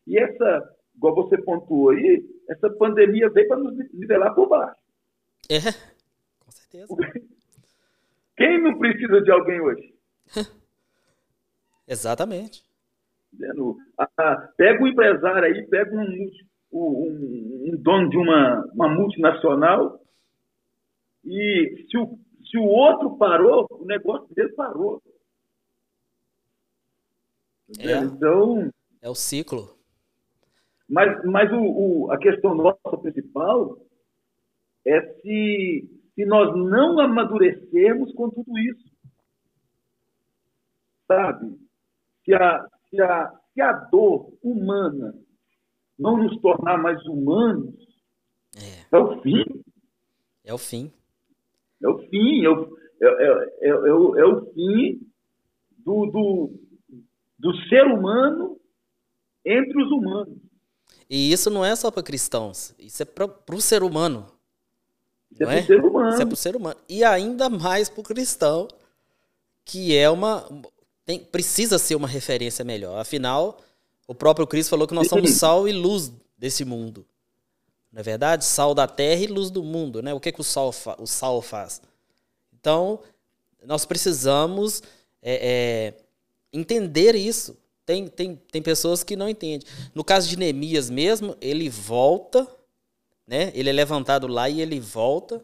E 0.06 0.18
essa, 0.18 0.76
igual 0.94 1.14
você 1.14 1.40
pontuou 1.40 1.90
aí, 1.90 2.24
essa 2.48 2.68
pandemia 2.70 3.30
veio 3.30 3.48
para 3.48 3.58
nos 3.58 3.76
nivelar 3.92 4.34
por 4.34 4.48
baixo. 4.48 4.76
É, 5.48 5.60
com 6.40 6.50
certeza. 6.50 6.94
Quem 8.36 8.60
não 8.60 8.78
precisa 8.78 9.20
de 9.22 9.30
alguém 9.30 9.60
hoje? 9.60 9.94
Exatamente. 11.86 12.64
Ah, 13.98 14.48
pega 14.56 14.82
um 14.82 14.86
empresário 14.86 15.44
aí, 15.44 15.66
pega 15.66 15.94
um, 15.94 16.30
um, 16.72 17.70
um 17.72 17.76
dono 17.78 18.08
de 18.10 18.16
uma, 18.16 18.64
uma 18.72 18.88
multinacional 18.88 20.03
e 21.24 21.86
se 21.90 21.98
o, 21.98 22.18
se 22.50 22.58
o 22.58 22.64
outro 22.64 23.16
parou, 23.16 23.66
o 23.70 23.84
negócio 23.84 24.32
dele 24.34 24.52
parou. 24.52 25.02
É, 27.78 27.96
então. 27.98 28.70
É 29.00 29.08
o 29.08 29.14
ciclo. 29.14 29.76
Mas, 30.88 31.24
mas 31.24 31.50
o, 31.52 31.60
o, 31.60 32.10
a 32.12 32.18
questão 32.18 32.54
nossa 32.54 32.98
principal 33.00 33.78
é 34.86 35.00
se, 35.20 35.88
se 36.14 36.24
nós 36.26 36.54
não 36.54 37.00
amadurecermos 37.00 38.12
com 38.14 38.30
tudo 38.30 38.58
isso. 38.58 38.92
Sabe? 41.06 41.58
Se 42.24 42.34
a, 42.34 42.68
se 42.90 43.00
a, 43.00 43.40
se 43.52 43.60
a 43.60 43.72
dor 43.72 44.32
humana 44.42 45.14
não 45.98 46.16
nos 46.16 46.40
tornar 46.40 46.76
mais 46.78 47.04
humanos, 47.06 47.74
é, 48.56 48.96
é 48.96 48.98
o 48.98 49.20
fim. 49.22 49.44
É 50.44 50.52
o 50.54 50.58
fim. 50.58 50.92
É 51.82 51.88
o 51.88 51.98
fim, 52.08 52.44
é 52.44 52.50
o, 52.50 52.76
é, 53.00 53.06
é, 53.06 53.68
é, 53.68 53.74
o, 53.74 54.16
é 54.16 54.24
o 54.24 54.52
fim 54.52 55.00
do, 55.78 56.06
do, 56.06 56.50
do 57.38 57.56
ser 57.68 57.84
humano 57.84 58.58
entre 59.44 59.82
os 59.82 59.90
humanos. 59.90 60.38
E 61.08 61.32
isso 61.32 61.50
não 61.50 61.64
é 61.64 61.76
só 61.76 61.90
para 61.90 62.02
cristãos, 62.02 62.74
isso 62.78 63.02
é 63.02 63.06
para 63.06 63.26
o 63.54 63.60
ser 63.60 63.82
humano. 63.82 64.26
Isso 65.30 65.42
é 65.42 65.46
para 65.46 65.60
o 65.60 65.66
ser 65.66 65.84
humano. 65.84 66.08
Isso 66.08 66.22
é 66.22 66.24
para 66.24 66.34
o 66.34 66.36
ser 66.36 66.56
humano. 66.56 66.80
E 66.88 67.04
ainda 67.04 67.50
mais 67.50 67.88
para 67.88 68.00
o 68.00 68.04
cristão, 68.04 68.68
que 69.64 69.96
é 69.96 70.08
uma. 70.08 70.48
Tem, 71.04 71.18
precisa 71.18 71.78
ser 71.78 71.96
uma 71.96 72.08
referência 72.08 72.64
melhor. 72.64 72.98
Afinal, 72.98 73.60
o 74.06 74.14
próprio 74.14 74.46
Cristo 74.46 74.70
falou 74.70 74.86
que 74.86 74.94
nós 74.94 75.08
somos 75.08 75.30
sal 75.32 75.68
e 75.68 75.72
luz 75.72 76.12
desse 76.38 76.64
mundo. 76.64 77.04
Não 77.94 78.00
é 78.00 78.02
verdade? 78.02 78.44
Sal 78.44 78.74
da 78.74 78.88
terra 78.88 79.22
e 79.22 79.28
luz 79.28 79.50
do 79.50 79.62
mundo. 79.62 80.02
Né? 80.02 80.12
O 80.12 80.18
que, 80.18 80.32
que 80.32 80.40
o, 80.40 80.44
sal 80.44 80.74
o 80.98 81.06
sal 81.06 81.40
faz? 81.40 81.80
Então, 82.52 82.98
nós 83.64 83.86
precisamos 83.86 84.82
é, 85.22 85.94
é, 85.94 85.94
entender 86.52 87.14
isso. 87.14 87.56
Tem, 87.86 88.08
tem, 88.08 88.34
tem 88.34 88.60
pessoas 88.60 89.04
que 89.04 89.14
não 89.14 89.28
entendem. 89.28 89.64
No 89.94 90.02
caso 90.02 90.28
de 90.28 90.36
Neemias 90.36 90.90
mesmo, 90.90 91.36
ele 91.40 91.70
volta, 91.70 92.48
né? 93.24 93.52
Ele 93.54 93.70
é 93.70 93.72
levantado 93.72 94.26
lá 94.26 94.48
e 94.48 94.60
ele 94.60 94.80
volta. 94.80 95.40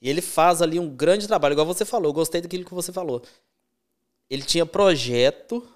E 0.00 0.08
ele 0.08 0.20
faz 0.20 0.62
ali 0.62 0.78
um 0.78 0.88
grande 0.88 1.26
trabalho, 1.26 1.54
igual 1.54 1.66
você 1.66 1.84
falou. 1.84 2.10
Eu 2.10 2.14
gostei 2.14 2.40
daquilo 2.40 2.64
que 2.64 2.72
você 2.72 2.92
falou. 2.92 3.20
Ele 4.28 4.44
tinha 4.44 4.64
projeto, 4.64 5.66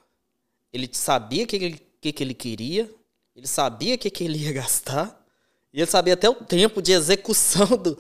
ele 0.73 0.89
sabia 0.93 1.43
o 1.43 1.47
que, 1.49 1.73
que, 2.01 2.13
que 2.13 2.23
ele 2.23 2.35
queria, 2.35 2.89
ele 3.35 3.49
sabia 3.49 3.97
o 3.97 3.99
que, 3.99 4.09
que 4.11 4.23
ele 4.23 4.39
ia 4.39 4.53
gastar, 4.53 5.24
e 5.75 5.81
ele 5.81 5.91
sabia 5.91 6.15
até 6.15 6.31
o 6.31 6.37
tempo 6.37 6.81
de 6.81 6.93
execução 6.93 7.67
do, 7.77 7.99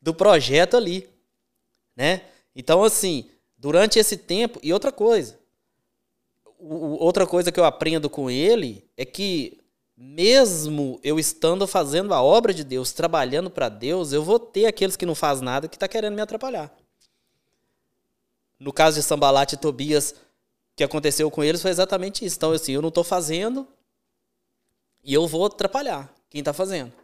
do 0.00 0.14
projeto 0.14 0.74
ali. 0.74 1.06
Né? 1.94 2.22
Então, 2.56 2.82
assim, 2.82 3.30
durante 3.58 3.98
esse 3.98 4.16
tempo. 4.16 4.58
E 4.62 4.72
outra 4.72 4.90
coisa. 4.90 5.38
O, 6.58 7.04
outra 7.04 7.26
coisa 7.26 7.52
que 7.52 7.60
eu 7.60 7.64
aprendo 7.66 8.08
com 8.08 8.30
ele 8.30 8.88
é 8.96 9.04
que, 9.04 9.60
mesmo 9.94 10.98
eu 11.04 11.18
estando 11.18 11.66
fazendo 11.66 12.14
a 12.14 12.22
obra 12.22 12.54
de 12.54 12.64
Deus, 12.64 12.90
trabalhando 12.90 13.50
para 13.50 13.68
Deus, 13.68 14.14
eu 14.14 14.24
vou 14.24 14.38
ter 14.38 14.64
aqueles 14.64 14.96
que 14.96 15.04
não 15.04 15.14
faz 15.14 15.42
nada 15.42 15.68
que 15.68 15.76
está 15.76 15.86
querendo 15.86 16.14
me 16.14 16.22
atrapalhar. 16.22 16.74
No 18.58 18.72
caso 18.72 18.96
de 18.96 19.02
Sambalat 19.02 19.52
e 19.52 19.56
Tobias, 19.58 20.14
que 20.74 20.82
aconteceu 20.82 21.30
com 21.30 21.44
eles 21.44 21.60
foi 21.60 21.70
exatamente 21.70 22.24
isso. 22.24 22.36
Então, 22.36 22.52
assim, 22.52 22.72
eu 22.72 22.80
não 22.80 22.88
estou 22.88 23.04
fazendo 23.04 23.68
e 25.04 25.12
eu 25.12 25.26
vou 25.26 25.44
atrapalhar 25.44 26.10
quem 26.30 26.38
está 26.38 26.54
fazendo. 26.54 26.99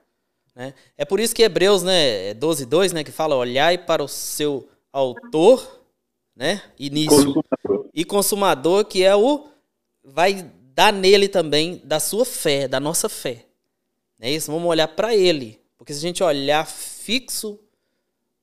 Né? 0.57 0.73
É 0.97 1.05
por 1.05 1.21
isso 1.21 1.35
que 1.35 1.43
Hebreus 1.43 1.83
né, 1.83 2.33
12, 2.33 2.63
é 2.63 2.67
2, 2.67 2.93
né, 2.95 3.05
que 3.05 3.13
fala, 3.13 3.37
olhai 3.37 3.77
para 3.77 4.03
o 4.03 4.09
seu 4.09 4.67
autor, 4.91 5.83
né, 6.35 6.63
início, 6.79 7.35
consumador. 7.35 7.91
e 7.93 8.05
consumador, 8.07 8.85
que 8.87 9.05
é 9.05 9.15
o, 9.15 9.49
vai 10.03 10.51
dar 10.75 10.95
nele 10.95 11.29
também 11.29 11.83
da 11.85 12.01
sua 12.01 12.25
fé, 12.25 12.67
da 12.67 12.81
nossa 12.81 13.07
fé. 13.07 13.45
É 14.19 14.31
isso, 14.31 14.51
vamos 14.51 14.67
olhar 14.67 14.89
para 14.89 15.15
ele, 15.15 15.61
porque 15.77 15.93
se 15.93 15.99
a 15.99 16.03
gente 16.03 16.25
olhar 16.25 16.67
fixo 16.67 17.61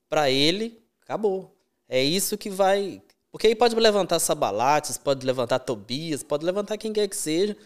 para 0.07 0.30
ele, 0.30 0.80
acabou. 1.01 1.51
É 1.89 2.03
isso 2.03 2.38
que 2.38 2.49
vai, 2.49 3.01
porque 3.32 3.47
aí 3.47 3.55
pode 3.55 3.74
levantar 3.76 4.20
Sabalates, 4.20 4.99
pode 4.99 5.26
levantar 5.26 5.57
Tobias, 5.57 6.22
pode 6.22 6.45
levantar 6.45 6.78
quem 6.78 6.93
quer 6.93 7.07
que 7.07 7.16
seja, 7.16 7.57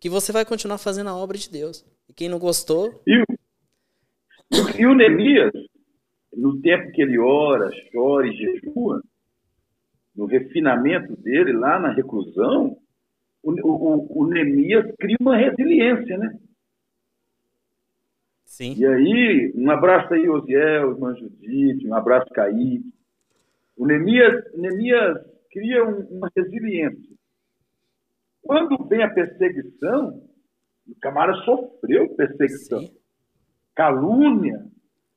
que 0.00 0.10
você 0.10 0.32
vai 0.32 0.44
continuar 0.44 0.78
fazendo 0.78 1.08
a 1.08 1.16
obra 1.16 1.38
de 1.38 1.48
Deus. 1.48 1.84
E 2.08 2.12
quem 2.12 2.28
não 2.28 2.38
gostou. 2.38 3.02
E, 3.06 3.24
e 4.78 4.86
o 4.86 4.94
Neemias, 4.94 5.52
no 6.32 6.60
tempo 6.60 6.92
que 6.92 7.02
ele 7.02 7.18
ora, 7.18 7.70
chora 7.92 8.26
e 8.26 8.36
jejua, 8.36 9.02
no 10.14 10.26
refinamento 10.26 11.16
dele, 11.16 11.52
lá 11.52 11.78
na 11.78 11.92
reclusão, 11.92 12.76
o, 13.42 13.52
o, 13.52 14.22
o 14.22 14.26
Neemias 14.26 14.86
cria 14.98 15.16
uma 15.20 15.36
resiliência, 15.36 16.18
né? 16.18 16.38
Sim. 18.44 18.74
E 18.76 18.86
aí, 18.86 19.52
um 19.54 19.70
abraço 19.70 20.14
aí, 20.14 20.28
Osiel, 20.28 20.92
irmã 20.92 21.14
Judite, 21.14 21.86
um 21.86 21.94
abraço, 21.94 22.30
Kaique. 22.32 22.90
O 23.76 23.86
Neemias, 23.86 24.42
Neemias 24.54 25.18
cria 25.50 25.84
um, 25.84 26.00
uma 26.16 26.30
resiliência. 26.34 27.14
Quando 28.42 28.82
vem 28.88 29.02
a 29.02 29.12
perseguição, 29.12 30.22
o 30.88 30.94
camarada 31.00 31.38
sofreu 31.44 32.08
perseguição, 32.14 32.80
Sim. 32.80 32.96
Calúnia, 33.76 34.66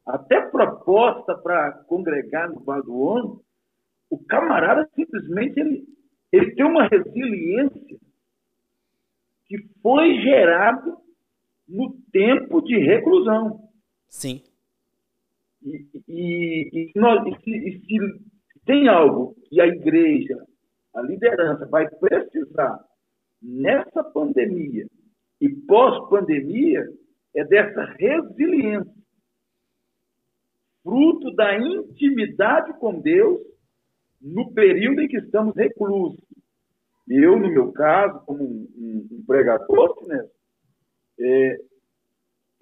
até 0.05 0.41
proposta 0.41 1.35
para 1.35 1.71
congregar 1.87 2.49
no 2.49 2.59
bar 2.59 2.81
do 2.81 2.95
homem, 2.99 3.39
o 4.09 4.17
camarada 4.25 4.87
simplesmente 4.93 5.59
ele, 5.59 5.87
ele 6.31 6.55
tem 6.55 6.65
uma 6.65 6.87
resiliência 6.87 7.97
que 9.45 9.57
foi 9.81 10.21
gerado 10.21 10.97
no 11.67 11.95
tempo 12.11 12.61
de 12.61 12.77
reclusão. 12.77 13.69
Sim. 14.07 14.43
E, 15.63 15.87
e, 16.07 16.69
e, 16.73 16.99
nós, 16.99 17.25
e, 17.25 17.43
se, 17.43 17.51
e 17.51 17.79
se 17.79 18.59
tem 18.65 18.87
algo 18.87 19.35
que 19.45 19.61
a 19.61 19.67
igreja, 19.67 20.43
a 20.95 21.01
liderança 21.01 21.65
vai 21.67 21.87
precisar 21.89 22.83
nessa 23.41 24.03
pandemia 24.03 24.87
e 25.39 25.49
pós-pandemia 25.49 26.85
é 27.35 27.43
dessa 27.43 27.83
resiliência, 27.97 28.93
fruto 30.83 31.33
da 31.35 31.57
intimidade 31.57 32.73
com 32.79 32.99
Deus 32.99 33.39
no 34.21 34.51
período 34.53 35.01
em 35.01 35.07
que 35.07 35.17
estamos 35.17 35.55
reclusos. 35.55 36.19
Eu, 37.07 37.39
no 37.39 37.49
meu 37.49 37.71
caso, 37.71 38.19
como 38.25 38.43
um, 38.43 38.67
um, 38.75 39.07
um 39.11 39.23
pregador, 39.25 40.05
né, 40.07 40.27
é, 41.19 41.57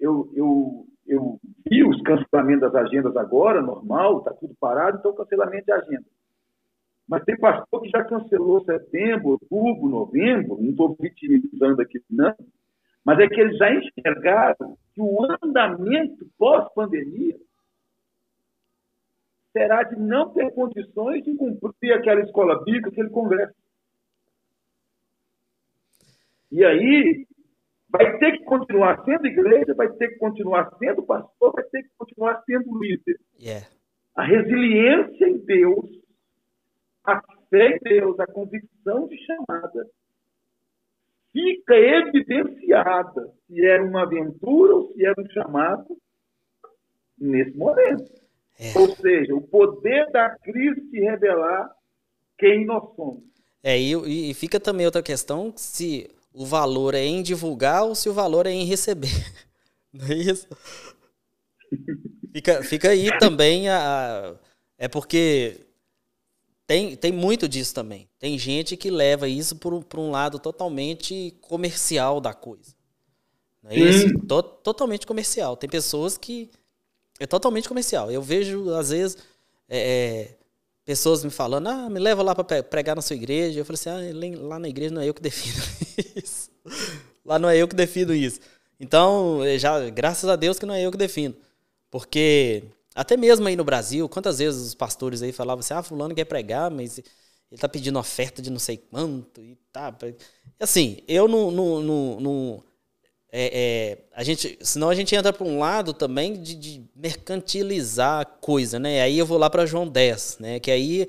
eu, 0.00 0.30
eu, 0.34 0.86
eu 1.06 1.40
vi 1.68 1.84
os 1.84 2.00
cancelamentos 2.02 2.60
das 2.60 2.74
agendas 2.74 3.16
agora, 3.16 3.60
normal, 3.60 4.18
está 4.18 4.32
tudo 4.32 4.54
parado, 4.58 4.98
então 4.98 5.14
cancelamento 5.14 5.66
de 5.66 5.72
agenda. 5.72 6.06
Mas 7.06 7.24
tem 7.24 7.38
pastor 7.38 7.80
que 7.82 7.88
já 7.88 8.04
cancelou 8.04 8.64
setembro, 8.64 9.30
outubro, 9.30 9.88
novembro, 9.88 10.58
não 10.60 10.70
estou 10.70 10.96
vitimizando 11.00 11.80
aqui, 11.80 12.00
não, 12.10 12.34
mas 13.04 13.18
é 13.18 13.28
que 13.28 13.40
eles 13.40 13.56
já 13.56 13.70
enxergaram 13.72 14.76
que 14.94 15.00
o 15.00 15.24
andamento 15.24 16.26
pós-pandemia 16.36 17.36
será 19.52 19.82
de 19.82 19.96
não 19.96 20.32
ter 20.32 20.52
condições 20.52 21.24
de 21.24 21.34
cumprir 21.34 21.92
aquela 21.92 22.20
escola 22.20 22.62
bíblica, 22.64 22.90
aquele 22.90 23.10
congresso. 23.10 23.54
E 26.50 26.64
aí, 26.64 27.26
vai 27.88 28.18
ter 28.18 28.38
que 28.38 28.44
continuar 28.44 29.02
sendo 29.04 29.26
igreja, 29.26 29.74
vai 29.74 29.88
ter 29.92 30.08
que 30.08 30.18
continuar 30.18 30.70
sendo 30.78 31.02
pastor, 31.02 31.52
vai 31.52 31.64
ter 31.64 31.82
que 31.82 31.90
continuar 31.96 32.42
sendo 32.44 32.78
líder. 32.78 33.18
Yeah. 33.40 33.66
A 34.14 34.24
resiliência 34.24 35.28
em 35.28 35.38
Deus 35.38 35.98
a 37.08 37.22
fé 37.48 37.70
em 37.70 37.78
Deus, 37.82 38.20
a 38.20 38.26
convicção 38.26 39.08
de 39.08 39.16
chamada, 39.24 39.88
fica 41.32 41.74
evidenciada 41.74 43.32
se 43.46 43.64
era 43.64 43.84
uma 43.84 44.02
aventura 44.02 44.74
ou 44.74 44.92
se 44.92 45.04
era 45.04 45.14
um 45.20 45.30
chamado 45.30 45.96
nesse 47.18 47.56
momento. 47.56 48.12
É. 48.58 48.78
Ou 48.78 48.94
seja, 48.96 49.34
o 49.34 49.40
poder 49.40 50.10
da 50.10 50.30
crise 50.38 50.80
se 50.90 50.98
revelar 50.98 51.70
quem 52.38 52.66
nós 52.66 52.94
somos. 52.96 53.22
É, 53.62 53.78
e, 53.78 54.30
e 54.30 54.34
fica 54.34 54.58
também 54.58 54.86
outra 54.86 55.02
questão 55.02 55.52
se 55.56 56.08
o 56.32 56.46
valor 56.46 56.94
é 56.94 57.04
em 57.04 57.22
divulgar 57.22 57.84
ou 57.84 57.94
se 57.94 58.08
o 58.08 58.12
valor 58.12 58.46
é 58.46 58.50
em 58.50 58.64
receber. 58.64 59.08
Não 59.92 60.06
é 60.06 60.14
isso? 60.14 60.48
fica, 62.32 62.62
fica 62.62 62.90
aí 62.90 63.16
também 63.18 63.68
a. 63.68 64.34
É 64.76 64.86
porque 64.88 65.67
tem, 66.68 66.94
tem 66.94 67.10
muito 67.10 67.48
disso 67.48 67.72
também. 67.74 68.06
Tem 68.18 68.38
gente 68.38 68.76
que 68.76 68.90
leva 68.90 69.26
isso 69.26 69.56
por, 69.56 69.82
por 69.82 69.98
um 69.98 70.10
lado 70.10 70.38
totalmente 70.38 71.34
comercial 71.40 72.20
da 72.20 72.34
coisa. 72.34 72.74
Não 73.62 73.70
é 73.70 73.76
isso? 73.78 74.18
Tô, 74.28 74.42
totalmente 74.42 75.06
comercial. 75.06 75.56
Tem 75.56 75.68
pessoas 75.68 76.18
que. 76.18 76.50
É 77.18 77.26
totalmente 77.26 77.66
comercial. 77.66 78.12
Eu 78.12 78.20
vejo, 78.20 78.68
às 78.74 78.90
vezes, 78.90 79.16
é, 79.66 79.78
é 79.78 80.36
pessoas 80.84 81.24
me 81.24 81.30
falando: 81.30 81.68
ah, 81.68 81.88
me 81.88 81.98
leva 81.98 82.22
lá 82.22 82.34
para 82.34 82.62
pregar 82.62 82.94
na 82.94 83.00
sua 83.00 83.16
igreja. 83.16 83.58
Eu 83.58 83.64
falei 83.64 83.80
assim: 83.80 83.88
ah, 83.88 84.38
lá 84.46 84.58
na 84.58 84.68
igreja 84.68 84.94
não 84.94 85.00
é 85.00 85.08
eu 85.08 85.14
que 85.14 85.22
defino 85.22 85.64
isso. 86.22 86.50
Lá 87.24 87.38
não 87.38 87.48
é 87.48 87.56
eu 87.56 87.66
que 87.66 87.74
defino 87.74 88.14
isso. 88.14 88.40
Então, 88.78 89.40
já, 89.58 89.88
graças 89.88 90.28
a 90.28 90.36
Deus 90.36 90.58
que 90.58 90.66
não 90.66 90.74
é 90.74 90.82
eu 90.82 90.90
que 90.90 90.98
defino. 90.98 91.34
Porque 91.90 92.64
até 92.98 93.16
mesmo 93.16 93.46
aí 93.46 93.54
no 93.54 93.62
Brasil, 93.62 94.08
quantas 94.08 94.40
vezes 94.40 94.60
os 94.60 94.74
pastores 94.74 95.22
aí 95.22 95.30
falavam 95.30 95.60
assim, 95.60 95.72
ah, 95.72 95.82
fulano 95.84 96.16
quer 96.16 96.24
pregar, 96.24 96.68
mas 96.68 96.98
ele 96.98 97.60
tá 97.60 97.68
pedindo 97.68 97.96
oferta 97.96 98.42
de 98.42 98.50
não 98.50 98.58
sei 98.58 98.76
quanto 98.76 99.40
e 99.40 99.56
tá. 99.72 99.96
Assim, 100.58 100.98
eu 101.06 101.28
não. 101.28 101.50
não, 101.50 101.80
não, 101.80 102.20
não 102.20 102.64
é, 103.30 103.50
é, 103.52 103.98
a 104.14 104.24
gente, 104.24 104.58
senão 104.62 104.88
a 104.88 104.94
gente 104.94 105.14
entra 105.14 105.32
para 105.32 105.46
um 105.46 105.58
lado 105.58 105.92
também 105.92 106.42
de, 106.42 106.54
de, 106.54 106.90
mercantilizar 106.96 108.22
a 108.22 108.24
coisa, 108.24 108.78
né? 108.78 109.02
Aí 109.02 109.16
eu 109.16 109.26
vou 109.26 109.38
lá 109.38 109.48
para 109.48 109.66
João 109.66 109.86
10, 109.86 110.38
né? 110.40 110.58
Que 110.58 110.70
aí 110.70 111.06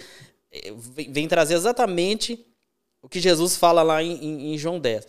é, 0.51 0.71
vem, 1.09 1.27
trazer 1.27 1.55
exatamente 1.55 2.45
o 3.01 3.09
que 3.09 3.19
Jesus 3.19 3.55
fala 3.55 3.81
lá 3.81 4.03
em, 4.03 4.13
em, 4.23 4.53
em 4.53 4.57
João 4.57 4.79
10. 4.79 5.07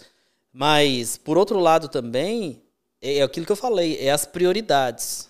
Mas, 0.53 1.19
por 1.19 1.37
outro 1.37 1.59
lado 1.59 1.89
também, 1.89 2.63
é, 3.03 3.19
é 3.19 3.23
aquilo 3.23 3.45
que 3.45 3.53
eu 3.53 3.57
falei, 3.57 3.99
é 3.99 4.11
as 4.11 4.25
prioridades 4.25 5.30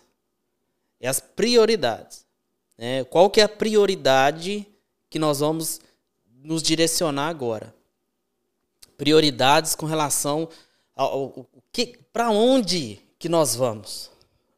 é 1.01 1.09
as 1.09 1.18
prioridades. 1.18 2.26
Né? 2.76 3.05
Qual 3.05 3.30
que 3.30 3.40
é 3.40 3.44
a 3.44 3.48
prioridade 3.48 4.66
que 5.09 5.18
nós 5.18 5.40
vamos 5.40 5.80
nos 6.42 6.62
direcionar 6.62 7.28
agora? 7.28 7.74
Prioridades 8.96 9.74
com 9.74 9.86
relação 9.86 10.48
ao, 10.94 11.12
ao 11.12 11.46
que, 11.72 11.98
para 12.12 12.30
onde 12.30 13.01
que 13.18 13.28
nós 13.28 13.55
vamos, 13.55 14.11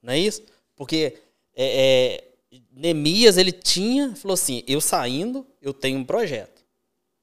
não 0.03 0.12
é 0.12 0.18
isso? 0.18 0.43
Porque 0.74 1.18
é, 1.55 2.24
é, 2.51 2.59
Neemias 2.72 3.36
ele 3.36 3.53
tinha, 3.53 4.14
falou 4.16 4.34
assim, 4.34 4.62
eu 4.66 4.80
saindo, 4.80 5.47
eu 5.61 5.72
tenho 5.72 5.99
um 5.99 6.05
projeto. 6.05 6.62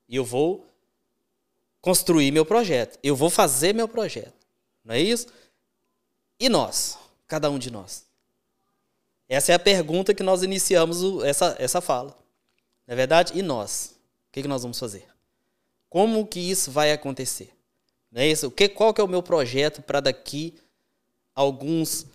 E 0.08 0.16
eu 0.16 0.24
vou 0.24 0.66
construir 1.82 2.32
meu 2.32 2.46
projeto. 2.46 2.98
Eu 3.04 3.16
vou 3.16 3.30
fazer 3.30 3.74
meu 3.74 3.88
projeto. 3.88 4.34
Não 4.84 4.96
é 4.96 5.00
isso? 5.00 5.28
E 6.40 6.50
nós? 6.50 6.98
Cada 7.28 7.50
um 7.50 7.60
de 7.60 7.70
nós. 7.70 8.06
Essa 9.30 9.54
é 9.54 9.56
a 9.56 9.60
pergunta 9.60 10.14
que 10.14 10.24
nós 10.24 10.44
iniciamos 10.44 11.24
essa, 11.24 11.56
essa 11.60 11.80
fala. 11.80 12.18
Não 12.86 12.94
é 12.94 12.96
verdade? 12.96 13.38
E 13.38 13.42
nós? 13.42 13.96
O 14.28 14.32
que, 14.34 14.42
que 14.42 14.48
nós 14.48 14.64
vamos 14.64 14.80
fazer? 14.80 15.06
Como 15.88 16.28
que 16.28 16.40
isso 16.40 16.72
vai 16.72 16.92
acontecer? 16.92 17.52
Não 18.12 18.22
é 18.22 18.28
isso? 18.28 18.48
O 18.48 18.52
que, 18.52 18.68
qual 18.68 18.94
que 18.94 19.00
é 19.00 19.04
o 19.04 19.08
meu 19.08 19.22
projeto 19.22 19.82
para 19.82 20.00
daqui 20.00 20.56
alguns 21.36 22.08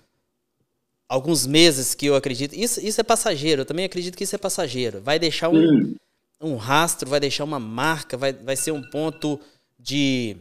alguns 1.08 1.46
meses 1.46 1.94
que 1.94 2.06
eu 2.06 2.16
acredito. 2.16 2.54
Isso, 2.54 2.80
isso 2.80 3.00
é 3.00 3.04
passageiro, 3.04 3.62
eu 3.62 3.66
também 3.66 3.84
acredito 3.84 4.16
que 4.16 4.24
isso 4.24 4.34
é 4.34 4.38
passageiro. 4.38 5.00
Vai 5.00 5.18
deixar 5.18 5.48
um, 5.48 5.94
um 6.40 6.56
rastro, 6.56 7.08
vai 7.08 7.20
deixar 7.20 7.44
uma 7.44 7.60
marca, 7.60 8.16
vai, 8.16 8.32
vai 8.32 8.56
ser 8.56 8.72
um 8.72 8.82
ponto 8.82 9.40
de. 9.78 10.36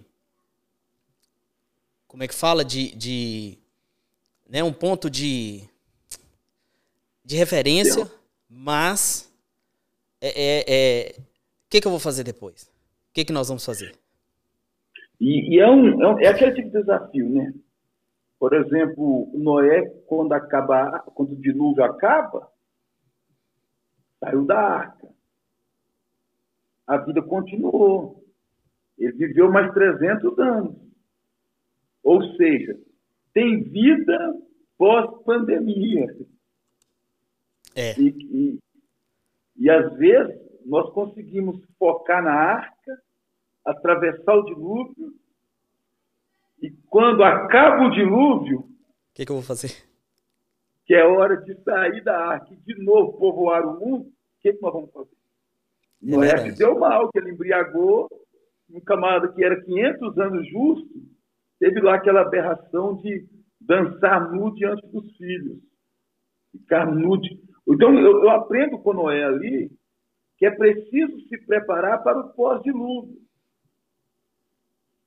Como 2.08 2.24
é 2.24 2.28
que 2.28 2.34
fala? 2.34 2.64
De. 2.66 2.96
de 2.96 3.58
né, 4.50 4.64
um 4.64 4.74
ponto 4.74 5.10
de. 5.10 5.64
De 7.24 7.38
referência, 7.38 8.10
mas. 8.50 9.32
É, 10.22 10.30
é, 10.30 10.64
é, 10.68 11.16
o 11.20 11.70
que, 11.70 11.82
que 11.82 11.88
eu 11.88 11.92
vou 11.92 12.00
fazer 12.00 12.24
depois? 12.24 12.64
O 12.64 13.14
que, 13.14 13.26
que 13.26 13.34
nós 13.34 13.48
vamos 13.48 13.66
fazer? 13.66 13.94
E, 15.20 15.56
e 15.56 15.60
é, 15.60 15.70
um, 15.70 16.02
é, 16.02 16.08
um, 16.08 16.20
é 16.20 16.28
aquele 16.28 16.54
tipo 16.54 16.70
de 16.70 16.80
desafio, 16.80 17.30
né? 17.30 17.54
Por 18.40 18.54
exemplo, 18.54 19.32
Noé, 19.34 19.86
quando, 20.08 20.34
acaba, 20.34 21.00
quando 21.16 21.32
o 21.32 21.42
dilúvio 21.42 21.84
acaba, 21.84 22.52
saiu 24.20 24.46
da 24.46 24.60
arca. 24.60 25.08
A 26.86 26.98
vida 26.98 27.22
continuou. 27.22 28.24
Ele 28.98 29.14
viveu 29.14 29.52
mais 29.52 29.74
300 29.74 30.38
anos. 30.40 30.76
Ou 32.04 32.22
seja, 32.36 32.78
tem 33.34 33.64
vida 33.64 34.36
pós-pandemia. 34.78 36.14
É. 37.76 38.00
E, 38.00 38.08
e, 38.08 38.60
e 39.58 39.70
às 39.70 39.94
vezes 39.98 40.36
nós 40.66 40.92
conseguimos 40.94 41.60
focar 41.78 42.24
na 42.24 42.34
arca, 42.34 43.02
atravessar 43.66 44.36
o 44.36 44.46
dilúvio 44.46 45.14
e 46.64 46.72
quando 46.90 47.22
acaba 47.24 47.88
o 47.88 47.92
dilúvio. 47.92 48.60
O 48.60 48.66
que, 49.14 49.26
que, 49.26 49.32
eu 49.32 49.36
vou 49.36 49.44
fazer? 49.44 49.84
Que 50.86 50.96
é 50.96 51.06
hora 51.06 51.36
de 51.36 51.62
sair 51.62 52.02
da 52.02 52.18
arca 52.18 52.54
e 52.54 52.56
de 52.56 52.82
novo 52.82 53.18
povoar 53.18 53.66
o 53.68 53.80
mundo. 53.80 54.06
O 54.06 54.14
que, 54.42 54.54
que 54.54 54.62
nós 54.62 54.74
vamos 54.74 54.92
fazer? 54.92 55.16
É 56.02 56.10
Noé 56.10 56.38
se 56.38 56.58
deu 56.58 56.80
mal, 56.80 57.10
que 57.12 57.20
ele 57.20 57.32
embriagou. 57.32 58.08
Um 58.70 58.80
camarada 58.80 59.32
que 59.34 59.44
era 59.44 59.62
500 59.62 60.18
anos 60.18 60.50
justo, 60.50 60.90
teve 61.60 61.80
lá 61.82 61.96
aquela 61.96 62.22
aberração 62.22 62.96
de 62.96 63.28
dançar 63.60 64.32
nu 64.32 64.56
diante 64.56 64.88
dos 64.88 65.16
filhos. 65.18 65.60
Ficar 66.52 66.88
nu. 66.88 67.20
Então, 67.68 67.98
eu, 67.98 68.24
eu 68.24 68.30
aprendo 68.30 68.78
com 68.80 68.94
Noé 68.94 69.24
ali 69.24 69.72
que 70.38 70.46
é 70.46 70.52
preciso 70.52 71.20
se 71.28 71.38
preparar 71.46 72.04
para 72.04 72.20
o 72.20 72.34
pós-dilúvio. 72.34 73.18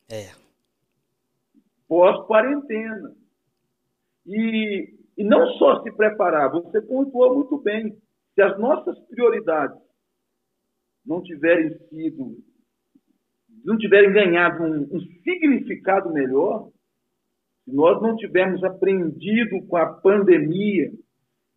É 0.09 0.47
pós-quarentena. 1.89 3.15
E, 4.27 4.95
e 5.17 5.25
não 5.25 5.47
só 5.55 5.83
se 5.83 5.93
preparar, 5.93 6.51
você 6.51 6.81
pontuou 6.81 7.35
muito 7.35 7.59
bem. 7.59 7.97
Se 8.35 8.43
as 8.43 8.59
nossas 8.59 8.99
prioridades 9.09 9.81
não 11.05 11.23
tiverem 11.23 11.79
sido, 11.89 12.37
não 13.65 13.79
tiverem 13.79 14.13
ganhado 14.13 14.63
um, 14.63 14.97
um 14.97 15.01
significado 15.23 16.13
melhor, 16.13 16.71
se 17.65 17.73
nós 17.73 18.01
não 18.03 18.17
tivermos 18.17 18.63
aprendido 18.65 19.65
com 19.67 19.77
a 19.77 19.87
pandemia 19.87 20.93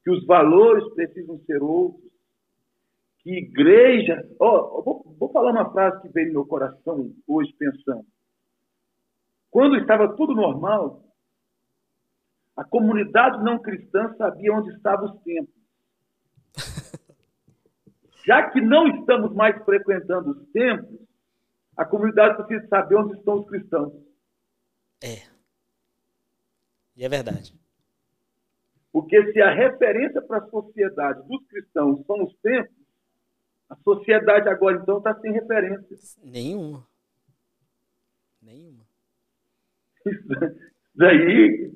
que 0.04 0.12
os 0.12 0.26
valores 0.26 0.88
precisam 0.93 1.39
ser 1.45 1.62
outros, 1.62 2.10
que 3.20 3.32
igreja. 3.32 4.28
Oh, 4.39 4.82
vou, 4.82 5.16
vou 5.20 5.32
falar 5.32 5.52
uma 5.52 5.72
frase 5.72 6.02
que 6.02 6.10
veio 6.10 6.28
no 6.28 6.34
meu 6.34 6.45
coração 6.45 7.14
hoje 7.28 7.54
pensando. 7.58 8.06
Quando 9.52 9.78
estava 9.78 10.16
tudo 10.16 10.34
normal, 10.34 11.04
a 12.56 12.64
comunidade 12.64 13.43
não 13.43 13.60
cristã 13.60 14.14
sabia 14.18 14.54
onde 14.54 14.74
estavam 14.76 15.14
os 15.14 15.22
templos. 15.24 15.56
Já 18.26 18.50
que 18.52 18.62
não 18.62 18.88
estamos 18.88 19.34
mais 19.34 19.64
frequentando 19.64 20.32
os 20.32 20.52
templos, 20.52 21.00
a 21.76 21.86
comunidade 21.86 22.36
precisa 22.36 22.68
saber 22.68 22.95
onde 22.95 23.18
estão 23.18 23.39
os 23.39 23.47
cristãos. 23.47 23.93
É. 25.02 25.28
E 26.95 27.06
é 27.06 27.10
verdade. 27.10 27.58
Porque 28.92 29.32
se 29.32 29.42
a 29.42 29.54
referência 29.54 30.22
para 30.22 30.40
a 30.40 30.50
sociedade 30.50 31.28
dos 31.28 31.46
cristãos 31.48 32.04
são 32.06 32.24
os 32.24 32.36
templos, 32.42 32.80
a 33.70 33.76
sociedade 33.78 34.50
agora 34.50 34.80
então 34.82 34.98
está 34.98 35.14
sem 35.20 35.32
referência. 35.32 35.98
Nenhuma. 36.24 36.88
Nenhuma. 38.42 38.84
Daí, 40.96 41.72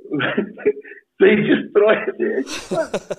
isso 0.00 1.24
aí 1.24 1.36
destrói 1.36 1.96
a 1.96 2.12
gente. 2.12 2.50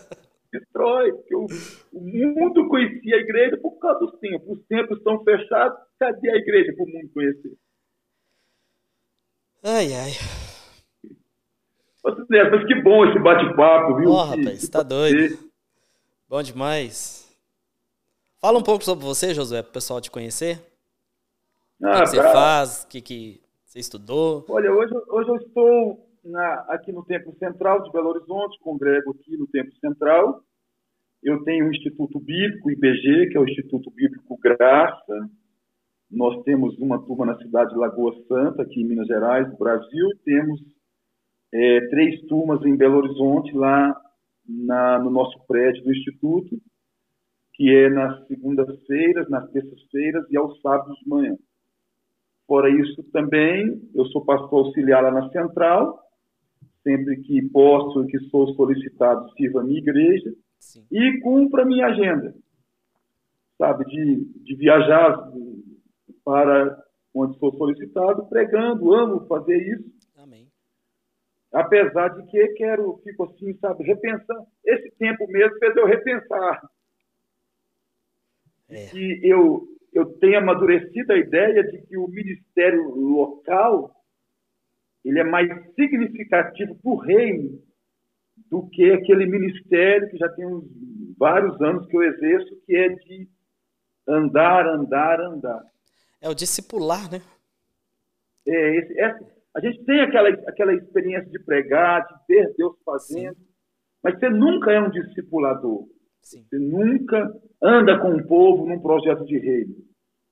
destrói. 0.51 1.11
Porque 1.13 1.35
o, 1.35 1.45
o, 1.93 2.01
mundo 2.01 2.67
conhecia 2.67 3.15
a 3.15 3.19
igreja 3.19 3.57
por 3.57 3.77
causa 3.79 3.99
dos 3.99 4.19
tempos. 4.19 4.57
Os 4.57 4.65
tempos 4.65 4.97
estão 4.97 5.23
fechados, 5.23 5.77
cadê 5.99 6.31
a 6.31 6.35
igreja 6.35 6.73
para 6.73 6.83
o 6.83 6.87
mundo 6.87 7.11
conhecer? 7.13 7.53
Ai, 9.63 9.93
ai. 9.93 10.38
Mas 12.03 12.67
que 12.67 12.81
bom 12.81 13.05
esse 13.05 13.19
bate-papo, 13.19 13.95
viu? 13.97 14.11
Ó, 14.11 14.21
oh, 14.21 14.25
rapaz, 14.25 14.61
você 14.61 14.71
tá 14.71 14.83
doido. 14.83 15.37
Bom 16.27 16.41
demais. 16.41 17.29
Fala 18.39 18.57
um 18.57 18.63
pouco 18.63 18.83
sobre 18.83 19.03
você, 19.03 19.33
Josué, 19.33 19.61
para 19.61 19.69
o 19.69 19.73
pessoal 19.73 19.99
te 19.99 20.09
conhecer. 20.09 20.61
Ah, 21.83 21.89
o 21.89 21.93
que, 21.93 22.01
que 22.01 22.07
você 22.09 22.21
faz, 22.21 22.83
o 22.83 22.87
que, 22.87 23.01
que 23.01 23.41
você 23.65 23.79
estudou? 23.79 24.45
Olha, 24.49 24.71
hoje, 24.71 24.93
hoje 25.09 25.29
eu 25.29 25.35
estou 25.37 26.09
na, 26.23 26.53
aqui 26.69 26.91
no 26.91 27.03
Templo 27.03 27.35
Central 27.37 27.83
de 27.83 27.91
Belo 27.91 28.09
Horizonte, 28.09 28.59
congrego 28.61 29.11
aqui 29.11 29.35
no 29.37 29.47
Templo 29.47 29.75
Central. 29.79 30.41
Eu 31.21 31.43
tenho 31.43 31.67
o 31.67 31.73
Instituto 31.73 32.19
Bíblico, 32.19 32.71
IBG, 32.71 33.29
que 33.29 33.37
é 33.37 33.39
o 33.39 33.47
Instituto 33.47 33.91
Bíblico 33.91 34.37
Graça. 34.37 35.29
Nós 36.09 36.41
temos 36.43 36.77
uma 36.79 37.03
turma 37.05 37.25
na 37.25 37.37
cidade 37.37 37.71
de 37.71 37.77
Lagoa 37.77 38.13
Santa, 38.27 38.63
aqui 38.63 38.81
em 38.81 38.87
Minas 38.87 39.07
Gerais, 39.07 39.49
no 39.49 39.57
Brasil. 39.57 40.09
Temos 40.23 40.59
é, 41.51 41.87
três 41.89 42.21
turmas 42.27 42.63
em 42.65 42.75
Belo 42.75 42.97
Horizonte, 42.97 43.51
lá 43.53 43.95
na, 44.47 44.99
no 44.99 45.09
nosso 45.09 45.39
prédio 45.47 45.83
do 45.83 45.91
Instituto, 45.91 46.59
que 47.53 47.75
é 47.75 47.89
nas 47.89 48.25
segundas-feiras, 48.27 49.29
nas 49.29 49.49
terças-feiras 49.51 50.25
e 50.29 50.37
aos 50.37 50.59
sábados 50.61 50.97
de 50.99 51.09
manhã. 51.09 51.35
Fora 52.47 52.69
isso, 52.69 53.03
também, 53.11 53.81
eu 53.93 54.05
sou 54.05 54.25
pastor 54.25 54.65
auxiliar 54.65 55.03
lá 55.03 55.11
na 55.11 55.29
Central, 55.29 55.99
sempre 56.83 57.17
que 57.17 57.47
posso 57.49 58.03
e 58.03 58.07
que 58.07 58.19
sou 58.29 58.53
solicitado, 58.55 59.29
sirvo 59.33 59.59
a 59.59 59.63
minha 59.63 59.79
igreja 59.79 60.33
Sim. 60.57 60.85
e 60.91 61.19
cumpro 61.19 61.61
a 61.61 61.65
minha 61.65 61.87
agenda, 61.87 62.33
sabe, 63.57 63.85
de, 63.85 64.25
de 64.43 64.55
viajar 64.55 65.29
para 66.23 66.81
onde 67.13 67.37
sou 67.37 67.53
solicitado, 67.55 68.25
pregando, 68.27 68.93
amo 68.93 69.27
fazer 69.27 69.57
isso. 69.57 69.98
Apesar 71.51 72.09
de 72.09 72.25
que 72.29 72.47
quero, 72.49 72.99
fico 73.03 73.23
assim, 73.23 73.57
sabe, 73.59 73.83
repensando. 73.83 74.45
Esse 74.63 74.91
tempo 74.91 75.27
mesmo 75.27 75.57
fez 75.57 75.75
eu 75.75 75.85
repensar. 75.85 76.61
É. 78.69 78.85
Que 78.87 79.19
eu, 79.23 79.67
eu 79.91 80.05
tenho 80.19 80.37
amadurecido 80.37 81.11
a 81.11 81.17
ideia 81.17 81.63
de 81.63 81.81
que 81.81 81.97
o 81.97 82.07
ministério 82.07 82.83
local 82.93 83.95
ele 85.03 85.19
é 85.19 85.23
mais 85.23 85.49
significativo 85.75 86.75
para 86.75 86.91
o 86.91 86.95
reino 86.95 87.61
do 88.49 88.67
que 88.69 88.91
aquele 88.91 89.25
ministério 89.25 90.09
que 90.09 90.17
já 90.17 90.29
tem 90.29 90.45
uns 90.45 90.65
vários 91.17 91.59
anos 91.61 91.87
que 91.87 91.97
eu 91.97 92.03
exerço, 92.03 92.61
que 92.65 92.75
é 92.75 92.89
de 92.89 93.27
andar, 94.07 94.67
andar, 94.67 95.19
andar. 95.19 95.63
É 96.21 96.29
o 96.29 96.33
discipular, 96.33 97.09
né? 97.11 97.21
É, 98.47 98.75
esse, 98.77 98.99
é, 98.99 99.19
a 99.55 99.59
gente 99.59 99.83
tem 99.85 100.01
aquela, 100.01 100.29
aquela 100.29 100.73
experiência 100.73 101.29
de 101.29 101.39
pregar, 101.39 102.05
de 102.07 102.13
ver 102.27 102.53
Deus 102.57 102.75
fazendo, 102.85 103.35
Sim. 103.35 103.47
mas 104.03 104.19
você 104.19 104.29
nunca 104.29 104.71
é 104.71 104.79
um 104.79 104.89
discipulador. 104.89 105.87
Sim. 106.21 106.43
Você 106.43 106.59
nunca 106.59 107.31
anda 107.61 107.99
com 107.99 108.15
o 108.15 108.27
povo 108.27 108.67
num 108.67 108.79
projeto 108.79 109.25
de 109.25 109.37
reino. 109.37 109.75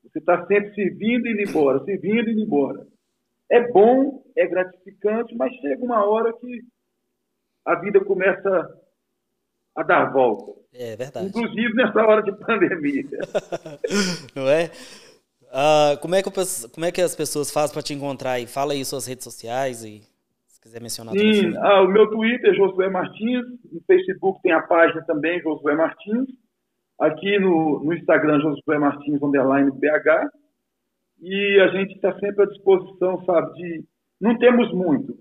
Você 0.04 0.20
está 0.20 0.46
sempre 0.46 0.74
servindo 0.74 1.28
e 1.28 1.32
indo 1.32 1.50
embora, 1.50 1.84
servindo 1.84 2.30
e 2.30 2.34
indo 2.34 2.42
embora. 2.42 2.88
É 3.50 3.72
bom, 3.72 4.24
é 4.36 4.46
gratificante, 4.46 5.36
mas 5.36 5.54
chega 5.56 5.84
uma 5.84 6.06
hora 6.06 6.34
que 6.34 6.62
a 7.66 7.76
vida 7.80 8.04
começa 8.04 8.80
a 9.76 9.84
dar 9.84 10.12
volta. 10.12 10.58
É 10.74 10.96
verdade. 10.96 11.28
Inclusive 11.28 11.74
nessa 11.74 12.00
hora 12.06 12.22
de 12.22 12.32
pandemia. 12.38 13.04
Não 14.36 14.48
é? 14.48 14.70
Uh, 15.48 15.98
como, 16.02 16.16
é 16.16 16.22
que, 16.22 16.30
como 16.30 16.86
é 16.86 16.92
que 16.92 17.02
as 17.02 17.16
pessoas 17.16 17.52
fazem 17.52 17.74
para 17.74 17.82
te 17.82 17.94
encontrar 17.94 18.32
aí? 18.32 18.46
Fala 18.46 18.74
aí 18.74 18.84
suas 18.84 19.08
redes 19.08 19.24
sociais 19.24 19.84
e 19.84 20.02
se 20.48 20.62
quiser 20.62 20.82
mencionar. 20.82 21.14
Sim, 21.14 21.56
ah, 21.58 21.82
o 21.84 21.88
meu 21.88 22.10
Twitter 22.10 22.52
é 22.52 22.56
Josué 22.56 22.90
Martins, 22.90 23.46
no 23.72 23.82
Facebook 23.88 24.42
tem 24.42 24.52
a 24.52 24.62
página 24.62 25.02
também 25.06 25.42
Josué 25.42 25.76
Martins, 25.76 26.28
aqui 27.00 27.40
no, 27.40 27.84
no 27.84 27.94
Instagram 27.94 28.42
Josué 28.42 28.78
Martins 28.78 29.22
underline 29.22 29.72
BH 29.72 30.30
e 31.22 31.60
a 31.62 31.68
gente 31.70 31.96
está 31.96 32.14
sempre 32.20 32.44
à 32.44 32.48
disposição, 32.48 33.24
sabe, 33.26 33.54
de 33.54 33.86
não 34.20 34.38
temos 34.38 34.72
muito, 34.74 35.18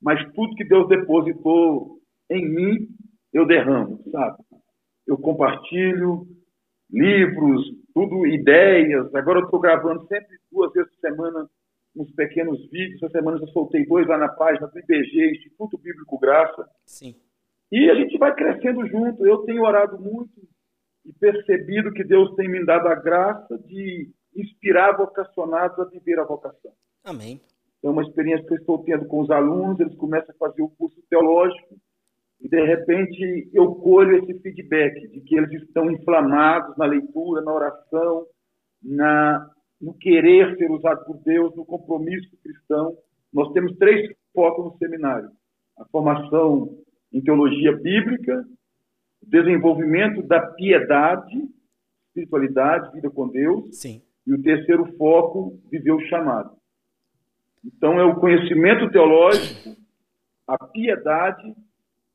mas 0.00 0.20
tudo 0.32 0.54
que 0.54 0.64
Deus 0.64 0.88
depositou 0.88 1.98
em 2.30 2.48
mim 2.48 2.88
eu 3.32 3.46
derramo, 3.46 4.02
sabe? 4.10 4.38
Eu 5.06 5.18
compartilho 5.18 6.26
livros, 6.90 7.62
tudo, 7.94 8.26
ideias. 8.26 9.14
Agora 9.14 9.40
eu 9.40 9.44
estou 9.44 9.60
gravando 9.60 10.06
sempre 10.06 10.38
duas 10.50 10.72
vezes 10.72 10.90
por 10.92 11.00
semana 11.00 11.48
uns 11.96 12.10
pequenos 12.12 12.58
vídeos. 12.70 13.02
Essa 13.02 13.12
semana 13.12 13.38
eu 13.40 13.48
soltei 13.48 13.84
dois 13.86 14.06
lá 14.06 14.16
na 14.16 14.28
página 14.28 14.66
do 14.66 14.78
IBG, 14.78 15.32
Instituto 15.32 15.78
Bíblico 15.78 16.18
Graça. 16.18 16.68
Sim. 16.86 17.14
E 17.70 17.90
a 17.90 17.94
gente 17.94 18.16
vai 18.18 18.34
crescendo 18.34 18.86
junto. 18.86 19.26
Eu 19.26 19.38
tenho 19.38 19.62
orado 19.62 19.98
muito 19.98 20.40
e 21.04 21.12
percebido 21.12 21.92
que 21.92 22.04
Deus 22.04 22.34
tem 22.36 22.48
me 22.48 22.64
dado 22.64 22.88
a 22.88 22.94
graça 22.94 23.58
de 23.58 24.10
inspirar 24.34 24.96
vocacionados 24.96 25.78
a 25.78 25.84
viver 25.84 26.18
a 26.18 26.24
vocação. 26.24 26.72
Amém. 27.04 27.40
É 27.82 27.88
uma 27.88 28.02
experiência 28.02 28.46
que 28.46 28.54
eu 28.54 28.58
estou 28.58 28.82
tendo 28.84 29.06
com 29.06 29.20
os 29.20 29.30
alunos, 29.30 29.78
eles 29.80 29.94
começam 29.96 30.34
a 30.34 30.38
fazer 30.38 30.62
o 30.62 30.68
curso 30.68 31.00
teológico 31.08 31.76
e 32.40 32.48
de 32.48 32.64
repente 32.64 33.50
eu 33.52 33.74
colho 33.76 34.18
esse 34.18 34.38
feedback 34.40 35.08
de 35.08 35.20
que 35.20 35.36
eles 35.36 35.62
estão 35.62 35.90
inflamados 35.90 36.76
na 36.76 36.86
leitura, 36.86 37.42
na 37.42 37.52
oração, 37.52 38.26
na 38.82 39.50
no 39.80 39.94
querer 39.94 40.56
ser 40.56 40.70
usado 40.70 41.04
por 41.04 41.18
Deus, 41.18 41.54
no 41.54 41.64
compromisso 41.64 42.36
cristão. 42.42 42.96
Nós 43.32 43.52
temos 43.52 43.76
três 43.76 44.10
focos 44.34 44.64
no 44.64 44.78
seminário: 44.78 45.30
a 45.78 45.84
formação 45.86 46.76
em 47.12 47.20
teologia 47.20 47.76
bíblica, 47.76 48.44
o 49.22 49.26
desenvolvimento 49.26 50.22
da 50.22 50.40
piedade, 50.40 51.48
espiritualidade, 52.08 52.92
vida 52.92 53.10
com 53.10 53.28
Deus, 53.28 53.78
Sim. 53.78 54.02
e 54.26 54.32
o 54.32 54.42
terceiro 54.42 54.84
foco, 54.96 55.58
viver 55.70 55.92
o 55.92 56.06
chamado. 56.06 56.56
Então 57.64 57.98
é 57.98 58.04
o 58.04 58.16
conhecimento 58.16 58.90
teológico, 58.90 59.76
a 60.46 60.66
piedade 60.66 61.54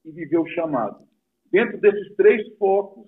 e 0.05 0.11
viver 0.11 0.37
o 0.37 0.47
chamado. 0.47 1.03
Dentro 1.51 1.79
desses 1.79 2.15
três 2.15 2.41
focos, 2.57 3.07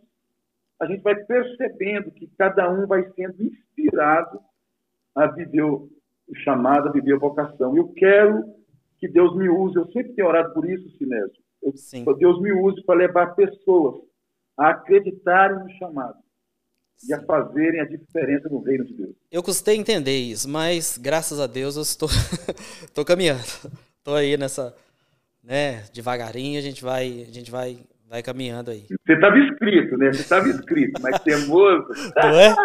a 0.79 0.85
gente 0.85 1.01
vai 1.01 1.15
percebendo 1.15 2.11
que 2.11 2.27
cada 2.37 2.69
um 2.71 2.85
vai 2.85 3.09
sendo 3.13 3.41
inspirado 3.41 4.39
a 5.15 5.27
viver 5.27 5.63
o 5.63 5.89
chamado, 6.43 6.89
a 6.89 6.91
viver 6.91 7.15
a 7.15 7.19
vocação. 7.19 7.75
Eu 7.75 7.87
quero 7.93 8.43
que 8.99 9.07
Deus 9.07 9.35
me 9.35 9.49
use, 9.49 9.75
eu 9.75 9.85
sempre 9.91 10.13
tenho 10.13 10.27
orado 10.27 10.53
por 10.53 10.69
isso, 10.69 10.89
Sinésio. 10.97 11.43
Sim. 11.75 12.05
Deus 12.17 12.41
me 12.41 12.51
use 12.51 12.83
para 12.83 12.99
levar 12.99 13.35
pessoas 13.35 14.01
a 14.57 14.69
acreditarem 14.69 15.59
no 15.59 15.69
chamado 15.71 16.17
e 17.07 17.13
a 17.13 17.21
fazerem 17.23 17.81
a 17.81 17.85
diferença 17.85 18.47
no 18.49 18.59
reino 18.59 18.85
de 18.85 18.93
Deus. 18.93 19.15
Eu 19.31 19.43
custei 19.43 19.75
entender 19.75 20.17
isso, 20.17 20.47
mas 20.47 20.97
graças 20.97 21.39
a 21.39 21.47
Deus 21.47 21.75
eu 21.75 21.81
estou, 21.81 22.09
estou 22.83 23.03
caminhando. 23.03 23.41
Estou 23.97 24.15
aí 24.15 24.37
nessa, 24.37 24.75
né, 25.45 25.83
devagarinho 25.93 26.59
a 26.59 26.61
gente 26.61 26.83
vai, 26.83 27.25
a 27.29 27.31
gente 27.31 27.51
vai, 27.51 27.77
vai 28.09 28.23
caminhando 28.23 28.71
aí. 28.71 28.85
Você 29.05 29.13
estava 29.13 29.37
escrito, 29.37 29.97
né? 29.97 30.11
Você 30.11 30.21
estava 30.21 30.49
escrito, 30.49 31.01
mas 31.01 31.19
teimoso. 31.19 31.87
Não 32.17 32.39
é? 32.39 32.55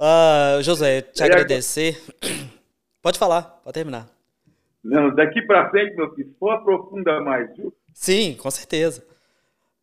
Ah, 0.00 0.58
José, 0.62 1.02
te 1.02 1.22
agradecer. 1.22 2.00
Pode 3.02 3.18
falar, 3.18 3.42
pode 3.64 3.72
terminar. 3.72 4.06
Não, 4.84 5.14
daqui 5.14 5.40
para 5.46 5.70
frente, 5.70 5.96
meu 5.96 6.14
filho, 6.14 6.34
só 6.38 6.50
aprofunda 6.50 7.18
mais, 7.22 7.56
viu? 7.56 7.72
Sim, 7.94 8.34
com 8.34 8.50
certeza. 8.50 9.02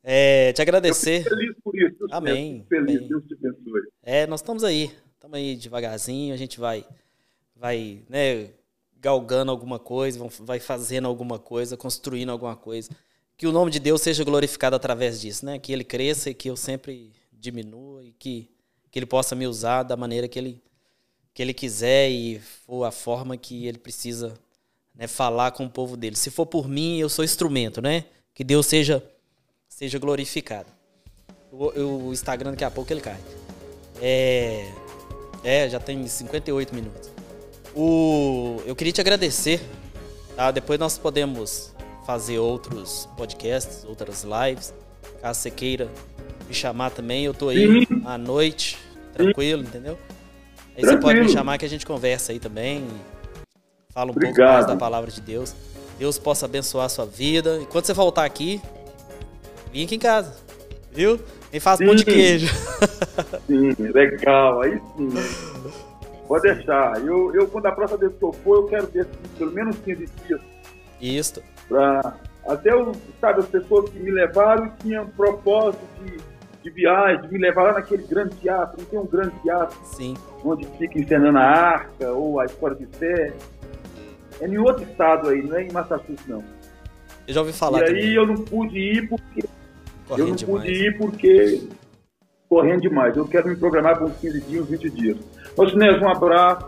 É, 0.03 0.53
te 0.53 0.61
agradecer. 0.61 1.17
Eu 1.17 1.23
fico 1.23 1.35
feliz 1.35 1.55
por 1.63 1.75
isso. 1.75 2.07
Amém. 2.11 2.57
Fico 2.57 2.69
feliz, 2.69 2.97
Amém. 2.97 3.07
Deus 3.07 3.23
te 3.25 3.33
abençoe. 3.33 3.81
É, 4.03 4.27
nós 4.27 4.41
estamos 4.41 4.63
aí. 4.63 4.91
Estamos 5.15 5.35
aí 5.35 5.55
devagarzinho, 5.55 6.31
a 6.31 6.37
gente 6.37 6.59
vai, 6.59 6.85
vai, 7.55 8.03
né, 8.07 8.51
galgando 9.07 9.49
alguma 9.49 9.79
coisa, 9.79 10.19
vai 10.41 10.59
fazendo 10.59 11.07
alguma 11.07 11.39
coisa, 11.39 11.77
construindo 11.77 12.29
alguma 12.29 12.57
coisa. 12.57 12.89
Que 13.37 13.47
o 13.47 13.53
nome 13.53 13.71
de 13.71 13.79
Deus 13.79 14.01
seja 14.01 14.21
glorificado 14.25 14.75
através 14.75 15.21
disso, 15.21 15.45
né? 15.45 15.57
Que 15.57 15.71
ele 15.71 15.85
cresça 15.85 16.29
e 16.29 16.33
que 16.33 16.49
eu 16.49 16.57
sempre 16.57 17.13
diminua 17.31 18.03
e 18.03 18.11
que, 18.11 18.49
que 18.91 18.99
ele 18.99 19.05
possa 19.05 19.33
me 19.33 19.47
usar 19.47 19.83
da 19.83 19.95
maneira 19.95 20.27
que 20.27 20.37
ele, 20.37 20.61
que 21.33 21.41
ele 21.41 21.53
quiser 21.53 22.09
e 22.09 22.41
for 22.65 22.83
a 22.83 22.91
forma 22.91 23.37
que 23.37 23.65
ele 23.65 23.77
precisa 23.77 24.33
né, 24.93 25.07
falar 25.07 25.51
com 25.51 25.63
o 25.63 25.69
povo 25.69 25.95
dele. 25.95 26.17
Se 26.17 26.29
for 26.29 26.45
por 26.45 26.67
mim, 26.67 26.97
eu 26.97 27.07
sou 27.07 27.23
instrumento, 27.23 27.81
né? 27.81 28.03
Que 28.33 28.43
Deus 28.43 28.65
seja, 28.65 29.01
seja 29.69 29.97
glorificado. 29.97 30.67
O, 31.49 32.07
o 32.07 32.11
Instagram 32.11 32.51
daqui 32.51 32.65
a 32.65 32.71
pouco 32.71 32.91
ele 32.91 32.99
cai. 32.99 33.19
É, 34.01 34.69
é, 35.45 35.69
já 35.69 35.79
tem 35.79 36.05
58 36.05 36.75
minutos. 36.75 37.16
O, 37.77 38.59
eu 38.65 38.75
queria 38.75 38.91
te 38.91 38.99
agradecer. 38.99 39.61
Tá? 40.35 40.49
Depois 40.49 40.79
nós 40.79 40.97
podemos 40.97 41.75
fazer 42.07 42.39
outros 42.39 43.07
podcasts, 43.15 43.85
outras 43.85 44.23
lives. 44.25 44.73
Caso 45.21 45.41
você 45.41 45.51
queira 45.51 45.87
me 46.47 46.55
chamar 46.55 46.89
também, 46.89 47.25
eu 47.25 47.33
tô 47.33 47.49
aí 47.49 47.85
Sim. 47.85 48.01
à 48.03 48.17
noite, 48.17 48.79
tranquilo, 49.13 49.61
Sim. 49.61 49.67
entendeu? 49.67 49.97
Aí 50.75 50.81
tranquilo. 50.81 50.91
você 50.91 50.97
pode 50.97 51.19
me 51.19 51.29
chamar 51.29 51.57
que 51.59 51.65
a 51.65 51.69
gente 51.69 51.85
conversa 51.85 52.31
aí 52.31 52.39
também. 52.39 52.87
Fala 53.93 54.09
um 54.09 54.11
Obrigado. 54.11 54.35
pouco 54.35 54.51
mais 54.53 54.65
da 54.65 54.75
palavra 54.75 55.11
de 55.11 55.21
Deus. 55.21 55.53
Deus 55.99 56.17
possa 56.17 56.45
abençoar 56.45 56.85
a 56.85 56.89
sua 56.89 57.05
vida. 57.05 57.59
E 57.61 57.65
quando 57.65 57.85
você 57.85 57.93
voltar 57.93 58.25
aqui, 58.25 58.59
vem 59.71 59.83
aqui 59.83 59.95
em 59.95 59.99
casa. 59.99 60.35
Viu? 60.91 61.19
E 61.53 61.59
faz 61.59 61.79
pão 61.79 61.93
de 61.93 62.05
queijo. 62.05 62.47
Sim, 63.45 63.71
legal. 63.79 64.61
Aí 64.61 64.79
sim. 64.97 65.09
Pode 66.27 66.53
deixar. 66.53 66.99
Eu, 67.05 67.33
eu, 67.33 67.47
quando 67.47 67.67
a 67.67 67.71
próxima 67.71 67.99
vez 67.99 68.13
que 68.13 68.23
eu 68.23 68.33
for, 68.33 68.57
eu 68.57 68.65
quero 68.65 68.87
ter 68.87 69.07
pelo 69.37 69.51
menos 69.51 69.77
15 69.77 70.05
dias. 70.25 70.41
Isso. 70.99 71.41
Pra, 71.67 72.17
até 72.45 72.75
o, 72.75 72.93
sabe, 73.19 73.39
as 73.39 73.47
pessoas 73.47 73.89
que 73.89 73.99
me 73.99 74.11
levaram 74.11 74.71
tinham 74.81 75.07
propósito 75.07 75.83
de, 76.01 76.17
de 76.63 76.69
viagem, 76.69 77.21
de 77.21 77.33
me 77.33 77.39
levar 77.39 77.63
lá 77.63 77.73
naquele 77.73 78.03
grande 78.03 78.35
teatro. 78.37 78.77
Não 78.79 78.85
tem 78.85 78.99
um 78.99 79.05
grande 79.05 79.39
teatro? 79.41 79.77
Sim. 79.83 80.15
Onde 80.43 80.65
fica 80.77 80.99
encenando 80.99 81.37
a 81.37 81.43
arca 81.43 82.11
ou 82.11 82.39
a 82.39 82.45
história 82.45 82.75
de 82.75 82.85
fé. 82.97 83.33
É 84.39 84.47
em 84.47 84.57
outro 84.57 84.83
estado 84.83 85.29
aí, 85.29 85.41
não 85.41 85.55
é 85.55 85.63
em 85.63 85.71
Massachusetts, 85.71 86.27
não. 86.27 86.43
Eu 87.27 87.33
já 87.33 87.41
ouvi 87.41 87.53
falar. 87.53 87.81
E 87.81 87.85
também. 87.85 88.03
aí 88.03 88.15
eu 88.15 88.25
não 88.25 88.35
pude 88.35 88.77
ir 88.77 89.09
porque. 89.09 89.43
Correndo 90.07 90.25
eu 90.25 90.27
não 90.27 90.35
demais. 90.35 90.63
pude 90.63 90.71
ir 90.71 90.97
porque. 90.97 91.67
Correndo 92.47 92.81
demais. 92.81 93.17
Eu 93.17 93.27
quero 93.27 93.49
me 93.49 93.55
programar 93.55 93.97
por 93.97 94.07
uns 94.07 94.17
15 94.17 94.41
dias, 94.41 94.67
20 94.67 94.89
dias. 94.91 95.17
Osinés, 95.57 95.99
um 95.99 96.07
abraço 96.07 96.67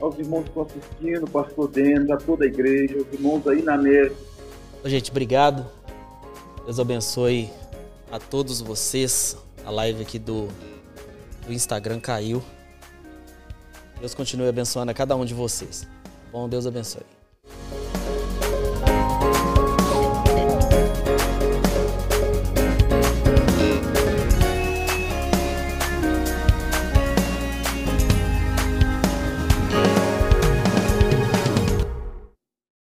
aos 0.00 0.18
irmãos 0.18 0.42
que 0.44 0.48
estão 0.48 0.62
assistindo, 0.62 1.30
pastor 1.30 1.68
Denis, 1.68 2.10
a 2.10 2.16
toda 2.16 2.44
a 2.44 2.48
igreja, 2.48 2.96
os 2.96 3.12
irmãos 3.12 3.46
aí 3.46 3.62
na 3.62 3.76
mesa. 3.76 4.14
Gente, 4.86 5.10
obrigado. 5.10 5.66
Deus 6.64 6.80
abençoe 6.80 7.50
a 8.10 8.18
todos 8.18 8.60
vocês. 8.62 9.36
A 9.66 9.70
live 9.70 10.02
aqui 10.02 10.18
do, 10.18 10.48
do 11.46 11.52
Instagram 11.52 12.00
caiu. 12.00 12.42
Deus 14.00 14.14
continue 14.14 14.48
abençoando 14.48 14.90
a 14.90 14.94
cada 14.94 15.14
um 15.14 15.24
de 15.24 15.34
vocês. 15.34 15.86
Bom, 16.32 16.48
Deus 16.48 16.66
abençoe. 16.66 17.02